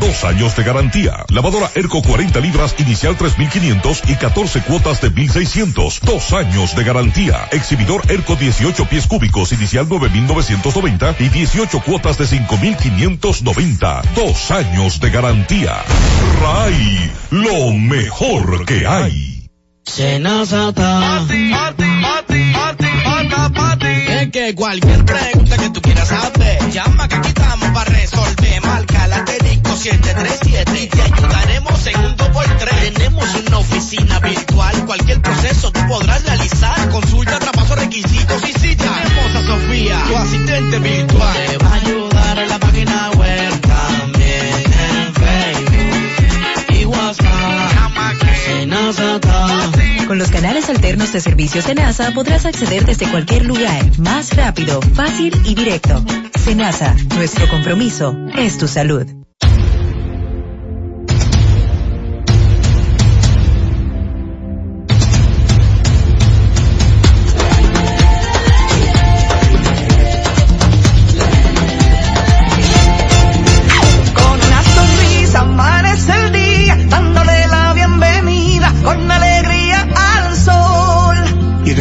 dos 0.00 0.24
años 0.24 0.56
de 0.56 0.62
garantía. 0.62 1.24
Lavadora 1.28 1.70
Erco 1.74 2.02
40 2.02 2.40
libras 2.40 2.74
inicial 2.78 3.16
3500 3.16 4.02
y 4.08 4.14
14 4.16 4.60
cuotas 4.62 5.00
de 5.00 5.10
1600, 5.10 6.00
dos 6.00 6.32
años 6.32 6.74
de 6.76 6.84
garantía. 6.84 7.48
Exhibidor 7.52 8.02
Erco 8.10 8.36
18 8.36 8.86
pies 8.86 9.06
cúbicos 9.06 9.52
inicial 9.52 9.88
9990 9.88 11.16
y 11.18 11.28
18 11.28 11.80
cuotas 11.80 12.18
de 12.18 12.26
5590, 12.26 14.02
dos 14.14 14.50
años 14.50 15.00
de 15.00 15.10
garantía. 15.10 15.76
RAI, 16.40 17.12
lo 17.30 17.72
mejor 17.72 18.64
que 18.66 18.86
hay. 18.86 19.50
Es 24.08 24.30
que 24.30 24.54
cualquier 24.54 25.04
pregunta 25.04 25.56
que 25.56 25.70
tú 25.70 25.82
quieras 25.82 26.08
saber, 26.08 26.70
llama 26.70 27.08
que 27.08 27.16
aquí 27.16 27.28
estamos 27.28 27.68
para 27.70 27.90
resolver. 27.90 28.60
Marca 28.64 29.06
la 29.08 29.24
737 29.84 30.80
y 30.80 30.86
te 30.86 31.02
ayudaremos 31.02 31.86
en 31.88 32.00
un 32.06 32.16
2x3. 32.16 32.92
Tenemos 32.94 33.28
una 33.46 33.58
oficina 33.58 34.18
virtual, 34.18 34.86
cualquier 34.86 35.20
proceso 35.20 35.70
tú 35.72 35.80
podrás 35.86 36.24
realizar. 36.24 36.88
Consulta, 36.88 37.38
traspaso, 37.38 37.74
requisitos 37.74 38.48
y 38.48 38.52
si 38.54 38.76
tenemos 38.76 39.36
a 39.36 39.44
Sofía, 39.44 40.02
tu 40.08 40.16
asistente 40.16 40.78
virtual. 40.78 41.36
Te 41.46 41.58
va 41.58 41.68
a 41.68 41.74
ayudar 41.74 42.38
en 42.38 42.48
la 42.48 42.58
página 42.58 43.10
web, 43.10 43.60
también 43.60 44.72
en 44.72 45.14
Facebook 45.14 46.80
y 46.80 46.84
WhatsApp. 46.86 47.26
Con 50.06 50.18
los 50.18 50.30
canales 50.30 50.70
alternos 50.70 51.12
de 51.12 51.20
servicios 51.20 51.66
de 51.66 51.74
NASA 51.74 52.10
podrás 52.12 52.46
acceder 52.46 52.86
desde 52.86 53.10
cualquier 53.10 53.44
lugar, 53.44 53.98
más 53.98 54.34
rápido, 54.34 54.80
fácil 54.94 55.38
y 55.44 55.54
directo. 55.54 56.02
Senasa, 56.42 56.96
nuestro 57.16 57.46
compromiso 57.48 58.16
es 58.34 58.56
tu 58.56 58.66
salud. 58.66 59.23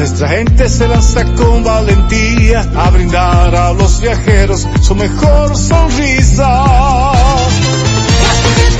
Nuestra 0.04 0.28
gente 0.28 0.68
se 0.68 0.86
lanza 0.86 1.24
con 1.36 1.64
valentía 1.64 2.60
a 2.76 2.90
brindar 2.90 3.56
a 3.56 3.72
los 3.72 4.02
viajeros 4.02 4.68
su 4.82 4.96
mejor 4.96 5.56
sonrisa. 5.56 6.66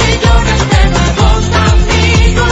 millones 0.04 0.60
de 0.70 0.84
nuevos 0.92 1.44
amigos, 1.72 2.52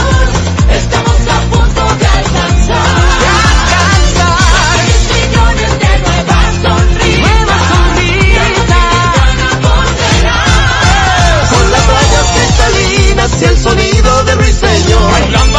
estamos 0.70 1.20
a 1.28 1.40
punto 1.52 1.82
de 2.00 2.06
alcanzar. 2.06 2.88
De 3.20 3.28
alcanzar. 3.52 4.80
millones 5.12 5.72
de 5.82 5.92
nuevas 6.06 6.48
sonrisas. 6.62 7.28
Nuevas 7.28 7.62
sonrisas. 7.72 8.56
Con 11.52 11.66
las 11.72 11.84
rayas 11.92 12.26
cristalinas 12.36 13.30
y 13.38 13.44
el 13.44 13.56
sonido 13.58 14.24
de 14.24 14.34
ruiseñor. 14.34 15.10
Bailando 15.12 15.58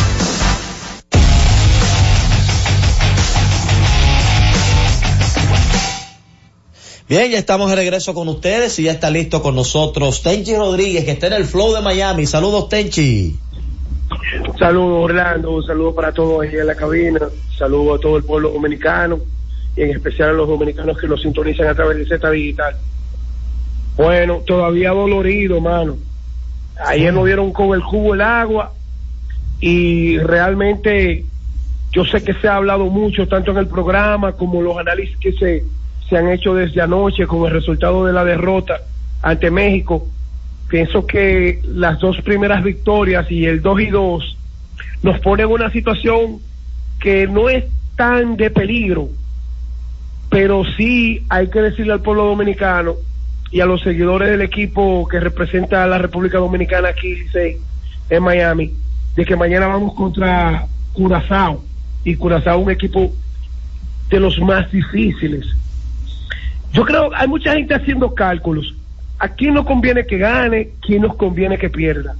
Bien, 7.11 7.29
ya 7.29 7.39
estamos 7.39 7.69
de 7.69 7.75
regreso 7.75 8.13
con 8.13 8.29
ustedes 8.29 8.79
y 8.79 8.83
ya 8.83 8.93
está 8.93 9.09
listo 9.09 9.41
con 9.41 9.53
nosotros 9.53 10.23
Tenchi 10.23 10.55
Rodríguez, 10.55 11.03
que 11.03 11.11
está 11.11 11.27
en 11.27 11.33
el 11.33 11.43
flow 11.43 11.73
de 11.73 11.81
Miami. 11.81 12.25
Saludos, 12.25 12.69
Tenchi. 12.69 13.35
Saludos 14.57 15.03
Orlando, 15.03 15.51
un 15.51 15.61
saludo 15.61 15.93
para 15.93 16.13
todos 16.13 16.41
ahí 16.41 16.55
en 16.55 16.67
la 16.67 16.75
cabina, 16.75 17.19
saludo 17.57 17.95
a 17.95 17.99
todo 17.99 18.15
el 18.15 18.23
pueblo 18.23 18.51
dominicano 18.51 19.19
y 19.75 19.81
en 19.81 19.91
especial 19.91 20.29
a 20.29 20.31
los 20.31 20.47
dominicanos 20.47 20.97
que 20.97 21.09
nos 21.09 21.21
sintonizan 21.21 21.67
a 21.67 21.75
través 21.75 21.97
de 21.97 22.05
Z 22.05 22.31
Digital. 22.31 22.77
Bueno, 23.97 24.41
todavía 24.47 24.91
dolorido, 24.91 25.59
mano. 25.59 25.97
Ayer 26.79 27.13
nos 27.13 27.25
dieron 27.25 27.51
con 27.51 27.73
el 27.73 27.83
cubo 27.83 28.13
el 28.13 28.21
agua 28.21 28.71
y 29.59 30.17
realmente 30.19 31.25
yo 31.91 32.05
sé 32.05 32.23
que 32.23 32.35
se 32.35 32.47
ha 32.47 32.55
hablado 32.55 32.85
mucho, 32.85 33.27
tanto 33.27 33.51
en 33.51 33.57
el 33.57 33.67
programa 33.67 34.31
como 34.31 34.61
los 34.61 34.77
análisis 34.77 35.17
que 35.17 35.33
se, 35.33 35.65
se 36.11 36.17
han 36.17 36.29
hecho 36.29 36.53
desde 36.53 36.81
anoche 36.81 37.25
con 37.25 37.45
el 37.45 37.53
resultado 37.53 38.05
de 38.05 38.11
la 38.11 38.25
derrota 38.25 38.81
ante 39.21 39.49
México. 39.49 40.05
Pienso 40.67 41.07
que 41.07 41.61
las 41.63 41.99
dos 41.99 42.19
primeras 42.21 42.65
victorias 42.65 43.31
y 43.31 43.45
el 43.45 43.61
2 43.61 43.81
y 43.81 43.85
2 43.87 44.37
nos 45.03 45.19
ponen 45.21 45.45
en 45.45 45.53
una 45.53 45.71
situación 45.71 46.39
que 46.99 47.27
no 47.27 47.47
es 47.47 47.63
tan 47.95 48.35
de 48.35 48.51
peligro, 48.51 49.07
pero 50.29 50.63
sí 50.75 51.23
hay 51.29 51.47
que 51.47 51.61
decirle 51.61 51.93
al 51.93 52.01
pueblo 52.01 52.25
dominicano 52.25 52.95
y 53.49 53.61
a 53.61 53.65
los 53.65 53.81
seguidores 53.81 54.31
del 54.31 54.41
equipo 54.41 55.07
que 55.07 55.21
representa 55.21 55.81
a 55.81 55.87
la 55.87 55.97
República 55.97 56.39
Dominicana 56.39 56.89
aquí 56.89 57.15
en 58.09 58.23
Miami, 58.23 58.73
de 59.15 59.23
que 59.23 59.37
mañana 59.37 59.67
vamos 59.67 59.93
contra 59.93 60.67
Curazao 60.91 61.63
y 62.03 62.17
Curazao 62.17 62.59
un 62.59 62.71
equipo 62.71 63.13
de 64.09 64.19
los 64.19 64.37
más 64.39 64.69
difíciles. 64.69 65.45
Yo 66.73 66.85
creo 66.85 67.11
hay 67.15 67.27
mucha 67.27 67.53
gente 67.53 67.73
haciendo 67.73 68.13
cálculos. 68.13 68.73
¿A 69.19 69.29
quién 69.29 69.53
nos 69.53 69.65
conviene 69.65 70.05
que 70.05 70.17
gane? 70.17 70.69
¿Quién 70.81 71.03
nos 71.03 71.15
conviene 71.15 71.57
que 71.57 71.69
pierda? 71.69 72.15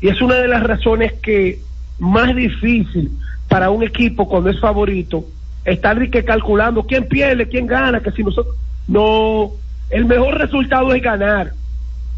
Y 0.00 0.08
es 0.08 0.20
una 0.22 0.36
de 0.36 0.48
las 0.48 0.62
razones 0.62 1.12
que 1.14 1.58
más 1.98 2.34
difícil 2.34 3.10
para 3.48 3.70
un 3.70 3.82
equipo 3.82 4.28
cuando 4.28 4.50
es 4.50 4.60
favorito 4.60 5.24
estar 5.64 6.10
que 6.10 6.24
calculando 6.24 6.84
quién 6.84 7.08
pierde, 7.08 7.48
quién 7.48 7.66
gana, 7.66 8.00
que 8.00 8.12
si 8.12 8.22
nosotros 8.22 8.56
no 8.86 9.50
el 9.90 10.04
mejor 10.04 10.38
resultado 10.38 10.92
es 10.94 11.02
ganar 11.02 11.52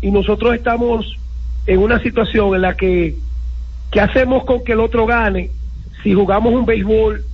y 0.01 0.11
nosotros 0.11 0.55
estamos 0.55 1.19
en 1.67 1.79
una 1.81 2.01
situación 2.01 2.55
en 2.55 2.63
la 2.63 2.75
que 2.75 3.17
¿qué 3.91 4.01
hacemos 4.01 4.45
con 4.45 4.65
que 4.65 4.73
el 4.73 4.81
otro 4.81 5.07
gane 5.07 5.51
si 6.03 6.15
jugamos 6.15 6.53
un 6.53 6.67
béisbol 6.67 7.25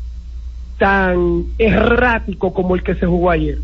tan 0.79 1.45
errático 1.59 2.53
como 2.53 2.75
el 2.75 2.83
que 2.83 2.95
se 2.95 3.07
jugó 3.07 3.31
ayer? 3.31 3.59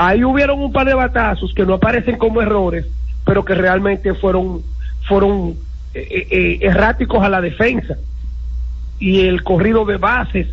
Ahí 0.00 0.22
hubieron 0.22 0.60
un 0.60 0.70
par 0.70 0.86
de 0.86 0.94
batazos 0.94 1.52
que 1.52 1.66
no 1.66 1.74
aparecen 1.74 2.18
como 2.18 2.40
errores, 2.40 2.86
pero 3.26 3.44
que 3.44 3.54
realmente 3.54 4.14
fueron 4.14 4.62
fueron 5.08 5.56
eh, 5.92 6.28
eh, 6.30 6.58
erráticos 6.62 7.20
a 7.24 7.28
la 7.28 7.40
defensa 7.40 7.96
y 9.00 9.22
el 9.22 9.42
corrido 9.42 9.84
de 9.84 9.96
bases 9.96 10.46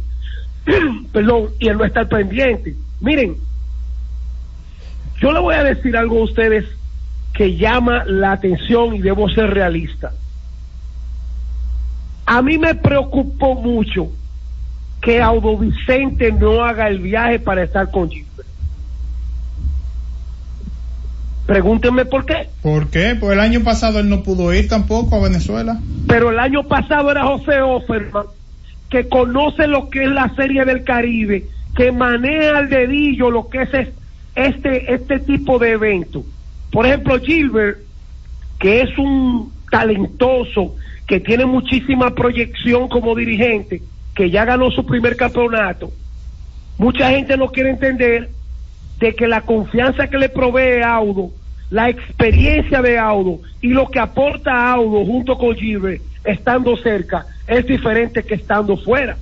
perdón, 1.14 1.50
y 1.60 1.68
el 1.68 1.78
no 1.78 1.86
estar 1.86 2.10
pendiente. 2.10 2.76
Miren, 3.02 3.36
yo 5.22 5.32
le 5.32 5.40
voy 5.40 5.54
a 5.54 5.64
decir 5.64 5.96
algo 5.96 6.22
a 6.22 6.24
ustedes 6.24 6.66
que 7.32 7.56
llama 7.56 8.04
la 8.06 8.32
atención 8.32 8.96
y 8.96 9.02
debo 9.02 9.30
ser 9.30 9.54
realista. 9.54 10.12
A 12.26 12.42
mí 12.42 12.58
me 12.58 12.74
preocupó 12.74 13.54
mucho 13.54 14.08
que 15.04 15.22
Audo 15.22 15.56
Vicente 15.56 16.32
no 16.32 16.64
haga 16.64 16.88
el 16.88 16.98
viaje 16.98 17.38
para 17.38 17.62
estar 17.62 17.92
con 17.92 18.10
Gilbert. 18.10 18.55
Pregúntenme 21.46 22.06
por 22.06 22.26
qué. 22.26 22.48
¿Por 22.62 22.90
qué? 22.90 23.16
Pues 23.20 23.34
el 23.34 23.40
año 23.40 23.62
pasado 23.64 24.00
él 24.00 24.10
no 24.10 24.24
pudo 24.24 24.54
ir 24.54 24.68
tampoco 24.68 25.16
a 25.18 25.24
Venezuela. 25.24 25.80
Pero 26.08 26.32
el 26.32 26.40
año 26.40 26.64
pasado 26.64 27.12
era 27.12 27.24
José 27.26 27.62
Offerman, 27.62 28.26
que 28.90 29.08
conoce 29.08 29.68
lo 29.68 29.90
que 29.90 30.04
es 30.06 30.10
la 30.10 30.34
Serie 30.36 30.66
del 30.66 30.84
Caribe, 30.84 31.46
que 31.76 31.92
maneja 31.92 32.58
al 32.58 32.70
dedillo 32.70 33.30
lo 33.30 33.48
que 33.50 33.62
es 33.64 33.74
es- 33.74 33.90
este, 34.36 34.94
este 34.94 35.20
tipo 35.20 35.60
de 35.60 35.72
evento. 35.72 36.24
Por 36.72 36.86
ejemplo, 36.88 37.20
Gilbert, 37.20 37.78
que 38.60 38.82
es 38.82 38.98
un 38.98 39.52
talentoso, 39.70 40.76
que 41.08 41.20
tiene 41.20 41.46
muchísima 41.46 42.16
proyección 42.16 42.88
como 42.90 43.14
dirigente, 43.16 43.82
que 44.16 44.32
ya 44.32 44.46
ganó 44.46 44.72
su 44.72 44.86
primer 44.86 45.16
campeonato. 45.16 45.92
Mucha 46.78 47.12
gente 47.12 47.38
no 47.38 47.48
quiere 47.50 47.70
entender 47.70 48.30
de 49.00 49.14
que 49.14 49.28
la 49.28 49.42
confianza 49.42 50.08
que 50.08 50.18
le 50.18 50.30
provee 50.30 50.82
Audo, 50.82 51.32
la 51.70 51.90
experiencia 51.90 52.82
de 52.82 52.98
Audo 52.98 53.40
y 53.62 53.70
lo 53.70 53.90
que 53.90 54.00
aporta 54.00 54.72
Audo 54.72 55.06
junto 55.06 55.38
con 55.38 55.56
Gilbert 55.56 56.02
estando 56.24 56.76
cerca 56.78 57.26
es 57.48 57.66
diferente 57.66 58.24
que 58.24 58.36
estando 58.36 58.78
fuera. 58.78 59.18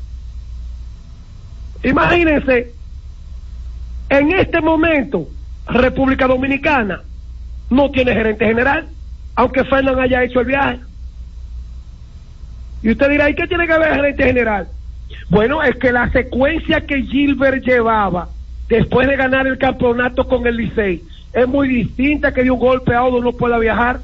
Imagínense, 1.84 2.71
en 4.09 4.32
este 4.32 4.61
momento, 4.61 5.28
República 5.67 6.28
Dominicana 6.28 7.01
no 7.69 7.91
tiene 7.91 8.13
gerente 8.13 8.45
general, 8.45 8.88
aunque 9.36 9.65
Fernán 9.65 9.99
haya 9.99 10.24
hecho 10.24 10.39
el 10.41 10.45
viaje. 10.45 10.80
Y 12.82 12.91
usted 12.91 13.09
dirá, 13.09 13.30
¿y 13.30 13.36
qué 13.36 13.47
tiene 13.47 13.65
que 13.65 13.78
ver 13.78 13.89
el 13.89 13.95
gerente 13.95 14.24
general? 14.24 14.67
Bueno, 15.30 15.63
es 15.63 15.76
que 15.78 15.91
la 15.91 16.09
secuencia 16.11 16.82
que 16.82 17.01
Gilbert 17.03 17.63
llevaba 17.63 18.30
después 18.74 19.07
de 19.07 19.15
ganar 19.15 19.45
el 19.45 19.57
campeonato 19.59 20.28
con 20.28 20.47
el 20.47 20.57
Licey 20.57 21.03
es 21.32 21.47
muy 21.47 21.67
distinta 21.67 22.34
que 22.34 22.43
de 22.43 22.49
un 22.49 22.59
golpe 22.59 22.93
a 22.93 22.99
Audo 22.99 23.21
no 23.21 23.34
pueda 23.34 23.57
viajar. 23.59 23.99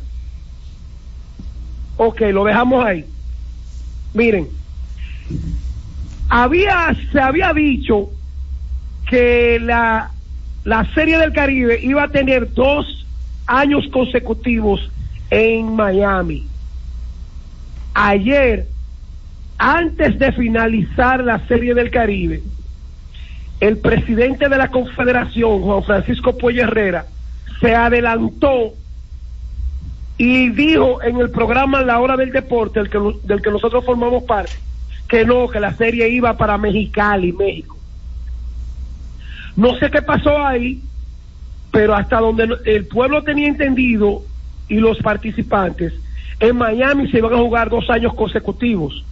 Ok, 1.97 2.21
lo 2.31 2.43
dejamos 2.43 2.85
ahí. 2.85 3.05
Miren, 4.13 4.47
había, 6.29 6.95
se 7.11 7.19
había 7.19 7.51
dicho 7.53 8.09
que 9.09 9.59
la, 9.59 10.11
la 10.63 10.85
Serie 10.93 11.17
del 11.17 11.33
Caribe 11.33 11.79
iba 11.81 12.03
a 12.03 12.09
tener 12.09 12.53
dos 12.53 13.05
años 13.47 13.87
consecutivos 13.91 14.89
en 15.31 15.75
Miami. 15.75 16.47
Ayer, 17.95 18.67
antes 19.57 20.17
de 20.19 20.31
finalizar 20.31 21.23
la 21.23 21.45
Serie 21.47 21.73
del 21.73 21.89
Caribe, 21.89 22.41
el 23.59 23.77
presidente 23.77 24.47
de 24.47 24.57
la 24.57 24.69
Confederación, 24.69 25.61
Juan 25.61 25.83
Francisco 25.83 26.37
Puello 26.37 26.63
Herrera, 26.63 27.05
se 27.59 27.75
adelantó 27.75 28.73
y 30.17 30.49
dijo 30.49 31.01
en 31.03 31.17
el 31.17 31.29
programa 31.29 31.81
La 31.81 31.99
Hora 31.99 32.15
del 32.17 32.31
Deporte, 32.31 32.81
del 32.81 33.41
que 33.41 33.51
nosotros 33.51 33.85
formamos 33.85 34.23
parte, 34.23 34.53
que 35.07 35.25
no, 35.25 35.47
que 35.49 35.59
la 35.59 35.73
serie 35.73 36.09
iba 36.09 36.37
para 36.37 36.57
Mexicali, 36.57 37.33
México. 37.33 37.77
No 39.55 39.75
sé 39.75 39.89
qué 39.89 40.01
pasó 40.01 40.45
ahí, 40.45 40.81
pero 41.71 41.95
hasta 41.95 42.19
donde 42.19 42.47
el 42.65 42.85
pueblo 42.87 43.23
tenía 43.23 43.47
entendido 43.47 44.23
y 44.67 44.75
los 44.75 44.97
participantes, 44.99 45.93
en 46.39 46.55
Miami 46.55 47.09
se 47.11 47.17
iban 47.17 47.33
a 47.33 47.37
jugar 47.37 47.69
dos 47.69 47.89
años 47.89 48.13
consecutivos. 48.13 49.03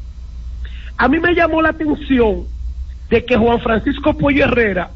A 0.97 1.07
mí 1.09 1.19
me 1.19 1.33
llamó 1.33 1.61
la 1.61 1.69
atención 1.69 2.45
de 3.09 3.25
que 3.25 3.37
Juan 3.37 3.59
Francisco 3.59 4.17
Pollo 4.17 4.45
Herrera 4.45 4.89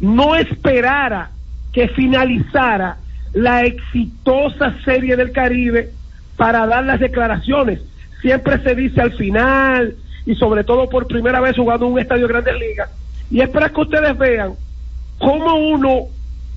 no 0.00 0.36
esperara 0.36 1.30
que 1.72 1.88
finalizara 1.88 2.98
la 3.32 3.64
exitosa 3.64 4.74
serie 4.84 5.16
del 5.16 5.32
Caribe 5.32 5.90
para 6.36 6.66
dar 6.66 6.84
las 6.84 7.00
declaraciones. 7.00 7.80
Siempre 8.20 8.62
se 8.62 8.74
dice 8.74 9.00
al 9.00 9.12
final 9.12 9.96
y 10.26 10.34
sobre 10.34 10.64
todo 10.64 10.88
por 10.88 11.06
primera 11.06 11.40
vez 11.40 11.56
jugando 11.56 11.86
en 11.86 11.92
un 11.92 11.98
estadio 11.98 12.26
de 12.26 12.32
grandes 12.32 12.58
ligas. 12.58 12.90
Y 13.30 13.40
es 13.40 13.48
para 13.48 13.68
que 13.68 13.80
ustedes 13.80 14.16
vean 14.16 14.54
cómo 15.18 15.54
uno 15.56 16.06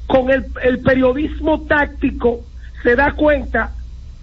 con 0.08 0.30
el, 0.30 0.46
el 0.64 0.80
periodismo 0.80 1.62
táctico 1.62 2.42
se 2.84 2.96
da 2.96 3.14
cuenta 3.14 3.72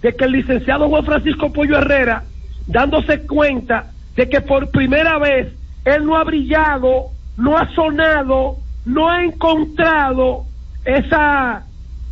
de 0.01 0.15
que 0.15 0.25
el 0.25 0.31
licenciado 0.31 0.87
Juan 0.89 1.05
Francisco 1.05 1.51
Pollo 1.51 1.77
Herrera, 1.77 2.23
dándose 2.67 3.21
cuenta 3.25 3.91
de 4.15 4.29
que 4.29 4.41
por 4.41 4.69
primera 4.69 5.17
vez 5.17 5.47
él 5.89 6.05
no 6.05 6.15
ha 6.15 6.23
brillado, 6.23 7.07
no 7.37 7.57
ha 7.57 7.69
sonado, 7.73 8.57
no 8.85 9.09
ha 9.09 9.23
encontrado 9.23 10.45
esa 10.85 11.63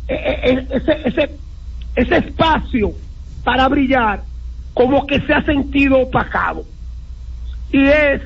e- 0.08 0.14
e- 0.14 0.66
ese, 0.70 1.02
ese, 1.04 1.30
ese 1.96 2.16
espacio 2.16 2.92
para 3.44 3.68
brillar, 3.68 4.22
como 4.74 5.06
que 5.06 5.20
se 5.20 5.32
ha 5.32 5.42
sentido 5.44 6.00
opacado. 6.00 6.64
Y 7.70 7.84
es 7.86 8.22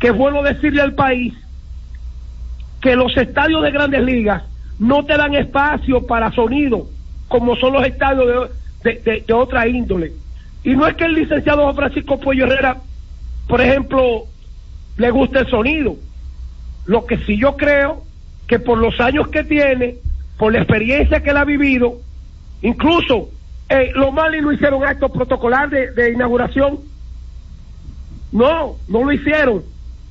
que 0.00 0.08
es 0.08 0.16
bueno 0.16 0.42
decirle 0.42 0.82
al 0.82 0.94
país 0.94 1.34
que 2.80 2.96
los 2.96 3.16
estadios 3.16 3.62
de 3.62 3.70
grandes 3.70 4.02
ligas 4.02 4.42
no 4.78 5.04
te 5.04 5.16
dan 5.16 5.34
espacio 5.34 6.04
para 6.06 6.32
sonido, 6.32 6.88
como 7.28 7.54
son 7.56 7.74
los 7.74 7.86
estadios 7.86 8.50
de, 8.82 9.24
de, 9.26 9.32
otra 9.32 9.68
índole. 9.68 10.12
Y 10.64 10.74
no 10.74 10.86
es 10.86 10.94
que 10.94 11.04
el 11.04 11.14
licenciado 11.14 11.72
Francisco 11.74 12.18
Pollo 12.18 12.46
Herrera, 12.46 12.78
por 13.46 13.60
ejemplo, 13.60 14.26
le 14.96 15.10
guste 15.10 15.40
el 15.40 15.46
sonido. 15.48 15.96
Lo 16.86 17.06
que 17.06 17.18
sí 17.18 17.38
yo 17.38 17.56
creo 17.56 18.02
que 18.46 18.58
por 18.58 18.78
los 18.78 18.98
años 19.00 19.28
que 19.28 19.44
tiene, 19.44 19.96
por 20.36 20.52
la 20.52 20.58
experiencia 20.58 21.22
que 21.22 21.30
él 21.30 21.36
ha 21.36 21.44
vivido, 21.44 21.98
incluso 22.60 23.30
eh, 23.68 23.90
los 23.94 24.12
Marlins 24.12 24.44
no 24.44 24.52
hicieron 24.52 24.84
acto 24.84 25.08
protocolar 25.08 25.70
de, 25.70 26.10
inauguración. 26.12 26.80
No, 28.32 28.76
no 28.88 29.04
lo 29.04 29.12
hicieron. 29.12 29.62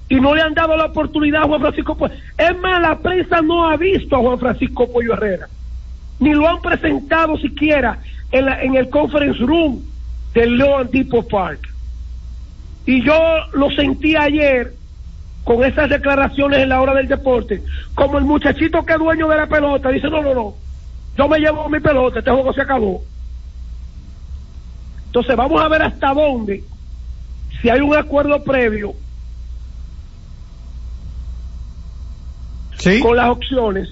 Y 0.10 0.16
no 0.16 0.36
le 0.36 0.42
han 0.42 0.54
dado 0.54 0.76
la 0.76 0.86
oportunidad 0.86 1.44
a 1.44 1.48
Juan 1.48 1.62
Francisco. 1.62 1.98
Es 2.38 2.58
más, 2.60 2.82
la 2.82 3.00
prensa 3.00 3.42
no 3.42 3.70
ha 3.70 3.78
visto 3.78 4.16
a 4.16 4.20
Juan 4.20 4.40
Francisco 4.40 4.92
Pollo 4.92 5.14
Herrera. 5.14 5.48
Ni 6.20 6.32
lo 6.34 6.48
han 6.48 6.62
presentado 6.62 7.38
siquiera 7.38 8.00
en, 8.32 8.46
la- 8.46 8.62
en 8.62 8.76
el 8.76 8.90
conference 8.90 9.40
room 9.40 9.82
del 10.34 10.58
Leon 10.58 10.90
Depot 10.92 11.28
Park. 11.28 11.71
Y 12.86 13.04
yo 13.06 13.18
lo 13.54 13.70
sentí 13.72 14.16
ayer 14.16 14.74
con 15.44 15.64
esas 15.64 15.90
declaraciones 15.90 16.60
en 16.60 16.70
la 16.70 16.82
hora 16.82 16.94
del 16.94 17.08
deporte, 17.08 17.64
como 17.96 18.18
el 18.18 18.26
muchachito 18.26 18.86
que 18.86 18.94
es 18.94 19.00
dueño 19.00 19.28
de 19.28 19.38
la 19.38 19.48
pelota, 19.48 19.90
dice, 19.90 20.10
no, 20.10 20.22
no, 20.22 20.34
no, 20.34 20.56
yo 21.18 21.28
me 21.28 21.40
llevo 21.40 21.68
mi 21.70 21.80
pelota, 21.80 22.20
este 22.20 22.32
juego 22.32 22.54
se 22.54 22.62
acabó. 22.62 23.04
Entonces 25.08 25.36
vamos 25.36 25.62
a 25.62 25.68
ver 25.68 25.82
hasta 25.82 26.14
dónde, 26.14 26.64
si 27.62 27.70
hay 27.70 27.82
un 27.82 27.96
acuerdo 27.96 28.44
previo 28.44 28.94
con 33.02 33.18
las 33.18 33.30
opciones. 33.30 33.90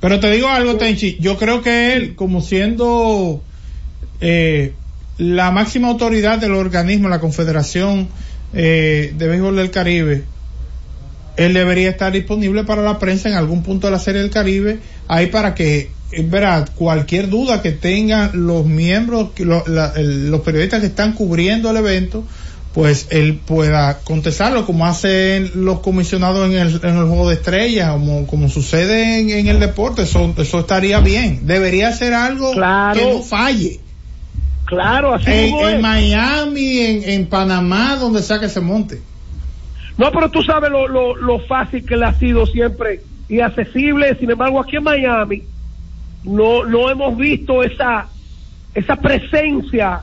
Pero 0.00 0.20
te 0.20 0.30
digo 0.30 0.48
algo, 0.48 0.76
Tenchi, 0.76 1.16
yo 1.20 1.36
creo 1.36 1.62
que 1.62 1.94
él, 1.94 2.14
como 2.14 2.40
siendo 2.40 3.42
eh, 4.20 4.74
la 5.16 5.50
máxima 5.50 5.88
autoridad 5.88 6.38
del 6.38 6.54
organismo, 6.54 7.08
la 7.08 7.20
Confederación 7.20 8.08
eh, 8.52 9.12
de 9.16 9.26
Béisbol 9.28 9.56
del 9.56 9.70
Caribe, 9.70 10.24
él 11.36 11.54
debería 11.54 11.90
estar 11.90 12.12
disponible 12.12 12.64
para 12.64 12.82
la 12.82 12.98
prensa 12.98 13.28
en 13.28 13.36
algún 13.36 13.62
punto 13.62 13.86
de 13.86 13.92
la 13.92 13.98
Serie 14.00 14.20
del 14.22 14.30
Caribe, 14.30 14.80
ahí 15.06 15.26
para 15.28 15.54
que, 15.54 15.90
es 16.10 16.28
verdad, 16.30 16.68
cualquier 16.74 17.28
duda 17.28 17.62
que 17.62 17.70
tengan 17.72 18.30
los 18.46 18.66
miembros, 18.66 19.30
que 19.34 19.44
lo- 19.44 19.64
la- 19.66 19.92
el- 19.96 20.30
los 20.30 20.40
periodistas 20.40 20.80
que 20.80 20.86
están 20.86 21.12
cubriendo 21.12 21.70
el 21.70 21.76
evento, 21.76 22.24
pues 22.74 23.06
él 23.10 23.40
pueda 23.44 23.98
contestarlo 24.04 24.66
como 24.66 24.86
hacen 24.86 25.50
los 25.54 25.80
comisionados 25.80 26.46
en 26.50 26.58
el, 26.58 26.80
en 26.82 26.96
el 26.96 27.04
juego 27.06 27.28
de 27.28 27.34
estrellas, 27.36 27.90
como, 27.92 28.26
como 28.26 28.48
sucede 28.48 29.20
en, 29.20 29.30
en 29.30 29.48
el 29.48 29.58
deporte, 29.60 30.02
eso, 30.02 30.34
eso 30.36 30.60
estaría 30.60 31.00
bien. 31.00 31.46
Debería 31.46 31.92
ser 31.92 32.14
algo 32.14 32.52
Claro. 32.52 32.98
que 32.98 33.06
no 33.14 33.22
falle. 33.22 33.80
Claro, 34.68 35.14
así 35.14 35.30
En, 35.30 35.54
es. 35.76 35.80
Miami, 35.80 36.78
en, 36.80 37.02
en 37.08 37.26
Panamá, 37.26 37.96
donde 37.96 38.22
sea 38.22 38.38
que 38.38 38.50
se 38.50 38.60
monte. 38.60 39.00
No, 39.96 40.12
pero 40.12 40.30
tú 40.30 40.42
sabes 40.42 40.70
lo, 40.70 40.86
lo, 40.86 41.16
lo 41.16 41.38
fácil 41.40 41.84
que 41.86 41.96
le 41.96 42.04
ha 42.04 42.12
sido 42.14 42.44
siempre 42.46 43.00
y 43.30 43.40
accesible. 43.40 44.14
Sin 44.20 44.30
embargo, 44.30 44.60
aquí 44.60 44.76
en 44.76 44.84
Miami 44.84 45.42
no, 46.24 46.64
no 46.64 46.90
hemos 46.90 47.16
visto 47.16 47.62
esa, 47.62 48.08
esa 48.74 48.96
presencia 48.96 50.00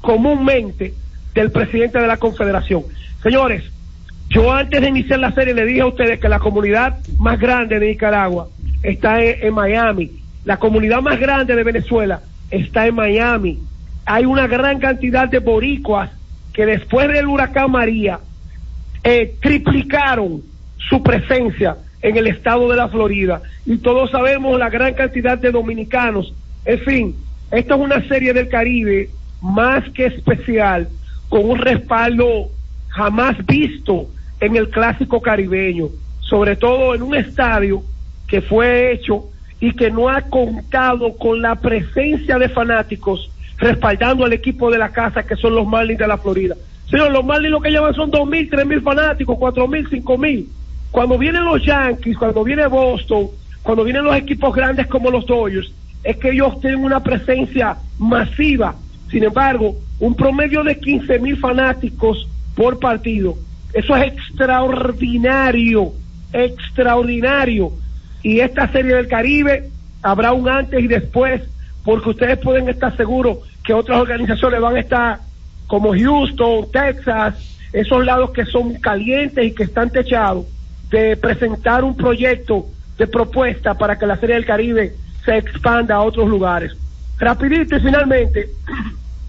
comúnmente 0.00 0.94
del 1.34 1.50
presidente 1.50 1.98
de 1.98 2.06
la 2.06 2.16
Confederación. 2.16 2.84
Señores, 3.22 3.64
Yo 4.28 4.52
antes 4.52 4.80
de 4.80 4.88
iniciar 4.88 5.18
la 5.18 5.32
serie 5.32 5.52
le 5.54 5.64
dije 5.66 5.80
a 5.82 5.86
ustedes 5.86 6.18
que 6.20 6.28
la 6.28 6.38
comunidad 6.38 6.98
más 7.18 7.38
grande 7.38 7.78
de 7.78 7.88
Nicaragua 7.88 8.48
está 8.82 9.22
en, 9.22 9.46
en 9.46 9.54
Miami. 9.54 10.10
La 10.44 10.58
comunidad 10.58 11.02
más 11.02 11.18
grande 11.18 11.54
de 11.56 11.62
Venezuela 11.64 12.20
está 12.50 12.86
en 12.86 12.94
Miami. 12.94 13.58
Hay 14.06 14.24
una 14.24 14.46
gran 14.46 14.78
cantidad 14.78 15.28
de 15.28 15.40
boricuas 15.40 16.10
que 16.52 16.64
después 16.64 17.08
del 17.08 17.26
huracán 17.26 17.72
María 17.72 18.20
eh, 19.04 19.34
triplicaron 19.42 20.42
su 20.88 21.02
presencia 21.02 21.76
en 22.00 22.16
el 22.16 22.28
estado 22.28 22.68
de 22.70 22.76
la 22.76 22.88
Florida. 22.88 23.42
Y 23.66 23.78
todos 23.78 24.10
sabemos 24.10 24.58
la 24.58 24.70
gran 24.70 24.94
cantidad 24.94 25.36
de 25.36 25.50
dominicanos. 25.50 26.32
En 26.64 26.78
fin, 26.80 27.16
esta 27.50 27.74
es 27.74 27.80
una 27.80 28.06
serie 28.08 28.32
del 28.32 28.48
Caribe 28.48 29.10
más 29.42 29.88
que 29.90 30.06
especial, 30.06 30.88
con 31.28 31.50
un 31.50 31.58
respaldo 31.58 32.50
jamás 32.88 33.36
visto 33.44 34.06
en 34.40 34.56
el 34.56 34.70
clásico 34.70 35.20
caribeño, 35.20 35.88
sobre 36.20 36.56
todo 36.56 36.94
en 36.94 37.02
un 37.02 37.14
estadio 37.14 37.82
que 38.26 38.40
fue 38.40 38.92
hecho 38.92 39.24
y 39.60 39.72
que 39.72 39.90
no 39.90 40.08
ha 40.08 40.22
contado 40.22 41.16
con 41.16 41.42
la 41.42 41.56
presencia 41.56 42.38
de 42.38 42.48
fanáticos 42.48 43.30
respaldando 43.58 44.24
al 44.24 44.32
equipo 44.32 44.70
de 44.70 44.78
la 44.78 44.90
casa 44.90 45.24
que 45.24 45.36
son 45.36 45.54
los 45.54 45.66
Marlins 45.66 45.98
de 45.98 46.06
la 46.06 46.18
Florida. 46.18 46.54
Señor, 46.90 47.10
los 47.10 47.24
Marlins 47.24 47.50
lo 47.50 47.60
que 47.60 47.70
llevan 47.70 47.94
son 47.94 48.10
dos 48.10 48.28
mil, 48.28 48.48
tres 48.48 48.66
mil 48.66 48.80
fanáticos, 48.82 49.36
cuatro 49.38 49.66
mil, 49.66 49.86
cinco 49.88 50.16
mil. 50.18 50.48
Cuando 50.90 51.18
vienen 51.18 51.44
los 51.44 51.64
Yankees, 51.64 52.16
cuando 52.16 52.44
viene 52.44 52.66
Boston, 52.66 53.28
cuando 53.62 53.84
vienen 53.84 54.04
los 54.04 54.16
equipos 54.16 54.54
grandes 54.54 54.86
como 54.86 55.10
los 55.10 55.26
Dodgers, 55.26 55.72
es 56.04 56.16
que 56.18 56.30
ellos 56.30 56.60
tienen 56.60 56.84
una 56.84 57.02
presencia 57.02 57.76
masiva. 57.98 58.76
Sin 59.10 59.24
embargo, 59.24 59.74
un 59.98 60.14
promedio 60.14 60.62
de 60.62 60.78
15 60.78 61.18
mil 61.18 61.36
fanáticos 61.36 62.28
por 62.54 62.78
partido. 62.78 63.34
Eso 63.72 63.96
es 63.96 64.12
extraordinario, 64.12 65.92
extraordinario. 66.32 67.72
Y 68.22 68.40
esta 68.40 68.70
serie 68.70 68.94
del 68.94 69.08
Caribe 69.08 69.70
habrá 70.02 70.32
un 70.32 70.48
antes 70.48 70.82
y 70.82 70.86
después, 70.86 71.42
porque 71.86 72.10
ustedes 72.10 72.38
pueden 72.38 72.68
estar 72.68 72.94
seguros 72.96 73.38
que 73.64 73.72
otras 73.72 74.00
organizaciones 74.00 74.60
van 74.60 74.74
a 74.74 74.80
estar 74.80 75.20
como 75.68 75.92
Houston, 75.92 76.68
Texas, 76.72 77.36
esos 77.72 78.04
lados 78.04 78.32
que 78.32 78.44
son 78.44 78.74
calientes 78.80 79.44
y 79.44 79.54
que 79.54 79.62
están 79.62 79.90
techados, 79.90 80.46
de 80.90 81.16
presentar 81.16 81.84
un 81.84 81.96
proyecto 81.96 82.66
de 82.98 83.06
propuesta 83.06 83.74
para 83.74 83.96
que 83.96 84.04
la 84.04 84.16
Serie 84.16 84.34
del 84.34 84.44
Caribe 84.44 84.94
se 85.24 85.36
expanda 85.36 85.94
a 85.94 86.02
otros 86.02 86.28
lugares. 86.28 86.72
Rapidito 87.18 87.76
y 87.76 87.80
finalmente, 87.80 88.50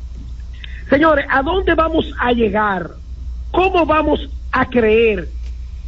señores, 0.90 1.28
¿a 1.30 1.44
dónde 1.44 1.76
vamos 1.76 2.12
a 2.20 2.32
llegar? 2.32 2.90
¿Cómo 3.52 3.86
vamos 3.86 4.28
a 4.52 4.66
creer? 4.68 5.28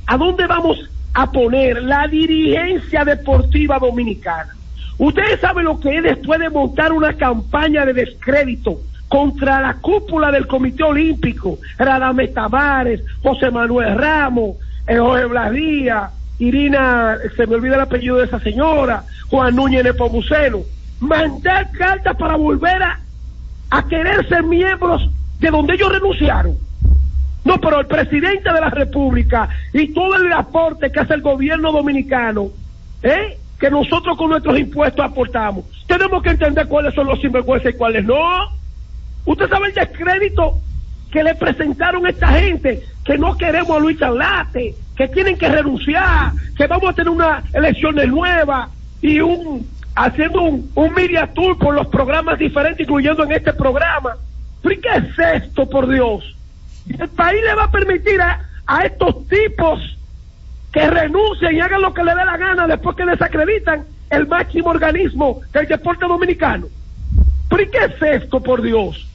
¿A 0.05 0.17
dónde 0.17 0.45
vamos 0.45 0.88
a 1.15 1.32
poner 1.32 1.82
la 1.82 2.07
dirigencia 2.07 3.03
deportiva 3.03 3.80
dominicana? 3.80 4.59
Ustedes 5.00 5.39
saben 5.39 5.64
lo 5.64 5.80
que 5.80 5.97
es 5.97 6.04
después 6.04 6.39
de 6.39 6.50
montar 6.50 6.91
una 6.91 7.14
campaña 7.14 7.86
de 7.86 7.93
descrédito 7.93 8.82
contra 9.08 9.62
la 9.62 9.76
cúpula 9.76 10.30
del 10.30 10.45
Comité 10.45 10.84
Olímpico, 10.84 11.58
Radamés 11.78 12.34
Tavares, 12.34 13.02
José 13.24 13.50
Manuel 13.50 13.97
Ramos, 13.97 14.58
eh, 14.88 14.97
Jorge 14.97 15.26
Blasía, 15.26 16.10
Irina, 16.38 17.18
se 17.36 17.47
me 17.47 17.56
olvida 17.56 17.76
el 17.76 17.82
apellido 17.82 18.18
de 18.18 18.26
esa 18.26 18.39
señora, 18.41 19.04
Juan 19.30 19.56
Núñez 19.56 19.86
Nepomuceno, 19.86 20.60
mandar 21.00 21.72
cartas 21.72 22.18
para 22.18 22.36
volver 22.36 22.84
a, 22.84 23.00
a 23.72 23.88
querer 23.88 24.28
ser 24.28 24.43
miembros 24.43 25.10
de 25.39 25.50
donde 25.50 25.76
ellos 25.76 25.91
renunciaron. 25.91 26.56
No, 27.45 27.60
pero 27.60 27.80
el 27.80 27.88
presidente 27.88 28.52
de 28.52 28.62
la 28.62 28.70
República 28.70 29.47
y 29.74 29.93
todo 29.93 30.16
el 30.16 30.32
aporte 30.34 30.91
que 30.91 31.00
hace 31.00 31.14
el 31.14 31.22
gobierno 31.22 31.72
dominicano, 31.72 32.50
¿eh? 33.02 33.38
Que 33.60 33.70
nosotros 33.70 34.18
con 34.18 34.30
nuestros 34.30 34.57
impuestos 34.57 35.05
aportamos, 35.05 35.66
tenemos 35.86 36.24
que 36.24 36.30
entender 36.30 36.68
cuáles 36.68 36.93
son 36.93 37.07
los 37.07 37.20
sinvergüenzas 37.20 37.74
y 37.74 37.78
cuáles 37.78 38.05
no. 38.05 38.16
Usted 39.26 39.49
sabe 39.49 39.68
el 39.68 39.74
descrédito 39.74 40.60
que 41.12 41.24
le 41.24 41.36
presentaron 41.36 42.05
a 42.05 42.10
esta 42.10 42.28
gente, 42.28 42.84
que 43.03 43.18
no 43.18 43.36
queremos 43.38 43.76
a 43.76 43.80
Luis 43.80 43.99
Charlate, 43.99 44.76
que 44.95 45.07
tienen 45.10 45.38
que 45.38 45.49
renunciar, 45.49 46.32
que 46.55 46.68
vamos 46.68 46.89
a 46.89 46.93
tener 46.93 47.10
una 47.10 47.43
elecciones 47.53 48.07
nuevas 48.07 48.70
y 49.01 49.20
un 49.20 49.68
haciendo 49.95 50.41
un, 50.43 50.72
un 50.76 50.93
media 50.93 51.30
por 51.34 51.74
los 51.74 51.88
programas 51.88 52.39
diferentes, 52.39 52.82
incluyendo 52.82 53.24
en 53.24 53.34
este 53.34 53.51
programa. 53.53 54.16
¿Pero 54.62 54.82
qué 54.82 54.89
es 54.97 55.43
esto, 55.43 55.70
por 55.70 55.89
Dios? 55.89 56.36
El 56.88 57.10
país 57.10 57.41
le 57.43 57.55
va 57.55 57.66
a 57.66 57.72
permitir 57.72 58.22
a, 58.22 58.45
a 58.66 58.86
estos 58.86 59.28
tipos 59.28 59.99
que 60.72 60.88
renuncien 60.88 61.55
y 61.55 61.59
hagan 61.59 61.82
lo 61.82 61.93
que 61.93 62.03
le 62.03 62.15
dé 62.15 62.26
la 62.26 62.38
gana 62.38 62.67
después 62.67 62.95
que 62.95 63.05
desacreditan 63.05 63.86
el 64.09 64.28
máximo 64.28 64.70
organismo 64.70 65.41
del 65.51 65.67
deporte 65.67 66.05
dominicano. 66.05 66.67
¿Pero 67.49 67.63
y 67.63 67.70
qué 67.70 67.86
es 67.86 68.24
esto, 68.24 68.41
por 68.41 68.61
Dios? 68.61 69.07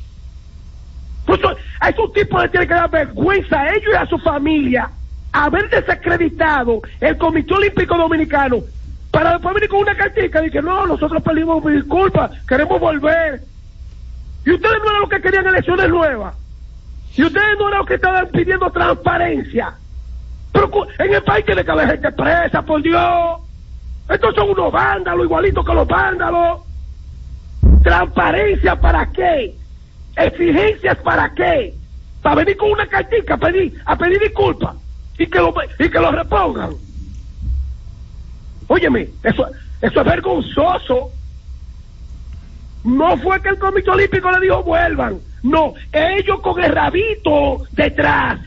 Pues 1.26 1.40
a 1.80 1.88
esos 1.88 2.12
tipos 2.12 2.42
les 2.42 2.50
tiene 2.50 2.66
que 2.66 2.74
dar 2.74 2.90
vergüenza 2.90 3.60
a 3.60 3.68
ellos 3.74 3.90
y 3.92 3.96
a 3.96 4.06
su 4.06 4.18
familia 4.18 4.90
haber 5.32 5.68
desacreditado 5.70 6.82
el 7.00 7.16
Comité 7.16 7.54
Olímpico 7.54 7.96
Dominicano 7.96 8.58
para 9.10 9.32
después 9.32 9.54
venir 9.54 9.68
con 9.68 9.80
una 9.80 9.96
cartica 9.96 10.44
y 10.44 10.50
que 10.50 10.60
no, 10.60 10.86
nosotros 10.86 11.22
pedimos 11.22 11.64
disculpas, 11.64 12.32
queremos 12.48 12.80
volver. 12.80 13.40
Y 14.44 14.52
ustedes 14.52 14.78
no 14.82 14.90
eran 14.90 15.00
los 15.00 15.10
que 15.10 15.20
querían 15.20 15.46
elecciones 15.46 15.88
nuevas. 15.88 16.34
Y 17.16 17.22
ustedes 17.22 17.58
no 17.58 17.68
eran 17.68 17.78
los 17.78 17.86
que 17.86 17.94
estaban 17.94 18.28
pidiendo 18.28 18.70
transparencia. 18.70 19.74
Pero 20.54 20.70
en 21.00 21.12
el 21.12 21.22
país 21.24 21.44
tiene 21.44 21.64
que 21.64 21.70
haber 21.72 21.88
gente 21.88 22.12
presa, 22.12 22.62
por 22.62 22.80
Dios. 22.80 23.40
Estos 24.08 24.34
son 24.36 24.50
unos 24.50 24.70
vándalos, 24.70 25.26
igualitos 25.26 25.66
que 25.66 25.74
los 25.74 25.88
vándalos. 25.88 26.60
¿Transparencia 27.82 28.80
para 28.80 29.10
qué? 29.10 29.56
¿Exigencias 30.16 30.96
para 30.98 31.34
qué? 31.34 31.74
Para 32.22 32.36
venir 32.36 32.56
con 32.56 32.70
una 32.70 32.86
cartica 32.86 33.34
a 33.34 33.36
pedir, 33.36 33.82
a 33.84 33.98
pedir 33.98 34.20
disculpas 34.20 34.76
y 35.18 35.26
que 35.26 35.38
lo, 35.40 35.52
y 35.80 35.88
que 35.90 35.98
lo 35.98 36.12
repongan. 36.12 36.70
Óyeme, 38.68 39.08
eso, 39.24 39.48
eso 39.82 40.00
es 40.00 40.06
vergonzoso. 40.06 41.10
No 42.84 43.16
fue 43.16 43.42
que 43.42 43.48
el 43.48 43.58
Comité 43.58 43.90
Olímpico 43.90 44.30
le 44.30 44.40
dijo 44.40 44.62
vuelvan. 44.62 45.18
No, 45.42 45.74
ellos 45.92 46.40
con 46.40 46.62
el 46.62 46.70
rabito 46.70 47.64
detrás. 47.72 48.38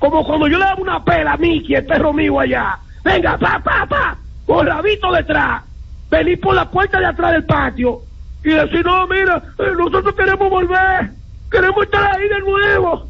Como 0.00 0.24
cuando 0.24 0.48
yo 0.48 0.58
le 0.58 0.64
daba 0.64 0.80
una 0.80 1.04
pela 1.04 1.34
a 1.34 1.36
Mickey, 1.36 1.74
el 1.74 1.84
perro 1.84 2.12
mío 2.14 2.40
allá. 2.40 2.78
Venga, 3.04 3.36
pa, 3.36 3.60
pa, 3.62 3.86
pa, 3.86 4.16
con 4.46 4.66
rabito 4.66 5.12
detrás. 5.12 5.62
Venir 6.10 6.40
por 6.40 6.54
la 6.54 6.68
puerta 6.68 6.98
de 6.98 7.06
atrás 7.06 7.32
del 7.32 7.44
patio 7.44 8.00
y 8.42 8.48
decir, 8.48 8.84
no, 8.84 9.06
mira, 9.06 9.42
eh, 9.58 9.72
nosotros 9.76 10.14
queremos 10.14 10.48
volver. 10.48 11.10
Queremos 11.50 11.84
estar 11.84 12.16
ahí 12.16 12.28
de 12.28 12.40
nuevo. 12.40 13.08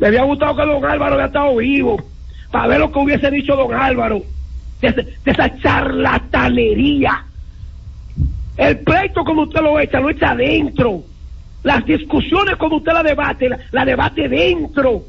Le 0.00 0.08
había 0.08 0.24
gustado 0.24 0.56
que 0.56 0.66
don 0.66 0.84
Álvaro 0.84 1.14
había 1.14 1.26
estado 1.26 1.56
vivo. 1.56 2.02
Para 2.50 2.66
ver 2.66 2.80
lo 2.80 2.90
que 2.90 2.98
hubiese 2.98 3.30
dicho 3.30 3.54
don 3.54 3.72
Álvaro. 3.72 4.20
De 4.80 5.14
esa 5.24 5.56
charlatanería. 5.60 7.24
El 8.56 8.80
pleito 8.80 9.24
como 9.24 9.42
usted 9.42 9.60
lo 9.60 9.78
echa, 9.78 10.00
lo 10.00 10.10
echa 10.10 10.32
adentro. 10.32 11.02
Las 11.62 11.86
discusiones 11.86 12.56
como 12.56 12.78
usted 12.78 12.92
la 12.92 13.02
debate, 13.04 13.48
la, 13.48 13.58
la 13.70 13.84
debate 13.84 14.28
dentro. 14.28 15.04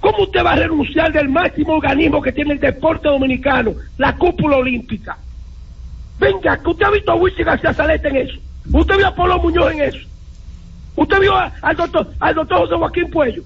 ¿Cómo 0.00 0.24
usted 0.24 0.44
va 0.44 0.52
a 0.52 0.56
renunciar 0.56 1.12
del 1.12 1.28
máximo 1.28 1.74
organismo 1.74 2.20
que 2.20 2.32
tiene 2.32 2.54
el 2.54 2.60
deporte 2.60 3.08
dominicano, 3.08 3.74
la 3.96 4.14
cúpula 4.16 4.58
olímpica? 4.58 5.16
Venga, 6.18 6.56
que 6.58 6.70
usted 6.70 6.86
ha 6.86 6.90
visto 6.90 7.12
a 7.12 7.16
Wilson 7.16 7.44
García 7.44 7.72
Saleta 7.72 8.08
en 8.08 8.16
eso. 8.16 8.38
Usted 8.72 8.96
vio 8.96 9.08
a 9.08 9.14
Polo 9.14 9.38
Muñoz 9.38 9.72
en 9.72 9.80
eso. 9.82 9.98
Usted 10.96 11.20
vio 11.20 11.34
al 11.36 11.76
doctor, 11.76 12.12
al 12.20 12.34
doctor 12.34 12.58
José 12.58 12.74
Joaquín 12.76 13.10
Puello. 13.10 13.42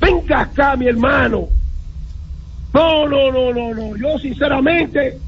Venga 0.00 0.40
acá, 0.40 0.76
mi 0.76 0.86
hermano. 0.86 1.48
No, 2.72 3.06
no, 3.08 3.30
no, 3.30 3.52
no, 3.52 3.74
no. 3.74 3.96
Yo 3.96 4.18
sinceramente 4.18 5.18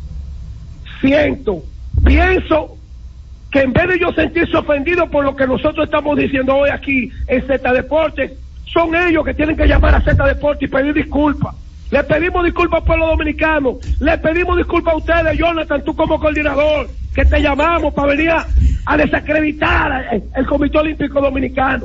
siento, 1.00 1.62
pienso 2.04 2.78
que 3.50 3.60
en 3.60 3.72
vez 3.72 3.88
de 3.88 3.98
yo 3.98 4.12
sentirse 4.12 4.56
ofendido 4.56 5.10
por 5.10 5.24
lo 5.24 5.36
que 5.36 5.46
nosotros 5.46 5.84
estamos 5.84 6.16
diciendo 6.16 6.56
hoy 6.56 6.70
aquí 6.70 7.10
en 7.26 7.46
Z 7.46 7.72
Deportes, 7.72 8.32
son 8.72 8.94
ellos 8.94 9.24
que 9.24 9.34
tienen 9.34 9.56
que 9.56 9.66
llamar 9.66 9.94
a 9.94 10.00
Z 10.00 10.24
Deportes 10.24 10.68
y 10.68 10.72
pedir 10.72 10.94
disculpas. 10.94 11.54
Le 11.90 12.02
pedimos 12.04 12.44
disculpas 12.44 12.80
al 12.80 12.86
pueblo 12.86 13.06
dominicano, 13.08 13.78
le 14.00 14.16
pedimos 14.18 14.56
disculpas 14.56 14.94
a 14.94 14.96
ustedes, 14.96 15.38
Jonathan, 15.38 15.84
tú 15.84 15.94
como 15.94 16.18
coordinador, 16.18 16.88
que 17.14 17.24
te 17.24 17.42
llamamos 17.42 17.92
para 17.92 18.08
venir 18.08 18.30
a, 18.30 18.96
desacreditar 18.96 20.08
el, 20.12 20.22
el 20.34 20.46
Comité 20.46 20.78
Olímpico 20.78 21.20
Dominicano. 21.20 21.84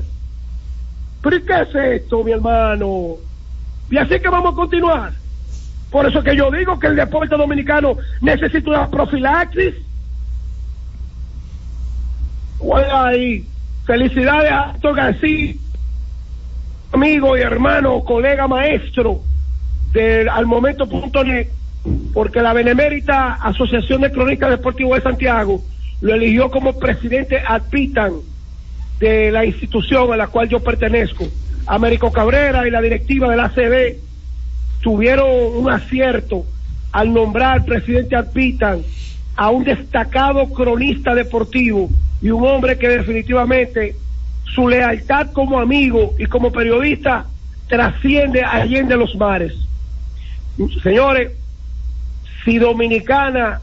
Pero 1.21 1.35
¿y 1.35 1.41
qué 1.41 1.61
es 1.61 2.01
esto, 2.01 2.23
mi 2.23 2.31
hermano? 2.31 3.15
Y 3.91 3.97
así 3.97 4.19
que 4.19 4.29
vamos 4.29 4.53
a 4.53 4.55
continuar. 4.55 5.11
Por 5.91 6.05
eso 6.05 6.21
que 6.21 6.35
yo 6.35 6.51
digo 6.51 6.79
que 6.79 6.87
el 6.87 6.95
deporte 6.95 7.35
dominicano 7.35 7.97
necesita 8.21 8.69
una 8.69 8.89
profilaxis. 8.89 9.75
Bueno, 12.59 12.97
ahí, 12.97 13.45
felicidades 13.85 14.51
a 14.51 14.71
Héctor 14.75 14.95
García 14.95 15.53
amigo 16.91 17.37
y 17.37 17.41
hermano, 17.41 18.03
colega 18.03 18.47
maestro 18.47 19.21
del 19.91 20.29
al 20.29 20.45
momento.net, 20.45 21.47
porque 22.13 22.41
la 22.41 22.53
Benemérita 22.53 23.33
Asociación 23.35 24.01
de 24.01 24.11
Cronistas 24.11 24.51
Deportivos 24.51 24.97
de 24.97 25.03
Santiago 25.03 25.61
lo 26.01 26.13
eligió 26.13 26.49
como 26.51 26.77
presidente 26.77 27.39
ad 27.45 27.63
vitam 27.71 28.13
de 28.99 29.31
la 29.31 29.45
institución 29.45 30.11
a 30.11 30.17
la 30.17 30.27
cual 30.27 30.49
yo 30.49 30.59
pertenezco. 30.59 31.25
Américo 31.65 32.11
Cabrera 32.11 32.67
y 32.67 32.71
la 32.71 32.81
directiva 32.81 33.29
del 33.29 33.39
ACB 33.39 33.97
tuvieron 34.81 35.29
un 35.29 35.69
acierto 35.69 36.45
al 36.91 37.13
nombrar 37.13 37.65
presidente 37.65 38.15
ad 38.15 38.27
vitam 38.33 38.81
a 39.35 39.49
un 39.49 39.63
destacado 39.63 40.47
cronista 40.47 41.13
deportivo 41.13 41.89
y 42.21 42.29
un 42.31 42.45
hombre 42.47 42.77
que 42.77 42.89
definitivamente 42.89 43.95
su 44.57 44.67
lealtad 44.67 45.27
como 45.33 45.59
amigo 45.59 46.15
y 46.17 46.25
como 46.25 46.51
periodista 46.51 47.27
trasciende 47.67 48.43
allende 48.43 48.97
los 48.97 49.15
mares. 49.15 49.53
Señores, 50.81 51.31
si 52.43 52.57
Dominicana, 52.57 53.61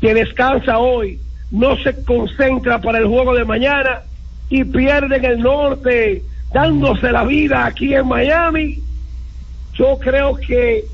que 0.00 0.14
descansa 0.14 0.78
hoy, 0.78 1.18
no 1.50 1.76
se 1.76 2.02
concentra 2.06 2.80
para 2.80 3.00
el 3.00 3.06
juego 3.06 3.34
de 3.34 3.44
mañana 3.44 4.00
y 4.48 4.64
pierde 4.64 5.16
en 5.16 5.24
el 5.26 5.40
norte, 5.40 6.22
dándose 6.54 7.12
la 7.12 7.24
vida 7.24 7.66
aquí 7.66 7.94
en 7.94 8.08
Miami, 8.08 8.78
yo 9.74 9.98
creo 9.98 10.36
que 10.36 10.84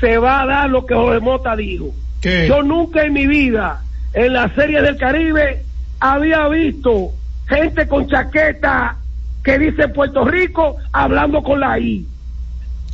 se 0.00 0.16
va 0.16 0.40
a 0.40 0.46
dar 0.46 0.70
lo 0.70 0.86
que 0.86 0.94
Jorge 0.94 1.20
Mota 1.20 1.54
dijo. 1.56 1.94
Yo 2.22 2.62
nunca 2.62 3.04
en 3.04 3.12
mi 3.12 3.26
vida, 3.26 3.82
en 4.14 4.32
la 4.32 4.48
Serie 4.54 4.80
del 4.80 4.96
Caribe, 4.96 5.62
había 6.00 6.48
visto 6.48 7.12
gente 7.48 7.86
con 7.88 8.08
chaqueta 8.08 8.96
que 9.42 9.58
dice 9.58 9.88
Puerto 9.88 10.24
Rico 10.24 10.76
hablando 10.92 11.42
con 11.42 11.60
la 11.60 11.78
I. 11.78 12.06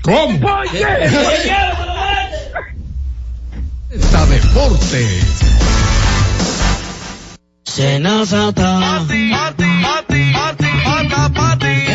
¿Cómo? 0.02 0.40
¿Por 0.40 0.70
qué? 0.70 0.86
Esta 3.90 4.26
Deportes. 4.26 5.50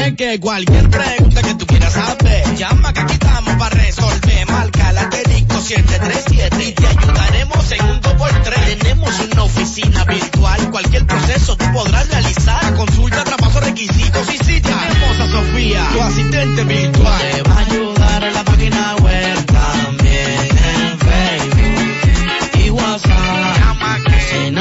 Es 0.05 0.13
que 0.13 0.39
cualquier 0.39 0.87
pregunta 0.87 1.41
que 1.41 1.55
tú 1.55 1.65
quieras 1.65 1.93
saber, 1.93 2.55
llama 2.55 2.93
que 2.93 2.99
aquí 2.99 3.13
estamos 3.13 3.55
para 3.55 3.75
resolver. 3.75 4.51
Marca 4.51 4.91
la 4.91 5.01
asterisco 5.01 5.59
737 5.59 6.63
y 6.63 6.71
te 6.73 6.87
ayudaremos 6.87 7.71
en 7.71 7.85
un 7.85 8.01
2x3. 8.01 8.77
Tenemos 8.77 9.19
una 9.31 9.43
oficina 9.43 10.05
virtual, 10.05 10.69
cualquier 10.69 11.07
proceso 11.07 11.57
tú 11.57 11.65
podrás 11.73 12.07
realizar. 12.09 12.75
Consulta, 12.75 13.23
traspaso, 13.23 13.59
requisitos 13.61 14.31
y 14.31 14.37
si 14.37 14.61
tenemos 14.61 15.19
a 15.19 15.27
Sofía, 15.27 15.89
tu 15.91 16.01
asistente 16.01 16.63
virtual. 16.65 17.21
Te 17.31 17.41
va 17.41 17.55
a 17.55 17.59
ayudar 17.61 18.23
en 18.25 18.33
la 18.35 18.43
página 18.43 18.95
web 18.97 19.45
también 19.47 20.39
en 20.75 20.99
Facebook 20.99 22.63
y 22.63 22.69
WhatsApp. 22.69 23.57
Llama 23.57 23.97
que 24.05 24.51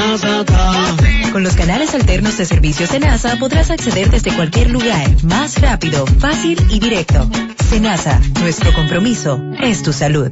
Con 1.35 1.43
los 1.43 1.57
canales 1.57 1.93
alternos 1.93 2.37
de 2.37 2.45
servicios 2.45 2.91
Senasa 2.91 3.35
podrás 3.35 3.69
acceder 3.69 4.09
desde 4.09 4.33
cualquier 4.33 4.71
lugar, 4.71 5.21
más 5.25 5.59
rápido, 5.59 6.07
fácil 6.07 6.57
y 6.69 6.79
directo. 6.79 7.29
Senasa, 7.69 8.21
nuestro 8.39 8.71
compromiso 8.71 9.41
es 9.59 9.83
tu 9.83 9.91
salud. 9.91 10.31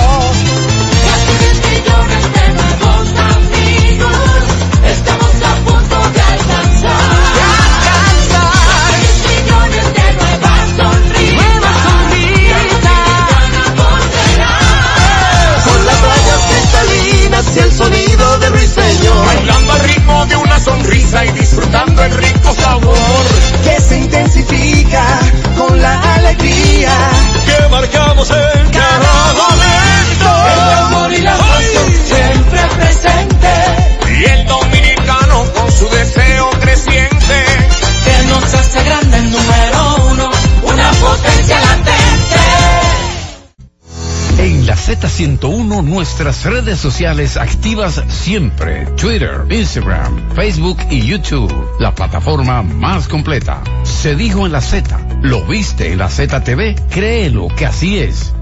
Nuestras 46.01 46.45
redes 46.45 46.79
sociales 46.79 47.37
activas 47.37 48.03
siempre. 48.07 48.87
Twitter, 48.99 49.45
Instagram, 49.51 50.31
Facebook 50.33 50.79
y 50.89 51.05
YouTube. 51.05 51.53
La 51.79 51.93
plataforma 51.93 52.63
más 52.63 53.07
completa. 53.07 53.61
Se 53.83 54.15
dijo 54.15 54.47
en 54.47 54.51
la 54.51 54.61
Z. 54.61 54.99
¿Lo 55.21 55.45
viste 55.45 55.91
en 55.91 55.99
la 55.99 56.09
ZTV? 56.09 56.89
Créelo 56.89 57.49
que 57.55 57.67
así 57.67 57.99
es. 57.99 58.30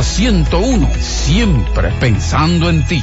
Z101, 0.00 0.94
siempre 1.00 1.90
pensando 2.00 2.68
en 2.68 2.84
ti. 2.86 3.02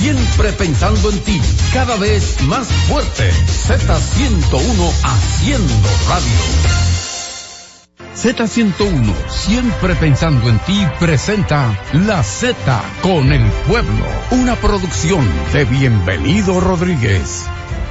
Siempre 0.00 0.50
pensando 0.52 1.10
en 1.10 1.18
ti, 1.20 1.38
cada 1.74 1.94
vez 1.96 2.40
más 2.44 2.66
fuerte. 2.88 3.30
Z101 3.30 4.92
haciendo 5.02 5.74
radio. 6.08 6.38
Z101, 8.16 9.12
siempre 9.28 9.94
pensando 9.96 10.48
en 10.48 10.58
ti, 10.60 10.86
presenta 10.98 11.78
La 11.92 12.22
Z 12.22 12.54
con 13.02 13.30
el 13.30 13.44
pueblo, 13.68 14.06
una 14.30 14.56
producción 14.56 15.28
de 15.52 15.66
Bienvenido 15.66 16.60
Rodríguez. 16.60 17.44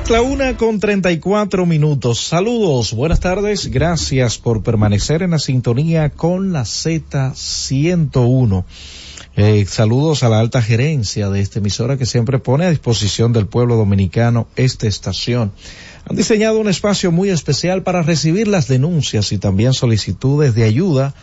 La 0.09 0.23
una 0.23 0.57
con 0.57 0.79
34 0.79 1.67
minutos. 1.67 2.21
Saludos, 2.21 2.95
buenas 2.95 3.19
tardes. 3.19 3.67
Gracias 3.67 4.39
por 4.39 4.63
permanecer 4.63 5.21
en 5.21 5.29
la 5.29 5.37
sintonía 5.37 6.09
con 6.09 6.53
la 6.53 6.63
Z101. 6.63 8.65
Eh, 9.35 9.65
saludos 9.67 10.23
a 10.23 10.29
la 10.29 10.39
alta 10.39 10.61
gerencia 10.61 11.29
de 11.29 11.39
esta 11.39 11.59
emisora 11.59 11.97
que 11.97 12.05
siempre 12.05 12.39
pone 12.39 12.65
a 12.65 12.69
disposición 12.69 13.31
del 13.31 13.47
pueblo 13.47 13.75
dominicano 13.75 14.47
esta 14.55 14.87
estación. 14.87 15.51
Han 16.09 16.15
diseñado 16.15 16.59
un 16.59 16.67
espacio 16.67 17.11
muy 17.11 17.29
especial 17.29 17.83
para 17.83 18.01
recibir 18.01 18.47
las 18.47 18.67
denuncias 18.67 19.31
y 19.31 19.37
también 19.37 19.73
solicitudes 19.73 20.55
de 20.55 20.63
ayuda 20.63 21.13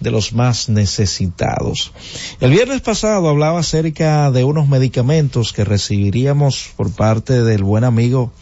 de 0.00 0.10
los 0.10 0.32
más 0.32 0.68
necesitados. 0.68 1.92
El 2.40 2.50
viernes 2.50 2.80
pasado 2.82 3.28
hablaba 3.28 3.60
acerca 3.60 4.30
de 4.30 4.44
unos 4.44 4.68
medicamentos 4.68 5.52
que 5.52 5.64
recibiríamos 5.64 6.70
por 6.76 6.92
parte 6.92 7.42
del 7.42 7.64
buen 7.64 7.84
amigo 7.84 8.32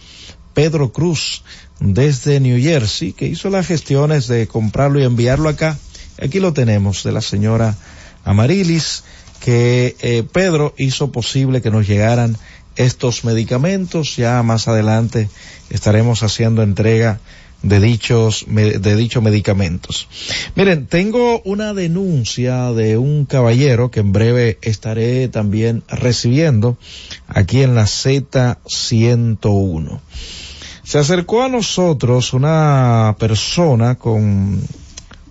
Pedro 0.52 0.92
Cruz 0.92 1.42
desde 1.80 2.40
New 2.40 2.60
Jersey, 2.60 3.12
que 3.12 3.26
hizo 3.26 3.50
las 3.50 3.66
gestiones 3.66 4.28
de 4.28 4.46
comprarlo 4.46 5.00
y 5.00 5.04
enviarlo 5.04 5.48
acá. 5.48 5.78
Aquí 6.22 6.38
lo 6.38 6.52
tenemos, 6.52 7.02
de 7.02 7.12
la 7.12 7.20
señora 7.20 7.76
Amarilis, 8.24 9.04
que 9.40 9.96
eh, 10.00 10.24
Pedro 10.30 10.74
hizo 10.78 11.12
posible 11.12 11.62
que 11.62 11.70
nos 11.70 11.86
llegaran 11.86 12.36
estos 12.76 13.24
medicamentos. 13.24 14.16
Ya 14.16 14.42
más 14.42 14.68
adelante 14.68 15.28
estaremos 15.70 16.22
haciendo 16.22 16.62
entrega 16.62 17.20
de 17.64 17.80
dichos, 17.80 18.46
de 18.46 18.96
dichos 18.96 19.22
medicamentos. 19.22 20.06
Miren, 20.54 20.86
tengo 20.86 21.40
una 21.44 21.72
denuncia 21.72 22.72
de 22.72 22.98
un 22.98 23.24
caballero 23.24 23.90
que 23.90 24.00
en 24.00 24.12
breve 24.12 24.58
estaré 24.60 25.28
también 25.28 25.82
recibiendo 25.88 26.76
aquí 27.26 27.62
en 27.62 27.74
la 27.74 27.84
Z101. 27.84 30.00
Se 30.82 30.98
acercó 30.98 31.42
a 31.42 31.48
nosotros 31.48 32.34
una 32.34 33.16
persona 33.18 33.94
con 33.94 34.60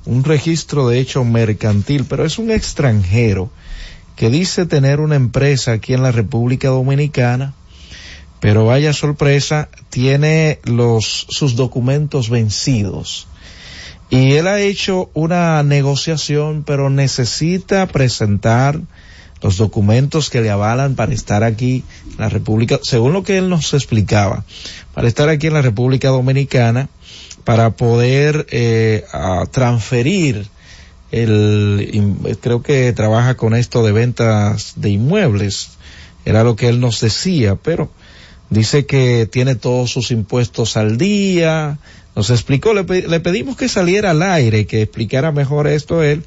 un 0.06 0.24
registro 0.24 0.88
de 0.88 1.00
hecho 1.00 1.24
mercantil, 1.24 2.06
pero 2.06 2.26
es 2.26 2.38
un 2.38 2.52
extranjero 2.52 3.50
que 4.16 4.30
dice 4.30 4.66
tener 4.66 5.00
una 5.00 5.16
empresa 5.16 5.74
aquí 5.74 5.94
en 5.94 6.04
la 6.04 6.12
República 6.12 6.70
Dominicana, 6.70 7.54
pero 8.40 8.66
vaya 8.66 8.94
sorpresa, 8.94 9.70
tiene 9.90 10.60
los, 10.66 11.28
sus 11.30 11.56
documentos 11.56 12.30
vencidos. 12.30 13.28
Y 14.10 14.34
él 14.34 14.48
ha 14.48 14.60
hecho 14.60 15.10
una 15.14 15.64
negociación, 15.64 16.64
pero 16.64 16.90
necesita 16.90 17.88
presentar 17.88 18.80
los 19.42 19.58
documentos 19.58 20.30
que 20.30 20.42
le 20.42 20.50
avalan 20.50 20.96
para 20.96 21.14
estar 21.14 21.44
aquí 21.44 21.84
en 22.12 22.18
la 22.18 22.30
República, 22.30 22.80
según 22.82 23.14
lo 23.14 23.24
que 23.24 23.38
él 23.38 23.50
nos 23.50 23.74
explicaba, 23.74 24.46
para 24.94 25.08
estar 25.08 25.30
aquí 25.30 25.48
en 25.48 25.54
la 25.54 25.62
República 25.62 26.10
Dominicana, 26.10 26.90
para 27.44 27.72
poder 27.72 28.48
eh, 28.52 29.06
transferir 29.52 30.48
el, 31.12 32.38
creo 32.42 32.64
que 32.64 32.92
trabaja 32.94 33.36
con 33.36 33.54
esto 33.54 33.84
de 33.84 33.92
ventas 33.92 34.74
de 34.78 34.90
inmuebles, 34.90 35.70
era 36.26 36.44
lo 36.44 36.56
que 36.56 36.70
él 36.70 36.80
nos 36.80 37.02
decía, 37.02 37.56
pero 37.56 37.92
dice 38.50 38.86
que 38.86 39.28
tiene 39.32 39.56
todos 39.56 39.92
sus 39.92 40.12
impuestos 40.12 40.76
al 40.78 40.98
día, 40.98 41.78
nos 42.16 42.30
explicó, 42.30 42.74
le, 42.74 42.84
pedimos 42.84 43.58
que 43.58 43.70
saliera 43.70 44.12
al 44.12 44.22
aire, 44.22 44.66
que 44.66 44.82
explicara 44.82 45.32
mejor 45.32 45.68
esto 45.68 46.04
él, 46.04 46.24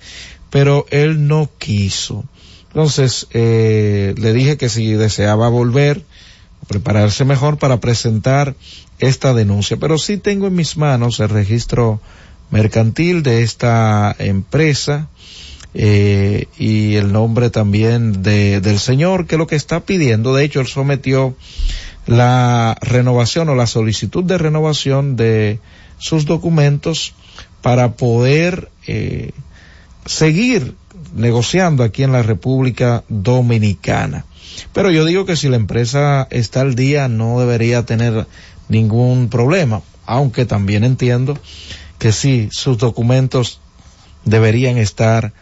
pero 0.51 0.87
él 0.91 1.27
no 1.27 1.51
quiso. 1.59 2.25
Entonces, 2.69 3.27
eh, 3.33 4.15
le 4.19 4.33
dije 4.33 4.57
que 4.57 4.69
si 4.69 4.93
deseaba 4.93 5.49
volver, 5.49 6.03
prepararse 6.69 7.25
mejor 7.25 7.59
para 7.59 7.81
presentar 7.81 8.55
esta 8.99 9.35
denuncia, 9.35 9.77
pero 9.77 9.99
sí 9.99 10.17
tengo 10.17 10.47
en 10.47 10.55
mis 10.55 10.77
manos 10.77 11.21
el 11.21 11.29
registro 11.29 12.01
mercantil 12.51 13.23
de 13.23 13.43
esta 13.43 14.15
empresa 14.19 15.09
eh, 15.75 16.47
y 16.59 16.95
el 16.95 17.13
nombre 17.13 17.51
también 17.51 18.23
de, 18.23 18.61
del 18.61 18.79
señor 18.79 19.27
que 19.27 19.37
lo 19.37 19.47
que 19.47 19.57
está 19.57 19.81
pidiendo, 19.81 20.35
de 20.35 20.45
hecho 20.45 20.61
él 20.61 20.67
sometió 20.67 21.37
la 22.07 22.79
renovación 22.81 23.49
o 23.49 23.55
la 23.55 23.67
solicitud 23.67 24.25
de 24.25 24.39
renovación 24.39 25.17
de 25.17 25.59
sus 25.99 26.25
documentos 26.25 27.15
para 27.63 27.93
poder 27.93 28.71
eh, 28.87 29.33
seguir 30.05 30.75
negociando 31.17 31.83
aquí 31.83 32.03
en 32.03 32.13
la 32.13 32.23
República 32.23 33.05
Dominicana. 33.09 34.25
Pero 34.73 34.91
yo 34.91 35.05
digo 35.05 35.27
que 35.27 35.37
si 35.37 35.49
la 35.49 35.57
empresa 35.57 36.27
está 36.31 36.61
al 36.61 36.75
día 36.75 37.09
no 37.09 37.41
debería 37.41 37.85
tener 37.85 38.27
ningún 38.69 39.29
problema, 39.29 39.83
aunque 40.05 40.47
también 40.47 40.85
entiendo 40.85 41.39
que 41.99 42.13
sí, 42.13 42.49
sus 42.53 42.79
documentos 42.79 43.61
deberían 44.25 44.79
estar 44.79 45.33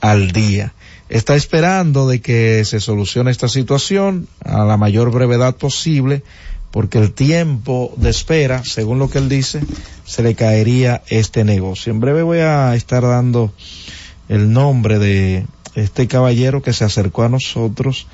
al 0.00 0.32
día. 0.32 0.72
Está 1.08 1.34
esperando 1.34 2.08
de 2.08 2.20
que 2.20 2.64
se 2.64 2.80
solucione 2.80 3.30
esta 3.30 3.48
situación 3.48 4.28
a 4.44 4.64
la 4.64 4.76
mayor 4.76 5.10
brevedad 5.10 5.56
posible, 5.56 6.22
porque 6.70 6.98
el 6.98 7.12
tiempo 7.12 7.92
de 7.96 8.10
espera, 8.10 8.64
según 8.64 8.98
lo 8.98 9.10
que 9.10 9.18
él 9.18 9.28
dice, 9.28 9.60
se 10.04 10.22
le 10.22 10.34
caería 10.34 11.02
este 11.08 11.44
negocio. 11.44 11.92
En 11.92 12.00
breve 12.00 12.22
voy 12.22 12.38
a 12.38 12.74
estar 12.76 13.02
dando 13.02 13.52
el 14.30 14.52
nombre 14.52 15.00
de 15.00 15.44
este 15.74 16.06
caballero 16.06 16.62
que 16.62 16.72
se 16.72 16.84
acercó 16.84 17.24
a 17.24 17.28
nosotros 17.28 18.06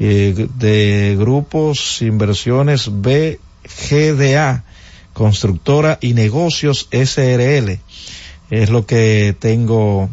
eh, 0.00 0.48
de 0.58 1.16
grupos 1.16 2.02
inversiones 2.02 2.90
BGDA 2.90 4.64
Constructora 5.12 5.98
y 6.00 6.14
Negocios 6.14 6.88
SRL. 6.90 7.78
Es 8.50 8.68
lo 8.70 8.84
que 8.84 9.36
tengo 9.38 10.10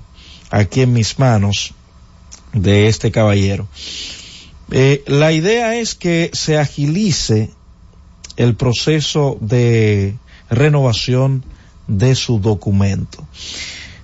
aquí 0.51 0.81
en 0.81 0.93
mis 0.93 1.17
manos 1.17 1.73
de 2.53 2.87
este 2.87 3.11
caballero. 3.11 3.67
Eh, 4.69 5.03
la 5.07 5.31
idea 5.31 5.75
es 5.75 5.95
que 5.95 6.29
se 6.33 6.59
agilice 6.59 7.49
el 8.37 8.55
proceso 8.55 9.39
de 9.41 10.15
renovación 10.51 11.43
de 11.87 12.13
su 12.13 12.39
documento. 12.39 13.27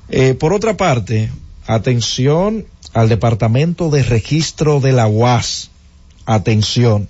Eh, 0.09 0.33
por 0.35 0.53
otra 0.53 0.77
parte, 0.77 1.29
atención 1.65 2.65
al 2.93 3.09
Departamento 3.09 3.89
de 3.89 4.03
Registro 4.03 4.79
de 4.79 4.93
la 4.93 5.07
UAS. 5.07 5.69
Atención. 6.25 7.09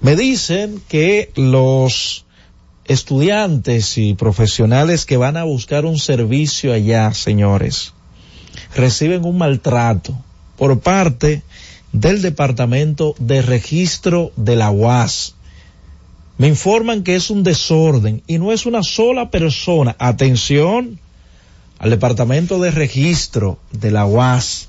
Me 0.00 0.16
dicen 0.16 0.80
que 0.88 1.30
los 1.36 2.24
estudiantes 2.86 3.96
y 3.98 4.14
profesionales 4.14 5.06
que 5.06 5.16
van 5.16 5.36
a 5.36 5.44
buscar 5.44 5.84
un 5.84 5.98
servicio 5.98 6.72
allá, 6.72 7.12
señores, 7.14 7.92
reciben 8.74 9.24
un 9.24 9.38
maltrato 9.38 10.14
por 10.56 10.80
parte 10.80 11.42
del 11.92 12.22
Departamento 12.22 13.14
de 13.18 13.42
Registro 13.42 14.32
de 14.36 14.56
la 14.56 14.70
UAS. 14.70 15.34
Me 16.36 16.48
informan 16.48 17.04
que 17.04 17.14
es 17.14 17.30
un 17.30 17.42
desorden 17.42 18.22
y 18.26 18.38
no 18.38 18.52
es 18.52 18.66
una 18.66 18.82
sola 18.82 19.30
persona. 19.30 19.94
Atención 19.98 20.98
al 21.78 21.90
Departamento 21.90 22.58
de 22.60 22.70
Registro 22.70 23.58
de 23.72 23.90
la 23.90 24.06
UAS. 24.06 24.68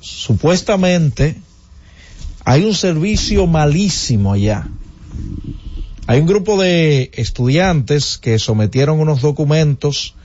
Supuestamente 0.00 1.36
hay 2.44 2.64
un 2.64 2.74
servicio 2.74 3.46
malísimo 3.46 4.32
allá 4.32 4.68
hay 6.10 6.18
un 6.18 6.26
grupo 6.26 6.60
de 6.60 7.12
estudiantes 7.14 8.18
que 8.18 8.40
sometieron 8.40 8.98
unos 8.98 9.20
documentos 9.20 10.16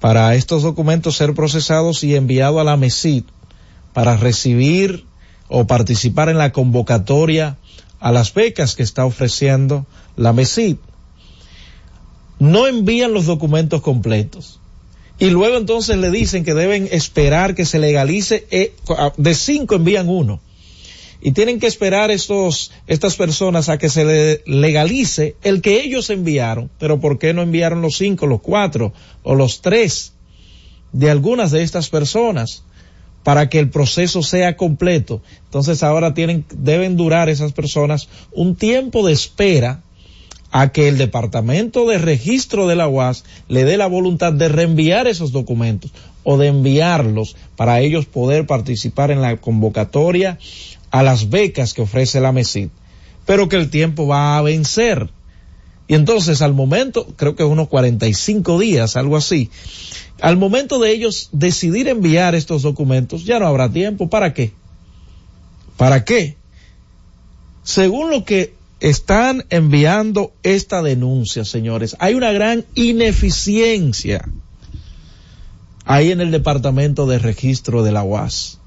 para 0.00 0.34
estos 0.34 0.64
documentos 0.64 1.16
ser 1.16 1.32
procesados 1.32 2.02
y 2.02 2.16
enviados 2.16 2.60
a 2.60 2.64
la 2.64 2.76
MESID 2.76 3.22
para 3.92 4.16
recibir 4.16 5.04
o 5.46 5.68
participar 5.68 6.28
en 6.28 6.38
la 6.38 6.50
convocatoria 6.50 7.56
a 8.00 8.10
las 8.10 8.34
becas 8.34 8.74
que 8.74 8.82
está 8.82 9.04
ofreciendo 9.04 9.86
la 10.16 10.32
MESID. 10.32 10.78
no 12.40 12.66
envían 12.66 13.12
los 13.12 13.26
documentos 13.26 13.80
completos. 13.80 14.58
Y 15.22 15.30
luego 15.30 15.56
entonces 15.56 15.98
le 15.98 16.10
dicen 16.10 16.42
que 16.42 16.52
deben 16.52 16.88
esperar 16.90 17.54
que 17.54 17.64
se 17.64 17.78
legalice, 17.78 18.44
eh, 18.50 18.74
de 19.16 19.34
cinco 19.36 19.76
envían 19.76 20.08
uno. 20.08 20.40
Y 21.20 21.30
tienen 21.30 21.60
que 21.60 21.68
esperar 21.68 22.10
estos, 22.10 22.72
estas 22.88 23.14
personas 23.14 23.68
a 23.68 23.78
que 23.78 23.88
se 23.88 24.04
le 24.04 24.42
legalice 24.46 25.36
el 25.44 25.62
que 25.62 25.80
ellos 25.84 26.10
enviaron. 26.10 26.70
Pero 26.80 26.98
¿por 26.98 27.20
qué 27.20 27.34
no 27.34 27.42
enviaron 27.42 27.82
los 27.82 27.98
cinco, 27.98 28.26
los 28.26 28.40
cuatro 28.40 28.92
o 29.22 29.36
los 29.36 29.62
tres 29.62 30.12
de 30.92 31.08
algunas 31.08 31.52
de 31.52 31.62
estas 31.62 31.88
personas? 31.88 32.64
para 33.22 33.48
que 33.48 33.60
el 33.60 33.70
proceso 33.70 34.20
sea 34.24 34.56
completo. 34.56 35.22
Entonces 35.44 35.84
ahora 35.84 36.12
tienen, 36.12 36.44
deben 36.52 36.96
durar 36.96 37.28
esas 37.28 37.52
personas 37.52 38.08
un 38.32 38.56
tiempo 38.56 39.06
de 39.06 39.12
espera 39.12 39.84
a 40.52 40.70
que 40.70 40.86
el 40.86 40.98
departamento 40.98 41.88
de 41.88 41.96
registro 41.96 42.68
de 42.68 42.76
la 42.76 42.86
UAS 42.86 43.24
le 43.48 43.64
dé 43.64 43.78
la 43.78 43.86
voluntad 43.86 44.34
de 44.34 44.48
reenviar 44.48 45.08
esos 45.08 45.32
documentos 45.32 45.90
o 46.24 46.36
de 46.36 46.48
enviarlos 46.48 47.36
para 47.56 47.80
ellos 47.80 48.04
poder 48.04 48.46
participar 48.46 49.10
en 49.10 49.22
la 49.22 49.38
convocatoria 49.38 50.38
a 50.90 51.02
las 51.02 51.30
becas 51.30 51.72
que 51.72 51.82
ofrece 51.82 52.20
la 52.20 52.32
MESID. 52.32 52.68
Pero 53.24 53.48
que 53.48 53.56
el 53.56 53.70
tiempo 53.70 54.06
va 54.06 54.36
a 54.36 54.42
vencer. 54.42 55.08
Y 55.88 55.94
entonces 55.94 56.42
al 56.42 56.52
momento, 56.52 57.06
creo 57.16 57.34
que 57.34 57.44
unos 57.44 57.68
45 57.68 58.58
días, 58.58 58.96
algo 58.96 59.16
así, 59.16 59.50
al 60.20 60.36
momento 60.36 60.78
de 60.78 60.92
ellos 60.92 61.30
decidir 61.32 61.88
enviar 61.88 62.34
estos 62.34 62.62
documentos, 62.62 63.24
ya 63.24 63.38
no 63.38 63.46
habrá 63.46 63.70
tiempo. 63.72 64.10
¿Para 64.10 64.34
qué? 64.34 64.52
¿Para 65.78 66.04
qué? 66.04 66.36
Según 67.62 68.10
lo 68.10 68.24
que 68.24 68.54
están 68.82 69.44
enviando 69.48 70.32
esta 70.42 70.82
denuncia, 70.82 71.44
señores, 71.44 71.96
hay 71.98 72.14
una 72.14 72.32
gran 72.32 72.64
ineficiencia 72.74 74.28
ahí 75.84 76.10
en 76.10 76.20
el 76.20 76.30
departamento 76.30 77.06
de 77.06 77.18
registro 77.18 77.82
de 77.82 77.92
la 77.92 78.02
UAS. 78.02 78.58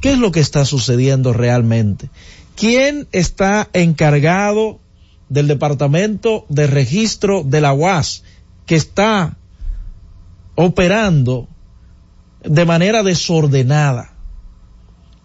¿Qué 0.00 0.12
es 0.12 0.18
lo 0.18 0.32
que 0.32 0.40
está 0.40 0.64
sucediendo 0.64 1.32
realmente? 1.32 2.08
¿Quién 2.54 3.08
está 3.12 3.68
encargado 3.72 4.80
del 5.28 5.48
departamento 5.48 6.46
de 6.48 6.66
registro 6.66 7.42
de 7.42 7.60
la 7.60 7.72
UAS 7.72 8.22
que 8.64 8.76
está 8.76 9.36
operando 10.54 11.48
de 12.44 12.64
manera 12.64 13.02
desordenada. 13.02 14.15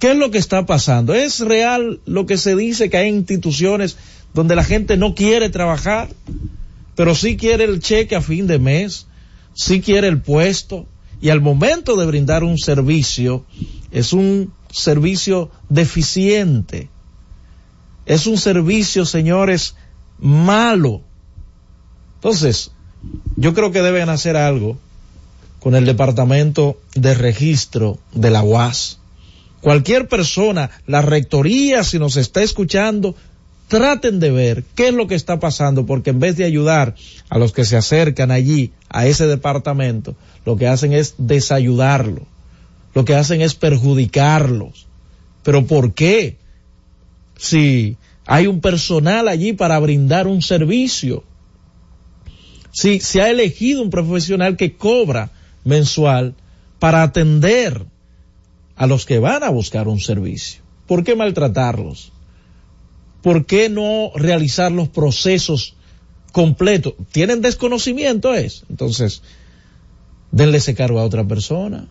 ¿Qué 0.02 0.14
es 0.14 0.18
lo 0.18 0.32
que 0.32 0.40
está 0.40 0.65
pasando? 0.65 1.14
¿Es 1.14 1.41
real 1.41 2.02
lo 2.07 2.26
que 2.26 2.40
se 2.40 2.56
dice 2.56 2.90
que 2.90 2.98
hay 2.98 3.07
instituciones 3.07 3.98
donde 4.34 4.56
la 4.56 4.64
gente 4.64 4.98
no 4.98 5.14
quiere 5.14 5.52
trabajar, 5.52 6.10
pero 6.95 7.14
sí 7.14 7.38
quiere 7.38 7.65
el 7.65 7.82
cheque 7.82 8.15
a 8.15 8.22
fin 8.22 8.48
de 8.48 8.57
mes, 8.57 9.06
sí 9.53 9.80
quiere 9.80 10.07
el 10.07 10.19
puesto 10.19 10.88
y 11.22 11.30
al 11.30 11.40
momento 11.40 11.98
de 11.98 12.07
brindar 12.07 12.44
un 12.44 12.57
servicio 12.57 13.45
es 13.91 14.11
un 14.11 14.52
servicio 14.72 15.52
deficiente? 15.69 16.90
Es 18.07 18.26
un 18.26 18.40
servicio, 18.40 19.06
señores, 19.06 19.76
malo. 20.18 21.02
Entonces, 22.15 22.72
yo 23.36 23.53
creo 23.53 23.72
que 23.72 23.84
deben 23.84 24.10
hacer 24.10 24.36
algo 24.36 24.80
con 25.60 25.76
el 25.76 25.86
departamento 25.86 26.82
de 26.95 27.14
registro 27.14 27.99
de 28.15 28.32
la 28.32 28.41
UAS. 28.41 29.01
Cualquier 29.62 30.08
persona, 30.08 30.72
la 30.88 31.02
rectoría, 31.02 31.84
si 31.84 32.00
nos 32.00 32.18
está 32.18 32.42
escuchando, 32.42 33.16
traten 33.68 34.20
de 34.20 34.32
ver 34.32 34.64
qué 34.76 34.90
es 34.90 34.94
lo 34.94 35.08
que 35.08 35.16
está 35.16 35.40
pasando, 35.40 35.86
porque 35.86 36.10
en 36.10 36.20
vez 36.20 36.36
de 36.36 36.46
ayudar 36.46 36.96
a 37.30 37.38
los 37.38 37.54
que 37.54 37.64
se 37.64 37.78
acercan 37.78 38.32
allí, 38.32 38.74
a 38.90 39.06
ese 39.06 39.28
departamento, 39.28 40.16
lo 40.46 40.58
que 40.58 40.68
hacen 40.68 40.94
es 40.94 41.16
desayudarlo, 41.18 42.26
lo 42.94 43.06
que 43.06 43.16
hacen 43.16 43.42
es 43.42 43.56
perjudicarlos. 43.56 44.88
Pero 45.44 45.66
¿por 45.66 45.94
qué? 45.94 46.38
Si 47.38 47.98
hay 48.26 48.48
un 48.48 48.62
personal 48.62 49.28
allí 49.28 49.54
para 49.54 49.80
brindar 49.80 50.28
un 50.28 50.42
servicio, 50.42 51.24
si 52.72 53.00
se 53.00 53.22
ha 53.22 53.30
elegido 53.30 53.82
un 53.82 53.90
profesional 53.90 54.58
que 54.58 54.76
cobra 54.76 55.30
mensual 55.64 56.34
para 56.80 57.04
atender 57.04 57.86
a 58.82 58.88
los 58.88 59.06
que 59.06 59.20
van 59.20 59.44
a 59.44 59.52
buscar 59.52 59.88
un 59.88 59.99
servicio. 59.99 60.64
¿Por 60.88 61.03
qué 61.03 61.16
maltratarlos? 61.16 62.12
¿Por 63.22 63.45
qué 63.45 63.70
no 63.70 64.10
realizar 64.16 64.72
los 64.72 64.90
procesos 64.90 65.76
completos? 66.32 66.95
¿Tienen 67.12 67.41
desconocimiento 67.41 68.34
es? 68.34 68.64
Entonces, 68.72 69.22
denle 70.32 70.58
ese 70.58 70.74
cargo 70.74 70.99
a 70.99 71.03
otra 71.03 71.24
persona. 71.26 71.90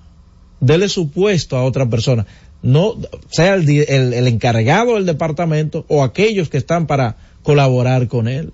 Denle 0.59 0.89
su 0.89 1.13
puesto 1.13 1.57
a 1.57 1.63
otra 1.63 1.89
persona. 1.89 2.27
No, 2.61 2.97
sea 3.31 3.55
el, 3.55 4.27
encargado 4.27 4.97
del 4.97 5.07
departamento 5.07 5.85
o 5.87 6.03
aquellos 6.03 6.49
que 6.49 6.59
están 6.59 6.89
para 6.89 7.19
colaborar 7.45 8.09
con 8.09 8.27
él. 8.27 8.53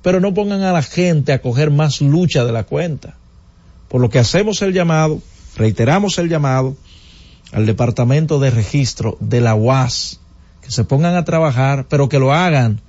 Pero 0.00 0.20
no 0.20 0.32
pongan 0.32 0.62
a 0.62 0.72
la 0.72 0.82
gente 0.82 1.32
a 1.32 1.42
coger 1.42 1.72
más 1.72 2.00
lucha 2.00 2.44
de 2.44 2.52
la 2.52 2.62
cuenta. 2.62 3.16
Por 3.88 4.00
lo 4.00 4.10
que 4.10 4.20
hacemos 4.20 4.62
el 4.62 4.72
llamado, 4.72 5.20
reiteramos 5.56 6.18
el 6.18 6.28
llamado 6.28 6.76
al 7.52 7.66
Departamento 7.66 8.38
de 8.38 8.50
Registro 8.50 9.16
de 9.20 9.40
la 9.40 9.54
UAS, 9.54 10.20
que 10.62 10.70
se 10.70 10.84
pongan 10.84 11.14
a 11.14 11.24
trabajar, 11.24 11.86
pero 11.88 12.08
que 12.08 12.18
lo 12.18 12.32
hagan 12.32 12.80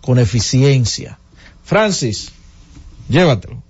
con 0.00 0.18
eficiencia. 0.18 1.18
Francis, 1.64 2.32
llévatelo. 3.08 3.62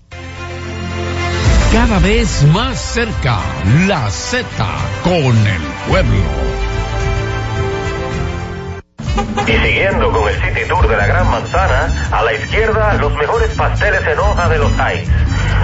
Cada 1.72 2.00
vez 2.00 2.44
más 2.52 2.80
cerca, 2.80 3.38
la 3.86 4.10
Z 4.10 4.44
con 5.04 5.36
el 5.46 5.62
pueblo. 5.88 6.24
Y 9.46 9.52
siguiendo 9.52 10.12
con 10.12 10.28
el 10.28 10.34
City 10.34 10.68
Tour 10.68 10.88
de 10.88 10.96
la 10.96 11.06
Gran 11.06 11.30
Manzana, 11.30 12.08
a 12.10 12.22
la 12.22 12.34
izquierda 12.34 12.94
los 12.94 13.14
mejores 13.14 13.54
pasteles 13.56 14.00
en 14.06 14.18
hoja 14.18 14.48
de 14.48 14.58
los 14.58 14.72
Heights. 14.78 15.10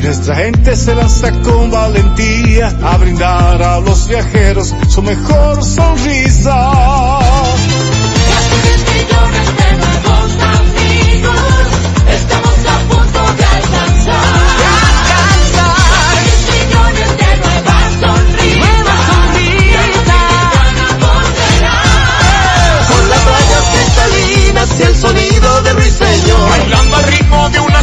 Y 0.00 0.02
nuestra 0.02 0.34
gente 0.34 0.74
se 0.76 0.94
lanza 0.94 1.30
con 1.42 1.70
valentía 1.70 2.74
a 2.82 2.96
brindar 2.96 3.62
a 3.62 3.80
los 3.80 4.08
viajeros 4.08 4.74
su 4.88 5.02
mejor 5.02 5.62
sonrisa. 5.62 7.18
millones 8.94 9.56
de 9.56 9.76
nuevos 9.76 10.30
amigos, 10.56 11.36
estamos 12.08 12.58
a 12.66 12.78
punto 12.88 13.20
de 13.36 13.44
alcanzar. 13.44 14.24
De 14.56 14.64
alcanzar. 14.88 16.16
millones 16.48 17.10
de 17.18 17.30
nuevas 17.36 17.88
sonrisas. 18.00 18.56
Nuevas 18.56 19.00
sonrisas. 19.10 20.00
Con 22.88 23.04
las 23.10 23.22
rayas 23.26 23.64
cristalinas 23.74 24.68
y 24.78 24.82
el 24.82 24.94
sonido 24.96 25.62
de 25.62 25.72
ruiseñor. 25.74 26.79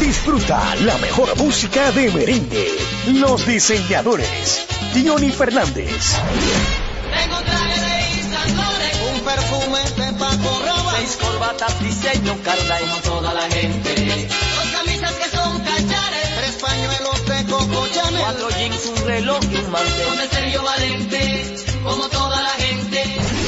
Disfruta 0.00 0.74
la 0.76 0.96
mejor 0.98 1.36
música 1.36 1.90
de 1.92 2.10
merengue. 2.10 2.68
Los 3.06 3.46
diseñadores. 3.46 4.66
Johnny 4.94 5.30
Fernández. 5.30 6.16
Tengo 7.14 7.40
traje 7.42 7.80
de 7.80 8.54
Laurent, 8.54 9.14
un 9.14 9.20
perfume 9.20 9.78
de 9.96 10.12
Paco 10.18 10.62
Rabanne, 10.64 10.98
seis 10.98 11.18
corbatas 11.20 11.80
diseño 11.80 12.36
Carla 12.42 12.82
y 12.82 13.00
toda 13.02 13.32
la 13.34 13.48
gente. 13.50 14.28
Dos 14.56 14.68
camisas 14.72 15.12
que 15.12 15.36
son 15.36 15.60
cachares, 15.60 16.28
tres 16.38 16.56
pañuelos 16.60 17.26
de 17.26 17.44
Coco 17.52 17.86
Chanel, 17.88 18.20
cuatro 18.20 18.48
jeans, 18.50 18.86
un 18.86 19.06
reloj 19.06 19.40
y 19.50 19.56
un 19.56 19.70
mantel. 19.70 20.37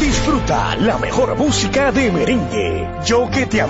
Disfruta 0.00 0.76
la 0.76 0.98
mejor 0.98 1.36
música 1.36 1.92
de 1.92 2.10
merengue. 2.10 2.88
Yo 3.04 3.30
que 3.30 3.46
te 3.46 3.60
amé. 3.60 3.66